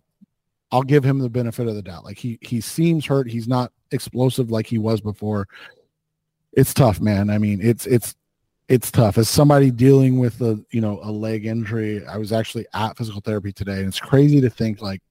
I'll 0.70 0.82
give 0.82 1.04
him 1.04 1.18
the 1.18 1.28
benefit 1.28 1.68
of 1.68 1.74
the 1.74 1.82
doubt. 1.82 2.04
Like 2.04 2.18
he 2.18 2.38
he 2.40 2.60
seems 2.60 3.04
hurt. 3.06 3.28
He's 3.28 3.48
not 3.48 3.72
explosive 3.90 4.50
like 4.50 4.66
he 4.66 4.78
was 4.78 5.00
before. 5.00 5.46
It's 6.52 6.74
tough, 6.74 7.00
man. 7.00 7.30
I 7.30 7.38
mean, 7.38 7.60
it's 7.62 7.86
it's 7.86 8.14
it's 8.68 8.90
tough. 8.90 9.18
As 9.18 9.28
somebody 9.28 9.70
dealing 9.70 10.18
with 10.18 10.40
a 10.40 10.64
you 10.70 10.80
know 10.80 11.00
a 11.02 11.10
leg 11.10 11.46
injury, 11.46 12.06
I 12.06 12.16
was 12.16 12.32
actually 12.32 12.66
at 12.72 12.96
physical 12.96 13.20
therapy 13.20 13.52
today, 13.52 13.78
and 13.78 13.88
it's 13.88 14.00
crazy 14.00 14.40
to 14.40 14.50
think 14.50 14.80
like 14.80 15.02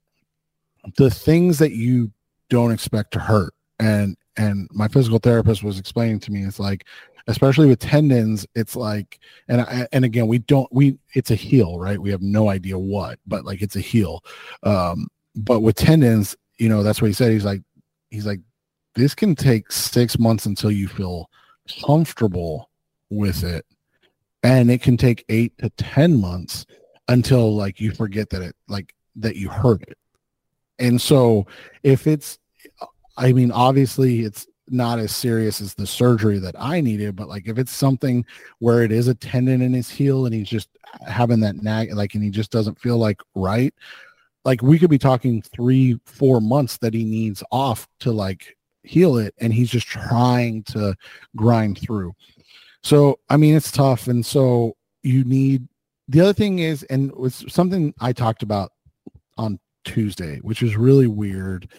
the 0.97 1.12
things 1.12 1.60
that 1.60 1.74
you 1.74 2.12
don't 2.49 2.72
expect 2.72 3.12
to 3.14 3.20
hurt. 3.20 3.54
And 3.80 4.18
and 4.38 4.68
my 4.72 4.88
physical 4.88 5.20
therapist 5.20 5.64
was 5.64 5.78
explaining 5.78 6.20
to 6.22 6.32
me, 6.32 6.43
it's 6.43 6.60
like 6.60 6.86
especially 7.28 7.67
with 7.67 7.80
tendons, 7.80 8.45
it's 8.55 8.76
like, 8.76 9.19
and 9.47 9.61
I, 9.61 9.88
and 9.91 10.05
again, 10.05 10.28
we 10.28 10.39
don't, 10.39 10.72
we, 10.72 10.97
it's 11.13 11.32
a 11.32 11.36
heel, 11.36 11.80
right? 11.80 11.99
We 11.99 12.11
have 12.11 12.22
no 12.22 12.49
idea 12.49 12.78
what, 12.78 13.19
but 13.28 13.45
like 13.45 13.61
it's 13.61 13.76
a 13.76 13.82
heel. 13.82 14.24
Um, 14.63 15.07
but 15.36 15.61
with 15.61 15.76
tendons, 15.76 16.36
you 16.57 16.69
know, 16.69 16.84
that's 16.84 17.01
what 17.01 17.07
he 17.07 17.13
said. 17.13 17.32
He's 17.32 17.45
like, 17.45 17.61
he's 18.09 18.26
like, 18.26 18.39
this 18.95 19.15
can 19.15 19.36
take 19.36 19.72
six 19.72 20.19
months 20.19 20.45
until 20.45 20.72
you 20.72 20.88
feel 20.88 21.30
comfortable 21.86 22.69
with 23.09 23.43
it. 23.43 23.65
And 24.43 24.72
it 24.72 24.82
can 24.82 24.97
take 24.97 25.24
eight 25.30 25.57
to 25.59 25.69
10 25.72 26.19
months 26.19 26.65
until 27.07 27.55
like 27.55 27.80
you 27.80 27.91
forget 27.91 28.30
that 28.32 28.41
it, 28.41 28.55
like 28.67 28.93
that 29.17 29.36
you 29.36 29.49
hurt 29.49 29.82
it. 29.84 29.97
And 30.80 30.99
so 30.99 31.45
if 31.84 32.07
it's, 32.07 32.39
I 33.17 33.34
mean, 33.34 33.51
obviously 33.51 34.22
it's 34.22 34.47
not 34.72 34.99
as 34.99 35.15
serious 35.15 35.61
as 35.61 35.74
the 35.74 35.88
surgery 35.88 36.39
that 36.39 36.55
I 36.57 36.82
needed, 36.82 37.15
but 37.15 37.28
like 37.28 37.47
if 37.47 37.57
it's 37.57 37.72
something 37.72 38.26
where 38.59 38.84
it 38.84 38.91
is 38.91 39.07
a 39.07 39.15
tendon 39.15 39.61
in 39.61 39.74
his 39.74 39.89
heel 39.89 40.26
and 40.26 40.34
he's 40.34 40.49
just 40.49 40.69
having 41.07 41.39
that 41.41 41.61
nag, 41.61 41.93
like, 41.93 42.15
and 42.15 42.24
he 42.24 42.30
just 42.30 42.51
doesn't 42.51 42.80
feel 42.80 42.97
like 42.97 43.22
right, 43.36 43.74
like 44.45 44.61
we 44.61 44.80
could 44.80 44.89
be 44.89 44.97
talking 44.97 45.41
three, 45.41 45.99
four 46.05 46.41
months 46.41 46.78
that 46.78 46.93
he 46.93 47.03
needs 47.03 47.43
off 47.51 47.88
to 47.99 48.11
like 48.11 48.57
heal 48.84 49.17
it. 49.17 49.34
And 49.39 49.53
he's 49.53 49.69
just 49.69 49.88
trying 49.88 50.63
to 50.63 50.95
grind 51.36 51.80
through. 51.80 52.13
So, 52.84 53.19
I 53.30 53.38
mean, 53.38 53.55
it's 53.55 53.72
tough. 53.72 54.07
And 54.07 54.26
so 54.26 54.76
you 55.03 55.24
need, 55.24 55.67
the 56.07 56.22
other 56.22 56.34
thing 56.34 56.59
is, 56.59 56.84
and 56.84 57.11
was 57.11 57.45
something 57.47 57.93
I 57.99 58.13
talked 58.13 58.43
about 58.43 58.72
on 59.38 59.59
Tuesday, 59.86 60.38
which 60.39 60.63
is 60.63 60.76
really 60.76 61.07
weird 61.07 61.69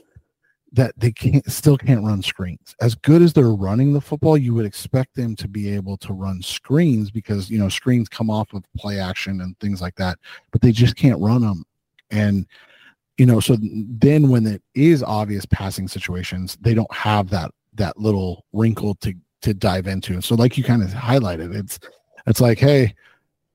that 0.72 0.98
they 0.98 1.12
can't 1.12 1.50
still 1.50 1.76
can't 1.76 2.04
run 2.04 2.22
screens. 2.22 2.74
As 2.80 2.94
good 2.94 3.22
as 3.22 3.32
they're 3.32 3.50
running 3.50 3.92
the 3.92 4.00
football, 4.00 4.38
you 4.38 4.54
would 4.54 4.64
expect 4.64 5.14
them 5.14 5.36
to 5.36 5.48
be 5.48 5.70
able 5.70 5.96
to 5.98 6.12
run 6.12 6.42
screens 6.42 7.10
because 7.10 7.50
you 7.50 7.58
know 7.58 7.68
screens 7.68 8.08
come 8.08 8.30
off 8.30 8.52
of 8.54 8.64
play 8.76 8.98
action 8.98 9.42
and 9.42 9.58
things 9.60 9.80
like 9.82 9.94
that, 9.96 10.18
but 10.50 10.62
they 10.62 10.72
just 10.72 10.96
can't 10.96 11.20
run 11.20 11.42
them. 11.42 11.64
And 12.10 12.46
you 13.18 13.26
know, 13.26 13.40
so 13.40 13.56
then 13.60 14.30
when 14.30 14.46
it 14.46 14.62
is 14.74 15.02
obvious 15.02 15.44
passing 15.46 15.88
situations, 15.88 16.56
they 16.60 16.74
don't 16.74 16.92
have 16.94 17.28
that 17.30 17.50
that 17.74 17.98
little 17.98 18.44
wrinkle 18.52 18.94
to 18.96 19.14
to 19.42 19.52
dive 19.52 19.86
into. 19.86 20.14
And 20.14 20.24
so 20.24 20.34
like 20.34 20.56
you 20.56 20.64
kind 20.64 20.82
of 20.82 20.90
highlighted, 20.90 21.54
it's 21.54 21.78
it's 22.26 22.40
like, 22.40 22.58
hey, 22.58 22.94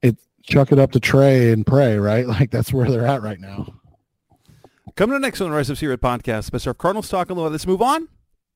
it 0.02 0.18
chuck 0.44 0.72
it 0.72 0.80
up 0.80 0.92
to 0.92 1.00
Trey 1.00 1.52
and 1.52 1.66
pray, 1.66 1.98
right? 1.98 2.28
Like 2.38 2.52
that's 2.52 2.72
where 2.72 2.90
they're 2.90 3.08
at 3.08 3.24
right 3.24 3.40
now. 3.40 3.74
Coming 4.96 5.16
up 5.16 5.22
next 5.22 5.42
on 5.42 5.50
the 5.50 5.56
Rise 5.56 5.70
Up 5.70 5.78
Sea 5.78 5.88
Red 5.88 6.02
podcast, 6.02 6.50
Mr. 6.52 6.76
Cardinals 6.76 7.10
talk 7.10 7.30
a 7.30 7.34
little. 7.34 7.52
Let's 7.52 7.68
move 7.68 7.82
on 7.82 8.08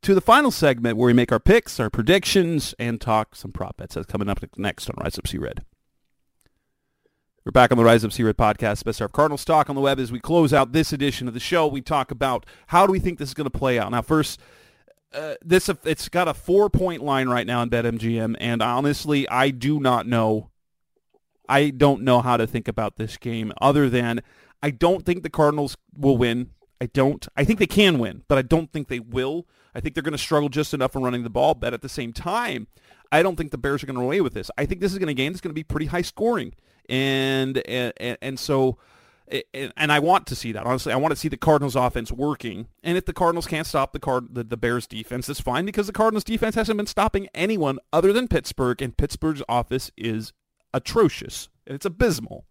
to 0.01 0.15
the 0.15 0.21
final 0.21 0.49
segment 0.49 0.97
where 0.97 1.05
we 1.05 1.13
make 1.13 1.32
our 1.32 1.39
picks, 1.39 1.79
our 1.79 1.89
predictions, 1.89 2.73
and 2.79 2.99
talk 2.99 3.36
some 3.36 3.51
prop 3.51 3.77
bets. 3.77 3.95
That's 3.95 4.07
coming 4.07 4.29
up 4.29 4.43
next 4.57 4.89
on 4.89 4.95
Rise 4.99 5.19
Up 5.19 5.27
Sea 5.27 5.38
Red. 5.38 5.63
We're 7.45 7.51
back 7.51 7.71
on 7.71 7.77
the 7.77 7.84
Rise 7.84 8.03
Up 8.05 8.11
Sea 8.11 8.23
Red 8.23 8.38
podcast, 8.38 8.84
Best 8.84 9.01
of 9.01 9.11
Cardinals 9.11 9.45
talk 9.45 9.69
on 9.69 9.75
the 9.75 9.82
web. 9.82 9.99
As 9.99 10.11
we 10.11 10.19
close 10.19 10.53
out 10.53 10.71
this 10.71 10.93
edition 10.93 11.27
of 11.27 11.34
the 11.34 11.39
show, 11.39 11.67
we 11.67 11.82
talk 11.82 12.11
about 12.11 12.45
how 12.67 12.88
do 12.88 12.91
we 12.91 12.99
think 12.99 13.19
this 13.19 13.29
is 13.29 13.34
going 13.36 13.49
to 13.49 13.57
play 13.57 13.77
out. 13.77 13.91
Now, 13.91 14.01
first, 14.01 14.39
uh, 15.13 15.36
this 15.43 15.69
it's 15.84 16.09
got 16.09 16.27
a 16.27 16.34
four 16.34 16.69
point 16.69 17.03
line 17.03 17.29
right 17.29 17.45
now 17.45 17.61
in 17.61 17.69
BetMGM, 17.69 18.36
and 18.39 18.61
honestly, 18.61 19.27
I 19.29 19.49
do 19.49 19.79
not 19.79 20.07
know. 20.07 20.49
I 21.49 21.69
don't 21.69 22.03
know 22.03 22.21
how 22.21 22.38
to 22.38 22.47
think 22.47 22.67
about 22.67 22.95
this 22.95 23.17
game 23.17 23.51
other 23.59 23.89
than 23.89 24.21
I 24.64 24.70
don't 24.70 25.05
think 25.05 25.24
the 25.24 25.30
Cardinals 25.30 25.78
will 25.95 26.18
win. 26.18 26.51
I 26.80 26.88
don't. 26.88 27.28
I 27.36 27.43
think 27.43 27.59
they 27.59 27.68
can 27.68 27.99
win, 27.99 28.24
but 28.28 28.38
I 28.38 28.41
don't 28.41 28.72
think 28.72 28.88
they 28.88 28.99
will. 28.99 29.47
I 29.74 29.80
think 29.80 29.95
they're 29.95 30.03
going 30.03 30.14
to 30.14 30.18
struggle 30.18 30.49
just 30.49 30.74
enough 30.74 30.95
in 30.95 31.03
running 31.03 31.24
the 31.24 31.30
ball. 31.30 31.53
But 31.53 31.74
at 31.74 31.82
the 31.82 31.89
same 31.89 32.12
time, 32.12 32.68
I 33.12 33.24
don't 33.24 33.36
think 33.36 33.51
the 33.51 33.57
Bears 33.57 33.84
are 33.84 33.88
going 33.88 33.95
to 33.95 33.99
run 33.99 34.07
away 34.07 34.22
with 34.22 34.34
this. 34.34 34.49
I 34.57 34.66
think 34.66 34.82
this 34.82 34.91
is 34.91 34.97
going 34.97 35.07
to 35.07 35.14
game 35.14 35.32
that's 35.32 35.41
going 35.41 35.51
to 35.51 35.55
be 35.55 35.64
pretty 35.64 35.88
high 35.88 36.01
scoring, 36.01 36.53
and 36.89 37.57
and 37.68 38.18
and 38.22 38.39
so 38.39 38.78
and 39.53 39.91
I 39.91 39.99
want 39.99 40.28
to 40.28 40.36
see 40.36 40.51
that. 40.51 40.66
Honestly, 40.66 40.91
I 40.91 40.97
want 40.97 41.12
to 41.12 41.16
see 41.16 41.28
the 41.28 41.38
Cardinals 41.38 41.76
offense 41.76 42.12
working. 42.12 42.68
And 42.84 42.97
if 42.97 43.05
the 43.05 43.14
Cardinals 43.14 43.47
can't 43.47 43.68
stop 43.68 43.93
the 43.93 43.99
card 43.99 44.36
the, 44.36 44.43
the 44.43 44.57
Bears 44.57 44.88
defense, 44.88 45.28
that's 45.28 45.39
fine 45.39 45.66
because 45.66 45.88
the 45.88 45.93
Cardinals 45.93 46.24
defense 46.24 46.55
hasn't 46.55 46.78
been 46.78 46.88
stopping 46.88 47.28
anyone 47.34 47.80
other 47.93 48.12
than 48.12 48.28
Pittsburgh, 48.28 48.82
and 48.82 48.97
Pittsburgh's 48.97 49.43
office 49.47 49.91
is 49.97 50.34
atrocious. 50.74 51.49
It's 51.66 51.86
abysmal. 51.86 52.45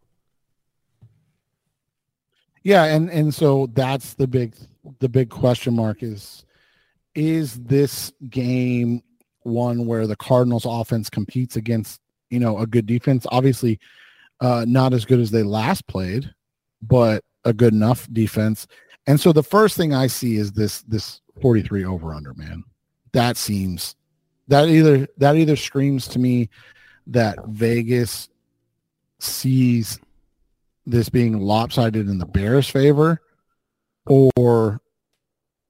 Yeah, 2.62 2.84
and 2.84 3.10
and 3.10 3.34
so 3.34 3.68
that's 3.72 4.14
the 4.14 4.26
big 4.26 4.54
the 4.98 5.08
big 5.08 5.30
question 5.30 5.74
mark 5.74 6.02
is 6.02 6.44
is 7.14 7.58
this 7.60 8.12
game 8.28 9.02
one 9.42 9.86
where 9.86 10.06
the 10.06 10.16
Cardinals 10.16 10.66
offense 10.68 11.10
competes 11.10 11.56
against, 11.56 12.00
you 12.28 12.38
know, 12.38 12.58
a 12.58 12.66
good 12.66 12.86
defense? 12.86 13.26
Obviously, 13.30 13.80
uh, 14.40 14.64
not 14.68 14.92
as 14.92 15.04
good 15.04 15.20
as 15.20 15.30
they 15.30 15.42
last 15.42 15.86
played, 15.86 16.32
but 16.82 17.24
a 17.44 17.52
good 17.52 17.72
enough 17.72 18.06
defense. 18.12 18.66
And 19.06 19.18
so 19.18 19.32
the 19.32 19.42
first 19.42 19.76
thing 19.76 19.94
I 19.94 20.06
see 20.06 20.36
is 20.36 20.52
this 20.52 20.82
this 20.82 21.20
43 21.40 21.84
over 21.84 22.14
under, 22.14 22.34
man. 22.34 22.62
That 23.12 23.36
seems 23.36 23.96
that 24.48 24.68
either 24.68 25.08
that 25.16 25.36
either 25.36 25.56
screams 25.56 26.06
to 26.08 26.18
me 26.18 26.48
that 27.06 27.38
Vegas 27.46 28.28
sees 29.18 29.98
this 30.90 31.08
being 31.08 31.38
lopsided 31.38 32.08
in 32.08 32.18
the 32.18 32.26
Bears' 32.26 32.68
favor, 32.68 33.20
or 34.06 34.80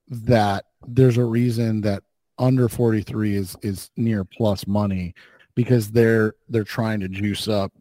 that 0.07 0.65
there's 0.87 1.17
a 1.17 1.25
reason 1.25 1.81
that 1.81 2.03
under 2.37 2.67
43 2.67 3.35
is 3.35 3.55
is 3.61 3.91
near 3.97 4.23
plus 4.23 4.65
money 4.65 5.13
because 5.55 5.91
they're 5.91 6.33
they're 6.49 6.63
trying 6.63 6.99
to 6.99 7.07
juice 7.07 7.47
up 7.47 7.71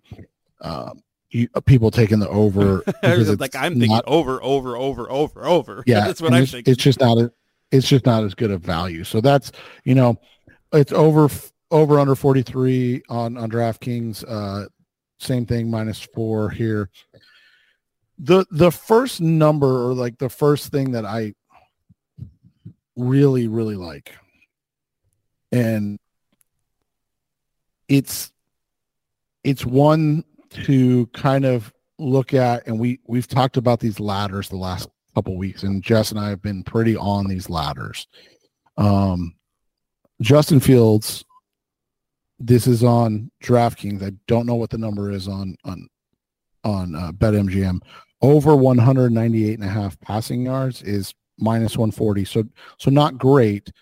um, 0.61 1.03
you, 1.31 1.49
uh, 1.55 1.61
people 1.61 1.91
taking 1.91 2.19
the 2.19 2.29
over 2.29 2.83
like 3.03 3.55
I'm 3.55 3.75
thinking 3.75 3.89
not, 3.89 4.05
over, 4.07 4.43
over, 4.43 4.77
over, 4.77 5.11
over, 5.11 5.47
over. 5.47 5.85
Yeah, 5.87 6.07
that's 6.07 6.21
what 6.21 6.35
I'm 6.35 6.43
it's, 6.43 6.53
thinking. 6.53 6.73
It's 6.73 6.83
just 6.83 7.01
not 7.01 7.19
a, 7.19 7.33
it's 7.71 7.89
just 7.89 8.05
not 8.05 8.25
as 8.25 8.35
good 8.35 8.51
a 8.51 8.59
value. 8.59 9.05
So 9.05 9.21
that's 9.21 9.53
you 9.85 9.95
know, 9.95 10.21
it's 10.73 10.93
over 10.93 11.29
over 11.71 11.99
under 12.01 12.15
43 12.15 13.03
on 13.09 13.37
on 13.37 13.51
DraftKings. 13.51 14.25
Uh, 14.29 14.69
same 15.19 15.47
thing 15.47 15.71
minus 15.71 16.01
four 16.01 16.51
here. 16.51 16.91
The 18.23 18.45
the 18.51 18.71
first 18.71 19.21
number 19.21 19.89
or 19.89 19.95
like 19.95 20.19
the 20.19 20.29
first 20.29 20.71
thing 20.71 20.93
that 20.93 21.07
I 21.07 21.35
really 22.97 23.49
really 23.49 23.77
like, 23.77 24.13
and 25.51 25.99
it's 27.89 28.31
it's 29.43 29.65
one 29.65 30.25
to 30.51 31.07
kind 31.09 31.45
of 31.45 31.73
look 31.99 32.35
at, 32.35 32.67
and 32.67 32.79
we 32.79 33.01
we've 33.07 33.29
talked 33.29 33.57
about 33.57 33.81
these 33.81 33.99
ladders 33.99 34.49
the 34.49 34.57
last 34.57 34.89
couple 35.15 35.37
weeks, 35.37 35.63
and 35.63 35.83
Jess 35.83 36.11
and 36.11 36.21
I 36.21 36.29
have 36.29 36.43
been 36.43 36.63
pretty 36.63 36.97
on 36.97 37.27
these 37.27 37.49
ladders. 37.49 38.07
Um, 38.77 39.35
Justin 40.21 40.61
Fields, 40.61 41.25
this 42.39 42.67
is 42.67 42.85
on 42.85 43.31
DraftKings. 43.43 44.03
I 44.03 44.13
don't 44.27 44.47
know 44.47 44.57
what 44.57 44.71
the 44.71 44.79
number 44.79 45.11
is 45.11 45.29
on 45.29 45.57
on 45.65 45.89
on 46.65 46.95
uh, 46.95 47.13
BetMGM. 47.13 47.81
Over 48.23 48.55
198 48.55 49.59
and 49.59 49.69
a 49.69 49.71
half 49.71 49.99
passing 50.01 50.45
yards 50.45 50.83
is 50.83 51.15
minus 51.39 51.77
140. 51.77 52.25
So 52.25 52.45
so 52.79 52.91
not 52.91 53.19
great. 53.19 53.73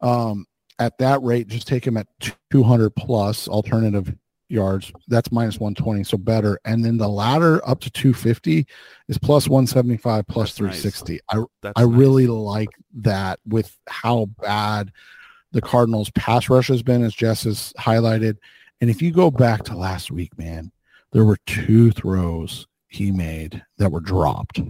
Um, 0.00 0.46
at 0.78 0.98
that 0.98 1.22
rate, 1.22 1.48
just 1.48 1.68
take 1.68 1.86
him 1.86 1.96
at 1.96 2.06
200 2.50 2.90
plus 2.96 3.46
alternative 3.48 4.14
yards. 4.48 4.92
That's 5.08 5.32
minus 5.32 5.58
120, 5.58 6.04
so 6.04 6.16
better. 6.18 6.58
And 6.64 6.84
then 6.84 6.98
the 6.98 7.08
ladder 7.08 7.66
up 7.68 7.80
to 7.80 7.90
250 7.90 8.66
is 9.08 9.18
plus 9.18 9.48
175, 9.48 10.26
plus 10.26 10.50
That's 10.50 10.58
360. 10.58 11.12
Nice. 11.12 11.20
I 11.28 11.44
That's 11.62 11.72
I 11.76 11.84
nice. 11.84 11.94
really 11.94 12.26
like 12.26 12.68
that 12.94 13.40
with 13.46 13.76
how 13.88 14.26
bad 14.40 14.92
the 15.52 15.60
Cardinals 15.60 16.10
pass 16.10 16.48
rush 16.48 16.68
has 16.68 16.82
been, 16.82 17.02
as 17.04 17.14
Jess 17.14 17.44
has 17.44 17.72
highlighted. 17.78 18.36
And 18.80 18.90
if 18.90 19.02
you 19.02 19.12
go 19.12 19.30
back 19.30 19.64
to 19.64 19.76
last 19.76 20.10
week, 20.10 20.36
man, 20.38 20.72
there 21.12 21.24
were 21.24 21.38
two 21.46 21.90
throws 21.92 22.66
he 22.92 23.10
made 23.10 23.62
that 23.78 23.90
were 23.90 24.00
dropped. 24.00 24.60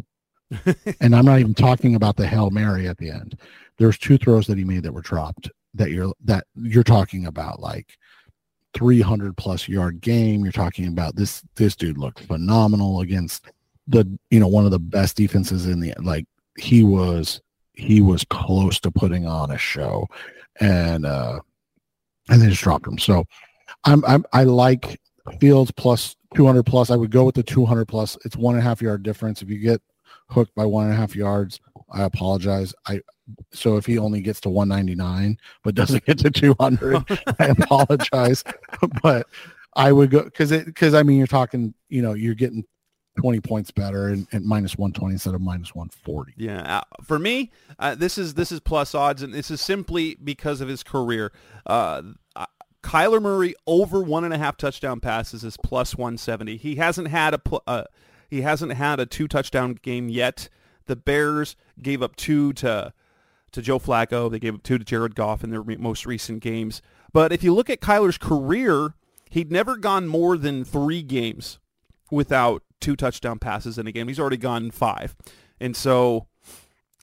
and 1.00 1.14
I'm 1.14 1.24
not 1.24 1.40
even 1.40 1.54
talking 1.54 1.94
about 1.94 2.16
the 2.16 2.26
Hail 2.26 2.50
Mary 2.50 2.88
at 2.88 2.98
the 2.98 3.10
end. 3.10 3.38
There's 3.78 3.98
two 3.98 4.18
throws 4.18 4.46
that 4.46 4.58
he 4.58 4.64
made 4.64 4.82
that 4.84 4.92
were 4.92 5.00
dropped 5.00 5.50
that 5.74 5.90
you're 5.90 6.12
that 6.24 6.44
you're 6.54 6.82
talking 6.82 7.26
about 7.26 7.60
like 7.60 7.96
300 8.74 9.36
plus 9.36 9.68
yard 9.68 10.00
game. 10.00 10.42
You're 10.42 10.52
talking 10.52 10.88
about 10.88 11.16
this 11.16 11.42
this 11.56 11.74
dude 11.74 11.98
looked 11.98 12.20
phenomenal 12.20 13.00
against 13.00 13.46
the 13.88 14.06
you 14.30 14.38
know 14.38 14.48
one 14.48 14.64
of 14.64 14.70
the 14.70 14.78
best 14.78 15.16
defenses 15.16 15.66
in 15.66 15.80
the 15.80 15.94
like 16.02 16.26
he 16.58 16.84
was 16.84 17.40
he 17.72 18.00
was 18.00 18.24
close 18.24 18.78
to 18.80 18.90
putting 18.90 19.26
on 19.26 19.50
a 19.50 19.58
show 19.58 20.06
and 20.60 21.06
uh 21.06 21.40
and 22.28 22.40
they 22.40 22.48
just 22.48 22.62
dropped 22.62 22.86
him. 22.86 22.98
So 22.98 23.24
I'm 23.84 24.04
I'm 24.04 24.24
I 24.32 24.44
like 24.44 25.00
Fields 25.40 25.70
plus 25.70 26.16
200 26.34 26.64
plus. 26.64 26.90
I 26.90 26.96
would 26.96 27.10
go 27.10 27.24
with 27.24 27.34
the 27.34 27.42
200 27.42 27.86
plus. 27.86 28.16
It's 28.24 28.36
one 28.36 28.54
and 28.54 28.62
a 28.62 28.68
half 28.68 28.82
yard 28.82 29.02
difference. 29.02 29.42
If 29.42 29.50
you 29.50 29.58
get 29.58 29.80
hooked 30.28 30.54
by 30.54 30.64
one 30.64 30.84
and 30.84 30.94
a 30.94 30.96
half 30.96 31.14
yards, 31.14 31.60
I 31.92 32.02
apologize. 32.02 32.74
I 32.86 33.00
so 33.52 33.76
if 33.76 33.86
he 33.86 33.98
only 33.98 34.20
gets 34.20 34.40
to 34.40 34.50
199 34.50 35.38
but 35.62 35.74
doesn't 35.74 36.04
get 36.04 36.18
to 36.18 36.30
200, 36.30 37.04
I 37.38 37.46
apologize. 37.46 38.42
but 39.02 39.26
I 39.76 39.92
would 39.92 40.10
go 40.10 40.24
because 40.24 40.50
it 40.50 40.66
because 40.66 40.94
I 40.94 41.02
mean 41.02 41.18
you're 41.18 41.26
talking 41.26 41.74
you 41.88 42.02
know 42.02 42.14
you're 42.14 42.34
getting 42.34 42.64
20 43.18 43.40
points 43.40 43.70
better 43.70 44.08
and, 44.08 44.26
and 44.32 44.44
minus 44.44 44.76
120 44.78 45.12
instead 45.12 45.34
of 45.34 45.40
minus 45.40 45.74
140. 45.74 46.32
Yeah, 46.36 46.78
uh, 46.78 46.82
for 47.04 47.18
me, 47.18 47.50
uh, 47.78 47.94
this 47.94 48.16
is 48.16 48.34
this 48.34 48.50
is 48.50 48.60
plus 48.60 48.94
odds, 48.94 49.22
and 49.22 49.32
this 49.34 49.50
is 49.50 49.60
simply 49.60 50.16
because 50.22 50.60
of 50.60 50.68
his 50.68 50.82
career. 50.82 51.32
Uh, 51.66 52.02
Kyler 52.82 53.22
Murray 53.22 53.54
over 53.66 54.00
one 54.02 54.24
and 54.24 54.34
a 54.34 54.38
half 54.38 54.56
touchdown 54.56 55.00
passes 55.00 55.44
is 55.44 55.56
plus 55.62 55.96
170. 55.96 56.56
He 56.56 56.76
hasn't 56.76 57.08
had 57.08 57.34
a 57.34 57.38
pl- 57.38 57.62
uh, 57.66 57.84
he 58.28 58.42
hasn't 58.42 58.72
had 58.72 58.98
a 58.98 59.06
two 59.06 59.28
touchdown 59.28 59.78
game 59.82 60.08
yet. 60.08 60.48
The 60.86 60.96
Bears 60.96 61.56
gave 61.80 62.02
up 62.02 62.16
two 62.16 62.52
to 62.54 62.92
to 63.52 63.62
Joe 63.62 63.78
Flacco. 63.78 64.30
They 64.30 64.38
gave 64.38 64.54
up 64.54 64.62
two 64.62 64.78
to 64.78 64.84
Jared 64.84 65.14
Goff 65.14 65.44
in 65.44 65.50
their 65.50 65.62
most 65.62 66.06
recent 66.06 66.40
games. 66.40 66.80
But 67.12 67.32
if 67.32 67.44
you 67.44 67.54
look 67.54 67.68
at 67.68 67.80
Kyler's 67.80 68.18
career, 68.18 68.94
he'd 69.30 69.52
never 69.52 69.76
gone 69.76 70.08
more 70.08 70.38
than 70.38 70.64
three 70.64 71.02
games 71.02 71.58
without 72.10 72.62
two 72.80 72.96
touchdown 72.96 73.38
passes 73.38 73.78
in 73.78 73.86
a 73.86 73.92
game. 73.92 74.08
He's 74.08 74.18
already 74.18 74.38
gone 74.38 74.70
five, 74.70 75.14
and 75.60 75.76
so 75.76 76.26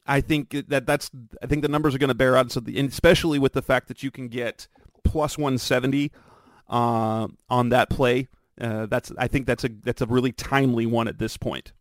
I 0.08 0.22
think 0.22 0.68
that 0.68 0.88
that's 0.88 1.12
I 1.42 1.46
think 1.46 1.62
the 1.62 1.68
numbers 1.68 1.94
are 1.94 2.00
going 2.00 2.10
to 2.10 2.16
bear 2.16 2.36
out. 2.36 2.52
So 2.52 2.60
the, 2.60 2.80
especially 2.80 3.38
with 3.38 3.54
the 3.54 3.62
fact 3.62 3.88
that 3.88 4.02
you 4.02 4.10
can 4.10 4.28
get 4.28 4.68
plus 5.04 5.38
170 5.38 6.12
uh, 6.70 7.28
on 7.50 7.70
that 7.70 7.90
play, 7.90 8.28
uh, 8.60 8.86
that's 8.88 9.12
I 9.18 9.28
think 9.28 9.48
that's 9.48 9.64
a 9.64 9.70
that's 9.84 10.02
a 10.02 10.06
really 10.06 10.32
timely 10.32 10.86
one 10.86 11.08
at 11.08 11.18
this 11.18 11.38
point. 11.38 11.72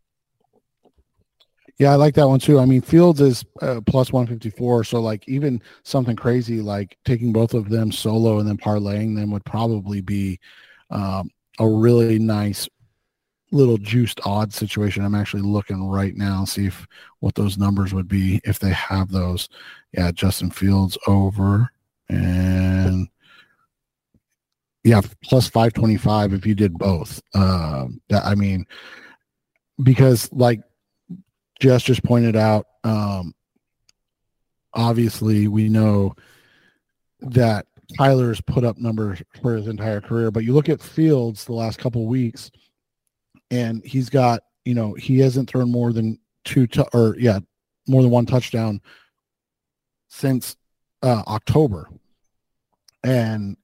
Yeah, 1.79 1.93
I 1.93 1.95
like 1.95 2.14
that 2.14 2.27
one 2.27 2.41
too. 2.41 2.59
I 2.59 2.64
mean, 2.64 2.81
Fields 2.81 3.21
is 3.21 3.45
uh, 3.62 3.81
plus 3.87 4.12
154. 4.12 4.83
So, 4.83 5.01
like, 5.01 5.29
even 5.29 5.62
something 5.85 6.16
crazy 6.16 6.61
like 6.61 6.99
taking 7.05 7.33
both 7.33 7.55
of 7.55 7.69
them 7.69 7.93
solo 7.93 8.41
and 8.41 8.49
then 8.49 8.57
parlaying 8.57 9.14
them 9.14 9.31
would 9.31 9.45
probably 9.45 10.01
be 10.01 10.41
um, 10.91 11.31
a 11.61 11.69
really 11.69 12.19
nice 12.19 12.69
little 13.53 13.79
juiced 13.79 14.21
odd 14.25 14.53
situation. 14.53 15.05
I'm 15.05 15.14
actually 15.14 15.43
looking 15.43 15.89
right 15.89 16.16
now, 16.16 16.45
see 16.45 16.66
if 16.66 16.87
what 17.21 17.37
those 17.37 17.59
numbers 17.59 17.95
would 17.95 18.09
be 18.09 18.41
if 18.45 18.59
they 18.59 18.73
have 18.73 19.11
those. 19.11 19.49
Yeah, 19.93 20.11
Justin 20.11 20.51
Fields 20.51 20.99
over 21.07 21.71
and 22.09 23.09
yeah, 24.85 25.01
plus 25.23 25.49
525 25.49 26.33
if 26.33 26.47
you 26.47 26.55
did 26.55 26.79
both. 26.79 27.21
Um, 27.35 28.01
that, 28.09 28.25
I 28.25 28.35
mean, 28.35 28.67
because 29.83 30.33
like 30.33 30.61
Jess 31.61 31.83
just 31.83 32.03
pointed 32.03 32.37
out, 32.37 32.67
um, 32.85 33.35
obviously 34.73 35.49
we 35.49 35.69
know 35.69 36.15
that 37.21 37.67
Kyler's 37.99 38.41
put 38.41 38.65
up 38.65 38.79
numbers 38.79 39.23
for 39.43 39.55
his 39.57 39.67
entire 39.67 40.01
career, 40.01 40.31
but 40.31 40.45
you 40.45 40.53
look 40.53 40.69
at 40.69 40.83
Fields 40.83 41.45
the 41.45 41.53
last 41.53 41.79
couple 41.79 42.07
weeks, 42.07 42.51
and 43.51 43.85
he's 43.85 44.11
got 44.11 44.43
you 44.65 44.75
know 44.75 44.95
he 44.95 45.19
hasn't 45.19 45.49
thrown 45.49 45.71
more 45.71 45.93
than 45.93 46.19
two 46.45 46.67
to, 46.67 46.87
or 46.95 47.17
yeah 47.19 47.41
more 47.87 48.03
than 48.03 48.11
one 48.11 48.27
touchdown 48.27 48.81
since 50.09 50.58
uh, 51.03 51.23
October, 51.27 51.89
and 53.03 53.57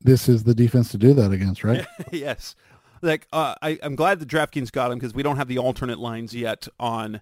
this 0.00 0.28
is 0.28 0.44
the 0.44 0.54
defense 0.54 0.90
to 0.90 0.98
do 0.98 1.14
that 1.14 1.32
against, 1.32 1.64
right? 1.64 1.86
yes. 2.10 2.54
Like 3.02 3.26
uh, 3.32 3.54
I, 3.62 3.78
I'm 3.82 3.96
glad 3.96 4.20
the 4.20 4.26
DraftKings 4.26 4.70
got 4.70 4.92
him 4.92 4.98
because 4.98 5.14
we 5.14 5.22
don't 5.22 5.36
have 5.36 5.48
the 5.48 5.58
alternate 5.58 5.98
lines 5.98 6.34
yet 6.34 6.68
on 6.78 7.20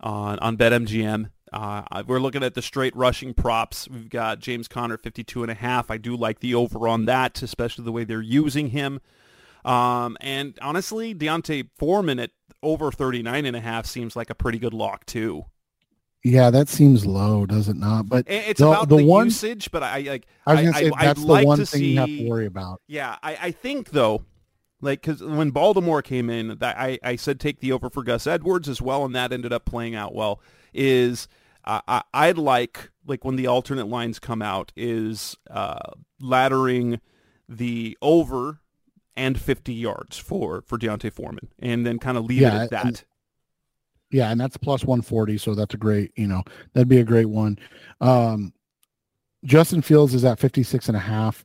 on 0.00 0.38
on 0.38 0.56
BetMGM. 0.56 1.30
Uh, 1.52 2.02
we're 2.06 2.20
looking 2.20 2.44
at 2.44 2.54
the 2.54 2.62
straight 2.62 2.94
rushing 2.94 3.34
props. 3.34 3.88
We've 3.88 4.08
got 4.08 4.38
James 4.38 4.68
Conner 4.68 4.96
52 4.96 5.42
and 5.42 5.50
a 5.50 5.54
half. 5.54 5.90
I 5.90 5.96
do 5.96 6.16
like 6.16 6.38
the 6.38 6.54
over 6.54 6.86
on 6.86 7.06
that, 7.06 7.42
especially 7.42 7.84
the 7.84 7.92
way 7.92 8.04
they're 8.04 8.22
using 8.22 8.68
him. 8.68 9.00
Um, 9.64 10.16
and 10.20 10.56
honestly, 10.62 11.12
D'Onta 11.12 11.68
Foreman 11.76 12.20
at 12.20 12.30
over 12.62 12.92
39 12.92 13.46
and 13.46 13.56
a 13.56 13.60
half 13.60 13.86
seems 13.86 14.14
like 14.14 14.30
a 14.30 14.34
pretty 14.34 14.58
good 14.58 14.74
lock 14.74 15.06
too. 15.06 15.46
Yeah, 16.22 16.50
that 16.50 16.68
seems 16.68 17.06
low, 17.06 17.46
does 17.46 17.68
it 17.68 17.76
not? 17.76 18.08
But 18.08 18.26
it's 18.28 18.60
the, 18.60 18.68
about 18.68 18.88
the, 18.88 18.98
the 18.98 19.04
one, 19.04 19.26
usage. 19.26 19.70
But 19.70 19.82
I 19.82 20.00
like. 20.00 20.26
I 20.46 20.54
was 20.54 20.62
gonna 20.62 20.74
say 20.74 20.90
I, 20.94 21.06
that's 21.06 21.20
I'd 21.20 21.26
the 21.26 21.32
like 21.32 21.46
one 21.46 21.58
thing 21.58 21.66
see, 21.66 21.92
you 21.92 21.98
have 21.98 22.08
to 22.08 22.28
worry 22.28 22.46
about. 22.46 22.82
Yeah, 22.86 23.16
I, 23.22 23.38
I 23.40 23.50
think 23.52 23.90
though, 23.90 24.26
like 24.82 25.00
because 25.00 25.22
when 25.22 25.50
Baltimore 25.50 26.02
came 26.02 26.28
in, 26.28 26.58
that 26.58 26.76
I, 26.78 26.98
I 27.02 27.16
said 27.16 27.40
take 27.40 27.60
the 27.60 27.72
over 27.72 27.88
for 27.88 28.02
Gus 28.02 28.26
Edwards 28.26 28.68
as 28.68 28.82
well, 28.82 29.04
and 29.04 29.14
that 29.14 29.32
ended 29.32 29.52
up 29.52 29.64
playing 29.64 29.94
out 29.94 30.14
well. 30.14 30.42
Is 30.74 31.26
uh, 31.64 31.80
I, 31.88 32.02
I'd 32.12 32.38
like 32.38 32.90
like 33.06 33.24
when 33.24 33.36
the 33.36 33.46
alternate 33.46 33.88
lines 33.88 34.18
come 34.18 34.42
out 34.42 34.72
is 34.76 35.36
uh, 35.50 35.78
laddering 36.22 37.00
the 37.48 37.96
over 38.02 38.60
and 39.16 39.40
50 39.40 39.72
yards 39.72 40.18
for 40.18 40.62
for 40.66 40.76
D'Onta 40.76 41.10
Foreman, 41.10 41.48
and 41.58 41.86
then 41.86 41.98
kind 41.98 42.18
of 42.18 42.24
leave 42.24 42.42
Yeah, 42.42 42.56
it 42.56 42.62
at 42.64 42.70
that. 42.70 43.04
Yeah, 44.10 44.30
and 44.30 44.40
that's 44.40 44.56
plus 44.56 44.84
140, 44.84 45.38
so 45.38 45.54
that's 45.54 45.74
a 45.74 45.78
great, 45.78 46.12
you 46.16 46.26
know, 46.26 46.42
that'd 46.72 46.88
be 46.88 46.98
a 46.98 47.04
great 47.04 47.28
one. 47.28 47.58
Um, 48.00 48.52
Justin 49.44 49.82
Fields 49.82 50.14
is 50.14 50.24
at 50.24 50.38
56 50.40 50.88
and 50.88 50.96
a 50.96 51.00
half. 51.00 51.44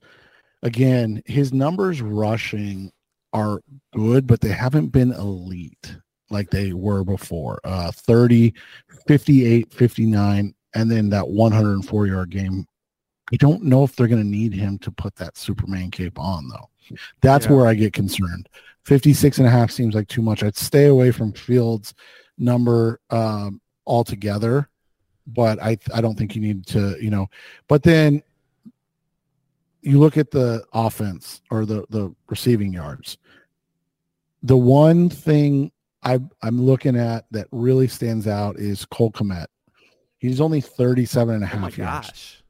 Again, 0.63 1.21
his 1.25 1.53
numbers 1.53 2.01
rushing 2.01 2.91
are 3.33 3.61
good, 3.93 4.25
but 4.25 4.41
they 4.41 4.49
haven't 4.49 4.87
been 4.87 5.11
elite 5.11 5.95
like 6.31 6.49
they 6.49 6.73
were 6.73 7.03
before. 7.03 7.59
Uh, 7.63 7.91
30, 7.91 8.53
58, 9.07 9.71
59, 9.71 10.55
and 10.73 10.91
then 10.91 11.09
that 11.09 11.27
104 11.27 12.07
yard 12.07 12.31
game. 12.31 12.65
I 13.31 13.37
don't 13.37 13.63
know 13.63 13.83
if 13.83 13.95
they're 13.95 14.07
going 14.07 14.21
to 14.23 14.27
need 14.27 14.53
him 14.53 14.77
to 14.79 14.91
put 14.91 15.15
that 15.15 15.37
Superman 15.37 15.91
cape 15.91 16.19
on, 16.19 16.47
though. 16.49 16.97
That's 17.21 17.45
Yeah. 17.45 17.53
where 17.53 17.67
I 17.67 17.73
get 17.75 17.93
concerned. 17.93 18.49
56 18.85 19.37
and 19.39 19.47
a 19.47 19.49
half 19.49 19.71
seems 19.71 19.95
like 19.95 20.07
too 20.07 20.21
much. 20.21 20.43
I'd 20.43 20.55
stay 20.55 20.85
away 20.87 21.11
from 21.11 21.33
Fields 21.33 21.93
number 22.37 22.99
um, 23.09 23.61
altogether, 23.85 24.69
but 25.27 25.61
I 25.61 25.77
I 25.93 26.01
don't 26.01 26.17
think 26.17 26.35
you 26.35 26.41
need 26.41 26.65
to, 26.67 26.95
you 27.01 27.09
know. 27.09 27.27
But 27.67 27.83
then 27.83 28.21
you 29.81 29.99
look 29.99 30.17
at 30.17 30.31
the 30.31 30.63
offense 30.73 31.41
or 31.51 31.65
the 31.65 31.85
the 31.89 32.13
receiving 32.29 32.73
yards. 32.73 33.17
The 34.43 34.57
one 34.57 35.09
thing 35.09 35.71
I 36.03 36.19
I'm 36.41 36.61
looking 36.61 36.95
at 36.97 37.25
that 37.31 37.47
really 37.51 37.87
stands 37.87 38.27
out 38.27 38.57
is 38.57 38.85
Cole 38.85 39.11
Kmet. 39.11 39.47
He's 40.17 40.41
only 40.41 40.61
37 40.61 41.35
and 41.35 41.43
a 41.43 41.47
Oh 41.47 41.49
my 41.55 41.61
half 41.61 41.77
yards. 41.77 42.07
gosh! 42.07 42.43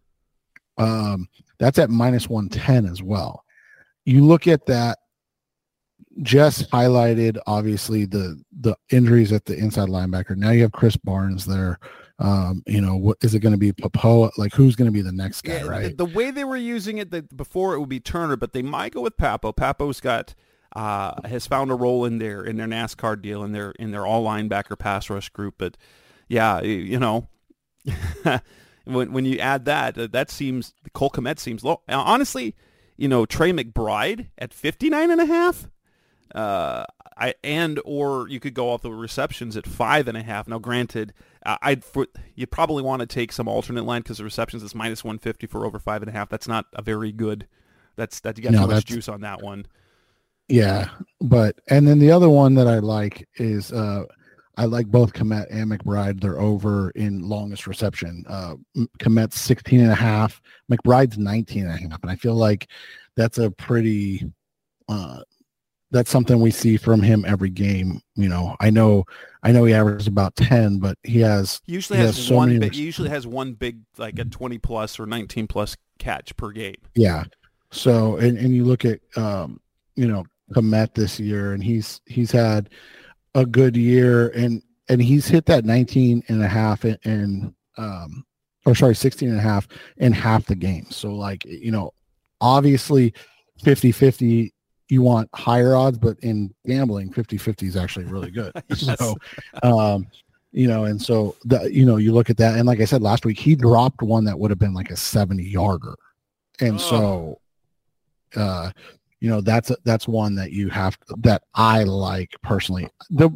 Um, 0.78 1.28
that's 1.58 1.80
at 1.80 1.90
minus 1.90 2.30
110 2.30 2.86
as 2.86 3.02
well. 3.02 3.44
You 4.06 4.26
look 4.26 4.48
at 4.48 4.66
that. 4.68 5.00
Jess 6.22 6.64
highlighted 6.64 7.38
obviously 7.46 8.06
the 8.06 8.42
the 8.60 8.76
injuries 8.90 9.32
at 9.32 9.46
the 9.46 9.56
inside 9.56 9.90
linebacker. 9.90 10.36
Now 10.36 10.52
you 10.52 10.62
have 10.64 10.72
Krys 10.72 10.98
Barnes 11.04 11.46
there. 11.46 11.80
Um, 12.18 12.64
you 12.66 12.80
know, 12.80 12.96
what 12.96 13.18
is 13.22 13.34
it 13.34 13.40
going 13.40 13.52
to 13.52 13.58
be? 13.58 13.74
Pappoe? 13.74 14.32
Like 14.38 14.54
who's 14.54 14.76
going 14.76 14.86
to 14.86 14.92
be 14.92 15.02
the 15.02 15.12
next 15.12 15.42
guy? 15.42 15.56
Yeah, 15.56 15.64
right? 15.64 15.98
The, 15.98 16.06
way 16.06 16.32
they 16.32 16.46
were 16.46 16.56
using 16.56 16.98
it 16.98 17.12
the, 17.12 17.24
before 17.24 17.74
it 17.74 17.80
would 17.80 17.90
be 17.90 18.00
Turner, 18.00 18.38
but 18.38 18.54
they 18.54 18.62
might 18.62 18.94
go 18.94 19.02
with 19.02 19.18
Pappoe. 19.18 19.52
Pappoe's 19.52 20.00
got 20.00 20.34
uh, 20.76 21.28
has 21.28 21.48
found 21.48 21.72
a 21.72 21.76
role 21.76 22.06
in 22.06 22.18
their 22.20 22.44
in 22.44 22.58
their 22.58 22.68
NASCAR 22.68 23.22
deal 23.22 23.44
in 23.44 23.52
their 23.52 23.72
in 23.72 23.92
their 23.92 24.06
all 24.06 24.26
linebacker 24.26 24.78
pass 24.78 25.10
rush 25.10 25.30
group. 25.30 25.56
But 25.58 25.76
yeah, 26.30 26.62
you 26.62 27.00
know, 27.00 27.28
when 28.86 29.12
when 29.12 29.26
you 29.26 29.40
add 29.40 29.66
that, 29.66 30.12
that 30.12 30.32
seems 30.32 30.74
Cole 30.94 31.10
Kmet 31.10 31.40
seems 31.40 31.64
low. 31.64 31.82
Now, 31.88 32.02
honestly, 32.02 32.56
you 32.98 33.08
know, 33.08 33.26
Trey 33.26 33.52
McBride 33.52 34.30
at 34.38 34.54
59 34.54 35.12
and 35.12 35.22
a 35.22 35.26
half. 35.26 35.68
Uh, 36.36 36.86
I 37.18 37.34
and 37.44 37.80
or 37.86 38.28
you 38.28 38.42
could 38.42 38.54
go 38.54 38.72
off 38.72 38.82
the 38.82 38.92
receptions 38.92 39.56
at 39.56 39.66
five 39.66 40.10
and 40.10 40.18
a 40.18 40.22
half. 40.22 40.50
Now, 40.50 40.60
granted, 40.60 41.14
I'd 41.46 41.86
for, 41.86 42.08
you 42.36 42.46
probably 42.46 42.84
want 42.84 43.00
to 43.00 43.06
take 43.06 43.32
some 43.32 43.48
alternate 43.48 43.86
line 43.86 44.02
because 44.02 44.18
the 44.18 44.26
receptions 44.26 44.62
is 44.64 44.76
minus 44.76 45.04
one 45.04 45.18
fifty 45.18 45.48
for 45.48 45.66
over 45.66 45.80
five 45.80 46.02
and 46.02 46.10
a 46.10 46.12
half. 46.12 46.28
That's 46.28 46.48
not 46.48 46.66
a 46.74 46.82
very 46.82 47.14
good. 47.14 47.48
That's 47.96 48.20
that 48.20 48.38
you 48.38 48.44
got 48.44 48.52
No, 48.52 48.64
too 48.64 48.74
much 48.74 48.86
juice 48.86 49.08
on 49.08 49.22
that 49.22 49.42
one. 49.42 49.66
Yeah, 50.50 50.90
but 51.22 51.60
and 51.70 51.88
then 51.88 52.00
the 52.00 52.12
other 52.12 52.30
one 52.30 52.54
that 52.56 52.68
I 52.68 52.80
like 52.80 53.28
is 53.36 53.72
uh 53.72 54.04
I 54.58 54.66
like 54.66 54.88
both 54.88 55.14
Kmet 55.14 55.48
and 55.50 55.72
McBride. 55.72 56.20
They're 56.20 56.40
over 56.40 56.90
in 56.92 57.28
longest 57.28 57.66
reception. 57.66 58.26
Uh 58.28 58.56
Kmet's 59.00 59.40
16 59.40 59.80
and 59.80 59.92
a 59.92 59.96
half, 59.96 60.42
McBride's 60.70 61.18
19 61.18 61.66
and 61.66 61.72
a 61.72 61.90
half. 61.90 62.02
And 62.02 62.12
I 62.12 62.16
feel 62.18 62.36
like 62.36 62.68
that's 63.16 63.38
a 63.38 63.50
pretty 63.52 64.30
uh 64.90 65.22
that's 65.96 66.12
something 66.12 66.42
we 66.42 66.52
see 66.52 66.78
from 66.78 67.02
him 67.02 67.24
every 67.26 67.50
game. 67.50 68.02
You 68.16 68.30
know, 68.30 68.56
I 68.60 68.70
know 68.70 69.06
I 69.42 69.52
know 69.52 69.64
he 69.64 69.74
averages 69.74 70.08
about 70.08 70.36
10, 70.36 70.80
but 70.80 70.98
he 71.04 71.22
has 71.22 71.62
He 71.66 71.74
usually 71.74 72.00
He 72.00 72.06
has, 72.06 72.18
has 72.18 72.28
so 72.28 72.36
one. 72.36 72.60
Big, 72.60 72.74
he 72.74 72.84
usually 72.84 73.10
has 73.10 73.26
one 73.26 73.54
big 73.54 73.80
like 73.98 74.20
a 74.20 74.26
twenty 74.26 74.58
plus 74.58 75.00
or 75.00 75.06
nineteen 75.06 75.48
plus 75.48 75.78
catch 75.98 76.36
per 76.36 76.52
game. 76.52 76.76
Yeah. 76.96 77.24
So 77.72 78.18
and, 78.18 78.38
and 78.38 78.54
you 78.54 78.66
look 78.66 78.86
at 78.86 79.00
um, 79.16 79.60
you 79.96 80.08
know, 80.08 80.26
Kmet 80.54 80.94
this 80.94 81.20
year 81.20 81.54
and 81.54 81.64
he's 81.64 82.02
he's 82.06 82.32
had 82.32 82.70
a 83.34 83.46
good 83.46 83.76
year 83.76 84.30
and 84.30 84.62
and 84.90 85.02
he's 85.02 85.28
hit 85.28 85.46
that 85.48 85.66
19 85.66 86.24
and 86.28 86.44
a 86.44 86.48
half 86.48 86.86
in, 86.86 86.98
in 87.04 87.56
um 87.78 88.26
or 88.66 88.76
sorry 88.76 88.96
16 88.96 89.30
and 89.30 89.40
a 89.40 89.42
half 89.42 89.68
in 89.98 90.12
half 90.12 90.46
the 90.46 90.56
game. 90.56 90.88
So 90.90 91.14
like, 91.14 91.46
you 91.46 91.72
know, 91.72 91.94
obviously 92.42 93.14
50-50 93.64 94.52
you 94.90 95.02
want 95.02 95.30
higher 95.34 95.76
odds, 95.76 95.98
but 95.98 96.20
in 96.20 96.54
gambling 96.66 97.12
50-50 97.12 97.64
is 97.64 97.76
actually 97.76 98.06
really 98.06 98.32
good. 98.32 98.52
Yes. 98.70 99.00
So 99.00 99.16
um 99.64 100.08
you 100.52 100.68
know, 100.70 100.86
and 100.86 101.02
so 101.02 101.36
the 101.44 101.70
you 101.70 101.86
know, 101.86 101.98
you 101.98 102.14
look 102.14 102.30
at 102.30 102.38
that 102.38 102.56
and 102.58 102.66
like 102.66 102.80
I 102.80 102.86
said 102.86 103.02
last 103.02 103.26
week, 103.26 103.40
he 103.40 103.56
dropped 103.56 104.02
one 104.02 104.24
that 104.26 104.40
would 104.40 104.52
have 104.52 104.60
been 104.60 104.74
like 104.74 104.90
a 104.90 104.96
70 104.96 105.44
yarder. 105.44 105.96
And 106.62 106.80
so 106.80 107.40
uh 108.36 108.72
you 109.20 109.30
know 109.30 109.42
that's 109.42 109.72
that's 109.84 110.08
one 110.08 110.36
that 110.36 110.52
you 110.52 110.70
have 110.70 110.98
that 111.18 111.44
I 111.56 111.84
like 111.84 112.36
personally. 112.42 112.90
The 113.10 113.30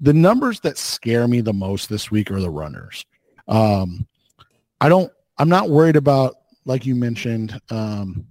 the 0.00 0.12
numbers 0.12 0.60
that 0.60 0.78
scare 0.78 1.26
me 1.26 1.40
the 1.40 1.52
most 1.52 1.88
this 1.88 2.10
week 2.10 2.30
are 2.30 2.40
the 2.40 2.50
runners. 2.50 3.04
Um 3.48 4.06
I 4.80 4.88
don't 4.88 5.12
I'm 5.38 5.48
not 5.48 5.68
worried 5.68 5.96
about 5.96 6.36
like 6.64 6.86
you 6.86 6.94
mentioned 6.94 7.60
um 7.70 8.26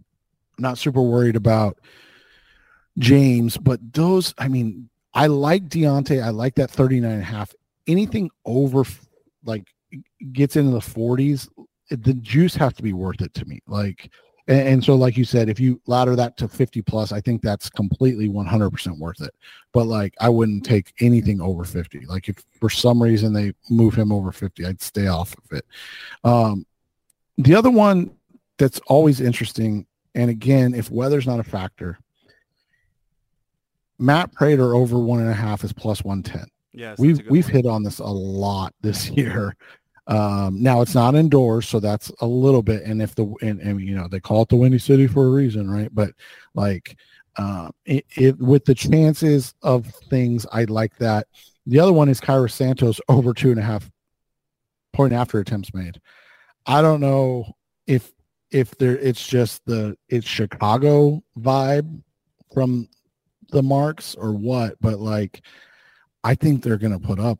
not 0.57 0.77
super 0.77 1.01
worried 1.01 1.35
about 1.35 1.79
James, 2.97 3.57
but 3.57 3.79
those 3.93 4.33
I 4.37 4.47
mean 4.47 4.89
I 5.13 5.27
like 5.27 5.67
D'Onta. 5.67 6.23
I 6.23 6.29
like 6.29 6.55
that 6.55 6.71
39 6.71 7.11
and 7.11 7.21
a 7.21 7.25
half. 7.25 7.53
Anything 7.87 8.29
over 8.45 8.83
like 9.43 9.67
gets 10.31 10.55
into 10.55 10.71
the 10.71 10.79
40s, 10.79 11.49
the 11.89 12.13
juice 12.13 12.55
has 12.55 12.73
to 12.73 12.83
be 12.83 12.93
worth 12.93 13.21
it 13.21 13.33
to 13.35 13.45
me. 13.45 13.59
Like 13.67 14.09
and, 14.47 14.67
and 14.67 14.83
so, 14.83 14.95
like 14.95 15.17
you 15.17 15.23
said, 15.23 15.49
if 15.49 15.59
you 15.59 15.79
ladder 15.87 16.15
that 16.15 16.37
to 16.37 16.47
50 16.47 16.81
plus, 16.81 17.11
I 17.11 17.21
think 17.21 17.41
that's 17.41 17.69
completely 17.69 18.27
100% 18.27 18.97
worth 18.97 19.21
it. 19.21 19.33
But 19.71 19.85
like, 19.85 20.13
I 20.19 20.29
wouldn't 20.29 20.65
take 20.65 20.93
anything 20.99 21.41
over 21.41 21.63
50. 21.63 22.05
Like, 22.05 22.27
if 22.27 22.43
for 22.59 22.69
some 22.69 23.01
reason 23.01 23.33
they 23.33 23.53
move 23.69 23.93
him 23.93 24.11
over 24.11 24.31
50, 24.31 24.65
I'd 24.65 24.81
stay 24.81 25.07
off 25.07 25.33
of 25.33 25.57
it. 25.57 25.65
Um, 26.23 26.65
the 27.37 27.55
other 27.55 27.71
one 27.71 28.11
that's 28.57 28.79
always 28.87 29.21
interesting, 29.21 29.85
and 30.15 30.29
again, 30.29 30.73
if 30.73 30.91
weather's 30.91 31.27
not 31.27 31.39
a 31.39 31.43
factor, 31.43 31.97
Matt 34.01 34.33
Prater 34.33 34.73
over 34.73 34.99
one 34.99 35.19
and 35.19 35.29
a 35.29 35.33
half 35.33 35.63
is 35.63 35.71
plus 35.73 36.03
110 36.03 36.47
Yes, 36.73 36.97
we've 36.97 37.21
we've 37.29 37.47
hit 37.47 37.65
on 37.65 37.83
this 37.83 37.99
a 37.99 38.05
lot 38.05 38.73
this 38.81 39.09
year. 39.17 39.55
Um, 40.07 40.61
now 40.61 40.81
it's 40.81 40.95
not 40.95 41.15
indoors, 41.15 41.67
so 41.67 41.79
that's 41.79 42.11
a 42.21 42.25
little 42.25 42.63
bit. 42.63 42.83
And 42.83 43.01
if 43.01 43.15
the 43.15 43.25
and, 43.41 43.59
and 43.59 43.81
you 43.81 43.95
know 43.95 44.07
they 44.07 44.19
call 44.19 44.43
it 44.43 44.49
the 44.49 44.55
Windy 44.55 44.79
City 44.79 45.07
for 45.07 45.27
a 45.27 45.29
reason, 45.29 45.69
right? 45.69 45.93
But 45.93 46.11
like 46.53 46.97
uh, 47.37 47.71
it, 47.85 48.05
it 48.15 48.39
with 48.39 48.65
the 48.65 48.75
chances 48.75 49.53
of 49.61 49.87
things, 50.09 50.45
I 50.51 50.63
like 50.65 50.97
that. 50.97 51.27
The 51.65 51.79
other 51.79 51.93
one 51.93 52.09
is 52.09 52.19
Cairo 52.19 52.47
Santos 52.47 52.99
over 53.09 53.33
two 53.33 53.51
and 53.51 53.59
a 53.59 53.63
half 53.63 53.89
point 54.93 55.13
after 55.13 55.39
attempts 55.39 55.73
made. 55.73 55.99
I 56.65 56.81
don't 56.81 57.01
know 57.01 57.53
if 57.85 58.11
if 58.49 58.77
there 58.77 58.97
it's 58.97 59.25
just 59.25 59.65
the 59.65 59.97
it's 60.09 60.27
Chicago 60.27 61.21
vibe 61.37 62.01
from 62.53 62.87
the 63.51 63.63
marks 63.63 64.15
or 64.15 64.33
what, 64.33 64.75
but 64.81 64.99
like 64.99 65.41
I 66.23 66.35
think 66.35 66.63
they're 66.63 66.77
going 66.77 66.93
to 66.97 66.99
put 66.99 67.19
up, 67.19 67.39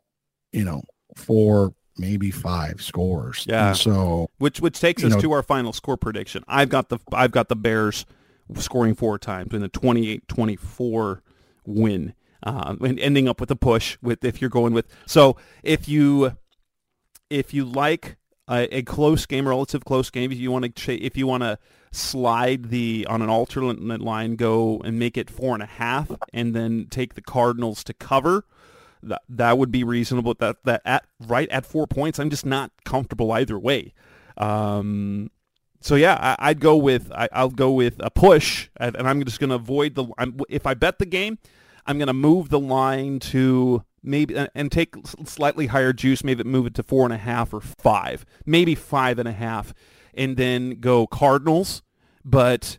you 0.52 0.64
know, 0.64 0.82
four, 1.16 1.74
maybe 1.98 2.30
five 2.30 2.80
scores. 2.82 3.44
Yeah. 3.48 3.68
And 3.68 3.76
so 3.76 4.28
which 4.38 4.60
which 4.60 4.80
takes 4.80 5.04
us 5.04 5.12
know- 5.12 5.20
to 5.20 5.32
our 5.32 5.42
final 5.42 5.72
score 5.72 5.96
prediction. 5.96 6.44
I've 6.48 6.68
got 6.68 6.88
the 6.88 6.98
I've 7.12 7.32
got 7.32 7.48
the 7.48 7.56
Bears 7.56 8.06
scoring 8.56 8.94
four 8.94 9.18
times 9.18 9.54
in 9.54 9.62
a 9.62 9.68
28-24 9.68 11.20
win, 11.64 12.14
uh, 12.42 12.76
and 12.80 12.98
ending 13.00 13.28
up 13.28 13.40
with 13.40 13.50
a 13.50 13.56
push. 13.56 13.96
With 14.02 14.24
if 14.24 14.40
you're 14.40 14.50
going 14.50 14.72
with 14.74 14.86
so 15.06 15.36
if 15.62 15.88
you 15.88 16.36
if 17.30 17.54
you 17.54 17.64
like 17.64 18.16
a, 18.52 18.76
a 18.78 18.82
close 18.82 19.24
game, 19.24 19.48
relative 19.48 19.84
close 19.84 20.10
game, 20.10 20.30
if 20.30 20.38
you 20.38 20.50
want 20.50 20.76
to 20.76 20.92
if 20.94 21.16
you 21.16 21.26
want 21.26 21.42
to 21.42 21.58
slide 21.90 22.68
the 22.68 23.06
on 23.08 23.22
an 23.22 23.30
alternate 23.30 24.00
line, 24.00 24.36
go 24.36 24.80
and 24.84 24.98
make 24.98 25.16
it 25.16 25.30
four 25.30 25.54
and 25.54 25.62
a 25.62 25.66
half, 25.66 26.10
and 26.32 26.54
then 26.54 26.86
take 26.90 27.14
the 27.14 27.22
Cardinals 27.22 27.82
to 27.84 27.94
cover. 27.94 28.44
That 29.02 29.22
that 29.30 29.58
would 29.58 29.72
be 29.72 29.84
reasonable. 29.84 30.34
That 30.38 30.62
that 30.64 30.82
at 30.84 31.06
right 31.26 31.48
at 31.50 31.64
four 31.64 31.86
points, 31.86 32.18
I'm 32.18 32.30
just 32.30 32.46
not 32.46 32.70
comfortable 32.84 33.32
either 33.32 33.58
way. 33.58 33.94
Um, 34.36 35.30
so 35.80 35.94
yeah, 35.96 36.16
I, 36.20 36.50
I'd 36.50 36.60
go 36.60 36.76
with 36.76 37.10
I, 37.10 37.28
I'll 37.32 37.48
go 37.48 37.72
with 37.72 37.96
a 38.00 38.10
push, 38.10 38.68
and, 38.76 38.94
and 38.94 39.08
I'm 39.08 39.24
just 39.24 39.40
going 39.40 39.50
to 39.50 39.56
avoid 39.56 39.94
the. 39.94 40.06
I'm, 40.18 40.38
if 40.48 40.66
I 40.66 40.74
bet 40.74 40.98
the 40.98 41.06
game, 41.06 41.38
I'm 41.86 41.98
going 41.98 42.08
to 42.08 42.12
move 42.12 42.50
the 42.50 42.60
line 42.60 43.18
to 43.20 43.82
maybe 44.02 44.34
and- 44.36 44.50
and 44.54 44.72
take 44.72 44.94
slightly 45.24 45.66
higher 45.68 45.92
juice. 45.92 46.22
Maybe 46.24 46.44
move 46.44 46.66
it 46.66 46.74
to 46.74 46.82
four 46.82 47.04
and 47.04 47.12
a 47.12 47.18
half 47.18 47.52
or 47.52 47.60
five, 47.60 48.24
maybe 48.46 48.74
five 48.74 49.18
and 49.18 49.28
a 49.28 49.32
half, 49.32 49.72
and 50.14 50.36
then 50.36 50.80
go 50.80 51.06
Cardinals. 51.06 51.82
But 52.24 52.78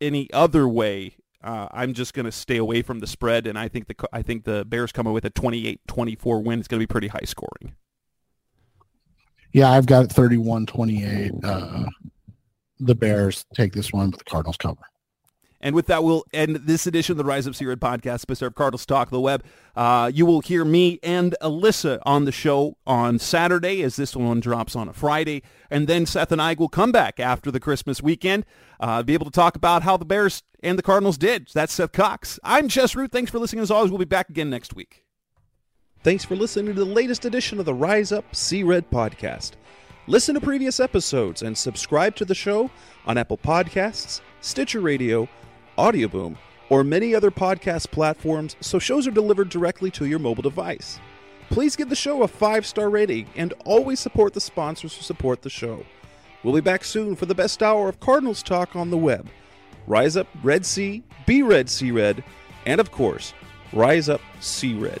any 0.00 0.30
other 0.32 0.68
way, 0.68 1.16
uh, 1.42 1.68
I'm 1.72 1.92
just 1.94 2.14
going 2.14 2.26
to 2.26 2.32
stay 2.32 2.56
away 2.56 2.82
from 2.82 3.00
the 3.00 3.06
spread, 3.06 3.46
and 3.46 3.58
I 3.58 3.68
think 3.68 3.86
the 3.88 3.94
I 4.12 4.22
think 4.22 4.44
the 4.44 4.64
Bears 4.64 4.92
away 5.06 5.12
with 5.12 5.24
a 5.24 5.30
28-24 5.30 6.42
win. 6.44 6.58
It's 6.58 6.68
going 6.68 6.78
to 6.80 6.86
be 6.86 6.90
pretty 6.90 7.08
high 7.08 7.24
scoring. 7.24 7.74
yeah, 9.52 9.70
I've 9.70 9.86
got 9.86 10.06
31-28. 10.08 11.44
Uh, 11.44 11.84
the 12.80 12.94
Bears 12.94 13.44
take 13.54 13.72
this 13.72 13.92
one, 13.92 14.10
but 14.10 14.18
the 14.18 14.24
Cardinals 14.24 14.56
cover. 14.56 14.80
And 15.62 15.76
with 15.76 15.86
that, 15.86 16.02
we'll 16.02 16.24
end 16.32 16.56
this 16.56 16.86
edition 16.86 17.12
of 17.12 17.18
the 17.18 17.24
Rise 17.24 17.46
Up 17.46 17.54
Sea 17.54 17.66
Red 17.66 17.80
podcast, 17.80 18.42
of 18.42 18.54
Cardinals 18.54 18.84
Talk 18.84 19.10
the 19.10 19.20
Web. 19.20 19.44
Uh, 19.76 20.10
you 20.12 20.26
will 20.26 20.40
hear 20.40 20.64
me 20.64 20.98
and 21.02 21.36
Alyssa 21.40 22.00
on 22.04 22.24
the 22.24 22.32
show 22.32 22.76
on 22.86 23.20
Saturday 23.20 23.82
as 23.82 23.94
this 23.94 24.16
one 24.16 24.40
drops 24.40 24.74
on 24.74 24.88
a 24.88 24.92
Friday. 24.92 25.42
And 25.70 25.86
then 25.86 26.04
Seth 26.04 26.32
and 26.32 26.42
I 26.42 26.54
will 26.54 26.68
come 26.68 26.90
back 26.90 27.20
after 27.20 27.50
the 27.50 27.60
Christmas 27.60 28.02
weekend, 28.02 28.44
uh, 28.80 29.02
be 29.04 29.14
able 29.14 29.26
to 29.26 29.30
talk 29.30 29.54
about 29.54 29.82
how 29.82 29.96
the 29.96 30.04
Bears 30.04 30.42
and 30.62 30.76
the 30.76 30.82
Cardinals 30.82 31.16
did. 31.16 31.48
That's 31.54 31.72
Seth 31.72 31.92
Cox. 31.92 32.40
I'm 32.42 32.66
Jess 32.68 32.96
Root. 32.96 33.12
Thanks 33.12 33.30
for 33.30 33.38
listening. 33.38 33.62
As 33.62 33.70
always, 33.70 33.90
we'll 33.90 33.98
be 33.98 34.04
back 34.04 34.28
again 34.28 34.50
next 34.50 34.74
week. 34.74 35.04
Thanks 36.02 36.24
for 36.24 36.34
listening 36.34 36.74
to 36.74 36.80
the 36.80 36.84
latest 36.84 37.24
edition 37.24 37.60
of 37.60 37.64
the 37.64 37.74
Rise 37.74 38.10
Up 38.10 38.34
Sea 38.34 38.64
Red 38.64 38.90
podcast. 38.90 39.52
Listen 40.08 40.34
to 40.34 40.40
previous 40.40 40.80
episodes 40.80 41.42
and 41.42 41.56
subscribe 41.56 42.16
to 42.16 42.24
the 42.24 42.34
show 42.34 42.68
on 43.06 43.16
Apple 43.16 43.38
Podcasts, 43.38 44.20
Stitcher 44.40 44.80
Radio, 44.80 45.28
Audioboom, 45.82 46.36
or 46.68 46.84
many 46.84 47.12
other 47.12 47.32
podcast 47.32 47.90
platforms 47.90 48.54
so 48.60 48.78
shows 48.78 49.04
are 49.08 49.10
delivered 49.10 49.48
directly 49.48 49.90
to 49.90 50.06
your 50.06 50.20
mobile 50.20 50.44
device. 50.44 51.00
Please 51.48 51.74
give 51.74 51.88
the 51.88 51.96
show 51.96 52.22
a 52.22 52.28
five 52.28 52.64
star 52.64 52.88
rating 52.88 53.26
and 53.34 53.52
always 53.64 53.98
support 53.98 54.32
the 54.32 54.40
sponsors 54.40 54.94
who 54.94 55.02
support 55.02 55.42
the 55.42 55.50
show. 55.50 55.84
We'll 56.44 56.54
be 56.54 56.60
back 56.60 56.84
soon 56.84 57.16
for 57.16 57.26
the 57.26 57.34
best 57.34 57.64
hour 57.64 57.88
of 57.88 57.98
Cardinals 57.98 58.44
talk 58.44 58.76
on 58.76 58.90
the 58.90 58.96
web. 58.96 59.28
Rise 59.88 60.16
up, 60.16 60.28
Red 60.44 60.64
Sea, 60.64 61.02
be 61.26 61.42
Red 61.42 61.68
Sea 61.68 61.90
Red, 61.90 62.22
and 62.64 62.80
of 62.80 62.92
course, 62.92 63.34
Rise 63.72 64.08
up, 64.08 64.20
Sea 64.38 64.74
Red. 64.74 65.00